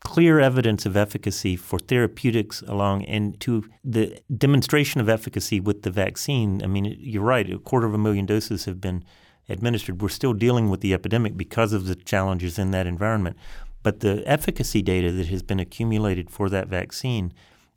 clear 0.00 0.40
evidence 0.40 0.86
of 0.86 0.96
efficacy 0.96 1.56
for 1.56 1.78
therapeutics 1.78 2.62
along 2.62 3.04
and 3.04 3.38
to 3.40 3.64
the 3.84 4.18
demonstration 4.34 5.00
of 5.00 5.08
efficacy 5.08 5.60
with 5.60 5.82
the 5.82 5.90
vaccine. 5.90 6.62
I 6.62 6.66
mean, 6.66 6.96
you're 6.98 7.22
right, 7.22 7.50
a 7.50 7.58
quarter 7.58 7.86
of 7.86 7.94
a 7.94 7.98
million 7.98 8.24
doses 8.24 8.64
have 8.64 8.80
been 8.80 9.04
administered. 9.48 10.00
We're 10.00 10.08
still 10.08 10.32
dealing 10.32 10.70
with 10.70 10.80
the 10.80 10.94
epidemic 10.94 11.36
because 11.36 11.72
of 11.72 11.86
the 11.86 11.94
challenges 11.94 12.58
in 12.58 12.70
that 12.70 12.86
environment. 12.86 13.36
But 13.82 14.00
the 14.00 14.22
efficacy 14.26 14.82
data 14.82 15.10
that 15.12 15.26
has 15.28 15.42
been 15.42 15.60
accumulated 15.60 16.30
for 16.30 16.48
that 16.48 16.68
vaccine 16.68 17.32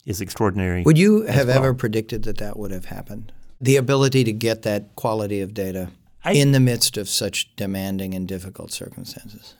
is 0.06 0.20
extraordinary. 0.20 0.82
Would 0.82 0.98
you 0.98 1.22
have 1.22 1.48
well. 1.48 1.58
ever 1.58 1.74
predicted 1.74 2.24
that 2.24 2.38
that 2.38 2.58
would 2.58 2.70
have 2.70 2.86
happened? 2.86 3.32
The 3.60 3.76
ability 3.76 4.24
to 4.24 4.32
get 4.32 4.62
that 4.62 4.94
quality 4.96 5.40
of 5.40 5.54
data 5.54 5.90
I, 6.24 6.32
in 6.32 6.52
the 6.52 6.60
midst 6.60 6.96
of 6.96 7.08
such 7.08 7.54
demanding 7.56 8.14
and 8.14 8.26
difficult 8.28 8.72
circumstances? 8.72 9.54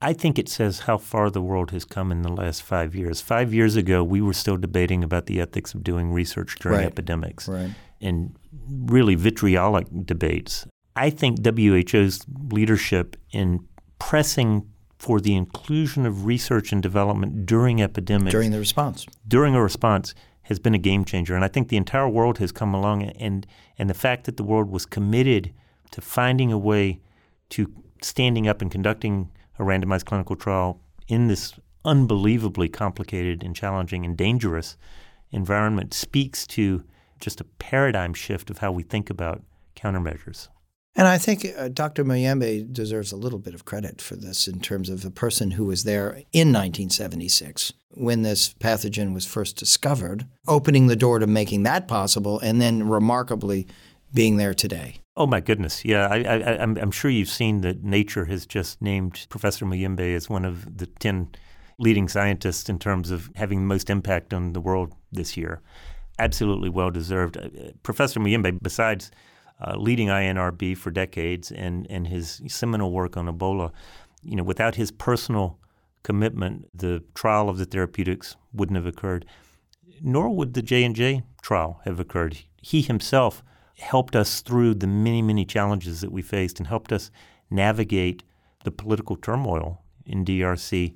I 0.00 0.12
think 0.12 0.38
it 0.38 0.48
says 0.48 0.80
how 0.80 0.96
far 0.96 1.28
the 1.30 1.42
world 1.42 1.72
has 1.72 1.84
come 1.84 2.12
in 2.12 2.22
the 2.22 2.32
last 2.32 2.62
five 2.62 2.94
years. 2.94 3.20
Five 3.20 3.52
years 3.52 3.74
ago, 3.74 4.04
we 4.04 4.20
were 4.20 4.32
still 4.32 4.56
debating 4.56 5.02
about 5.02 5.26
the 5.26 5.40
ethics 5.40 5.74
of 5.74 5.82
doing 5.82 6.12
research 6.12 6.56
during 6.60 6.78
right. 6.78 6.86
epidemics 6.86 7.48
right. 7.48 7.70
and 8.00 8.36
really 8.68 9.16
vitriolic 9.16 9.86
debates. 10.04 10.66
I 10.94 11.10
think 11.10 11.38
WHO's 11.44 12.20
leadership 12.50 13.16
in 13.32 13.66
pressing 13.98 14.68
for 14.98 15.20
the 15.20 15.34
inclusion 15.34 16.06
of 16.06 16.24
research 16.24 16.72
and 16.72 16.82
development 16.82 17.46
during 17.46 17.80
epidemics, 17.80 18.32
during 18.32 18.50
the 18.50 18.58
response, 18.58 19.06
during 19.26 19.54
a 19.54 19.62
response, 19.62 20.14
has 20.42 20.58
been 20.58 20.74
a 20.74 20.78
game 20.78 21.04
changer. 21.04 21.34
And 21.34 21.44
I 21.44 21.48
think 21.48 21.68
the 21.68 21.76
entire 21.76 22.08
world 22.08 22.38
has 22.38 22.52
come 22.52 22.74
along, 22.74 23.02
and 23.04 23.46
and 23.78 23.88
the 23.88 23.94
fact 23.94 24.24
that 24.24 24.36
the 24.36 24.44
world 24.44 24.70
was 24.70 24.86
committed 24.86 25.52
to 25.92 26.00
finding 26.00 26.52
a 26.52 26.58
way 26.58 27.00
to 27.50 27.72
standing 28.02 28.48
up 28.48 28.60
and 28.60 28.70
conducting 28.70 29.30
a 29.58 29.62
randomized 29.62 30.04
clinical 30.04 30.36
trial 30.36 30.80
in 31.06 31.28
this 31.28 31.54
unbelievably 31.84 32.68
complicated 32.68 33.42
and 33.42 33.56
challenging 33.56 34.04
and 34.04 34.16
dangerous 34.16 34.76
environment 35.30 35.94
speaks 35.94 36.46
to 36.46 36.84
just 37.20 37.40
a 37.40 37.44
paradigm 37.44 38.14
shift 38.14 38.50
of 38.50 38.58
how 38.58 38.70
we 38.70 38.82
think 38.82 39.10
about 39.10 39.42
countermeasures. 39.76 40.48
And 40.96 41.06
I 41.06 41.18
think 41.18 41.46
uh, 41.56 41.68
Dr. 41.68 42.04
Muyembe 42.04 42.72
deserves 42.72 43.12
a 43.12 43.16
little 43.16 43.38
bit 43.38 43.54
of 43.54 43.64
credit 43.64 44.00
for 44.00 44.16
this 44.16 44.48
in 44.48 44.60
terms 44.60 44.90
of 44.90 45.02
the 45.02 45.10
person 45.10 45.52
who 45.52 45.64
was 45.64 45.84
there 45.84 46.22
in 46.32 46.48
1976 46.48 47.72
when 47.90 48.22
this 48.22 48.54
pathogen 48.54 49.14
was 49.14 49.26
first 49.26 49.56
discovered, 49.56 50.26
opening 50.46 50.86
the 50.86 50.96
door 50.96 51.18
to 51.18 51.26
making 51.26 51.62
that 51.64 51.88
possible, 51.88 52.38
and 52.40 52.60
then 52.60 52.88
remarkably 52.88 53.66
being 54.12 54.36
there 54.36 54.54
today. 54.54 54.96
Oh 55.16 55.26
my 55.26 55.40
goodness! 55.40 55.84
Yeah, 55.84 56.06
I, 56.06 56.18
am 56.62 56.90
sure 56.90 57.10
you've 57.10 57.28
seen 57.28 57.60
that 57.62 57.82
Nature 57.82 58.24
has 58.26 58.46
just 58.46 58.80
named 58.80 59.26
Professor 59.28 59.66
Muyembe 59.66 60.14
as 60.14 60.30
one 60.30 60.44
of 60.44 60.78
the 60.78 60.86
ten 60.86 61.28
leading 61.78 62.08
scientists 62.08 62.68
in 62.68 62.78
terms 62.78 63.10
of 63.10 63.30
having 63.36 63.60
the 63.60 63.66
most 63.66 63.90
impact 63.90 64.34
on 64.34 64.52
the 64.52 64.60
world 64.60 64.92
this 65.12 65.36
year. 65.36 65.60
Absolutely 66.18 66.68
well 66.68 66.90
deserved. 66.90 67.36
Uh, 67.36 67.48
Professor 67.82 68.20
Muyembe, 68.20 68.58
besides 68.62 69.10
uh, 69.60 69.76
leading 69.76 70.08
INRB 70.08 70.76
for 70.76 70.90
decades 70.90 71.50
and, 71.50 71.86
and 71.90 72.06
his 72.06 72.40
seminal 72.46 72.92
work 72.92 73.16
on 73.16 73.26
Ebola, 73.26 73.72
you 74.22 74.36
know, 74.36 74.42
without 74.42 74.76
his 74.76 74.90
personal 74.90 75.58
commitment, 76.02 76.68
the 76.74 77.02
trial 77.14 77.48
of 77.48 77.58
the 77.58 77.64
therapeutics 77.64 78.36
wouldn't 78.52 78.76
have 78.76 78.86
occurred, 78.86 79.26
nor 80.00 80.28
would 80.28 80.54
the 80.54 80.62
J&J 80.62 81.22
trial 81.42 81.80
have 81.84 81.98
occurred. 81.98 82.38
He 82.60 82.82
himself 82.82 83.42
helped 83.78 84.16
us 84.16 84.40
through 84.40 84.74
the 84.74 84.86
many, 84.86 85.22
many 85.22 85.44
challenges 85.44 86.00
that 86.00 86.12
we 86.12 86.22
faced 86.22 86.58
and 86.58 86.66
helped 86.66 86.92
us 86.92 87.10
navigate 87.50 88.22
the 88.64 88.70
political 88.70 89.16
turmoil 89.16 89.82
in 90.04 90.24
DRC 90.24 90.94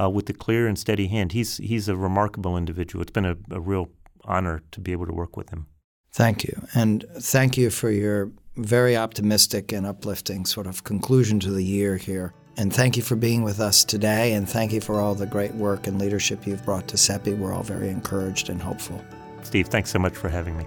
uh, 0.00 0.08
with 0.08 0.28
a 0.30 0.32
clear 0.32 0.66
and 0.66 0.78
steady 0.78 1.08
hand. 1.08 1.32
He's, 1.32 1.56
he's 1.58 1.88
a 1.88 1.96
remarkable 1.96 2.56
individual. 2.56 3.02
It's 3.02 3.10
been 3.10 3.24
a, 3.24 3.36
a 3.50 3.60
real 3.60 3.90
honor 4.24 4.62
to 4.72 4.80
be 4.80 4.92
able 4.92 5.06
to 5.06 5.12
work 5.12 5.36
with 5.36 5.50
him. 5.50 5.66
Thank 6.12 6.44
you. 6.44 6.66
And 6.74 7.04
thank 7.18 7.56
you 7.56 7.70
for 7.70 7.90
your 7.90 8.30
very 8.56 8.96
optimistic 8.96 9.72
and 9.72 9.86
uplifting 9.86 10.44
sort 10.44 10.66
of 10.66 10.84
conclusion 10.84 11.40
to 11.40 11.50
the 11.50 11.64
year 11.64 11.96
here. 11.96 12.34
And 12.56 12.72
thank 12.72 12.96
you 12.96 13.02
for 13.02 13.16
being 13.16 13.42
with 13.42 13.60
us 13.60 13.84
today. 13.84 14.32
And 14.34 14.48
thank 14.48 14.72
you 14.72 14.80
for 14.80 15.00
all 15.00 15.14
the 15.14 15.26
great 15.26 15.54
work 15.54 15.86
and 15.86 15.98
leadership 15.98 16.46
you've 16.46 16.64
brought 16.64 16.88
to 16.88 16.96
CEPI. 16.96 17.38
We're 17.38 17.54
all 17.54 17.62
very 17.62 17.88
encouraged 17.88 18.50
and 18.50 18.60
hopeful. 18.60 19.02
Steve, 19.42 19.68
thanks 19.68 19.90
so 19.90 19.98
much 19.98 20.16
for 20.16 20.28
having 20.28 20.58
me. 20.58 20.66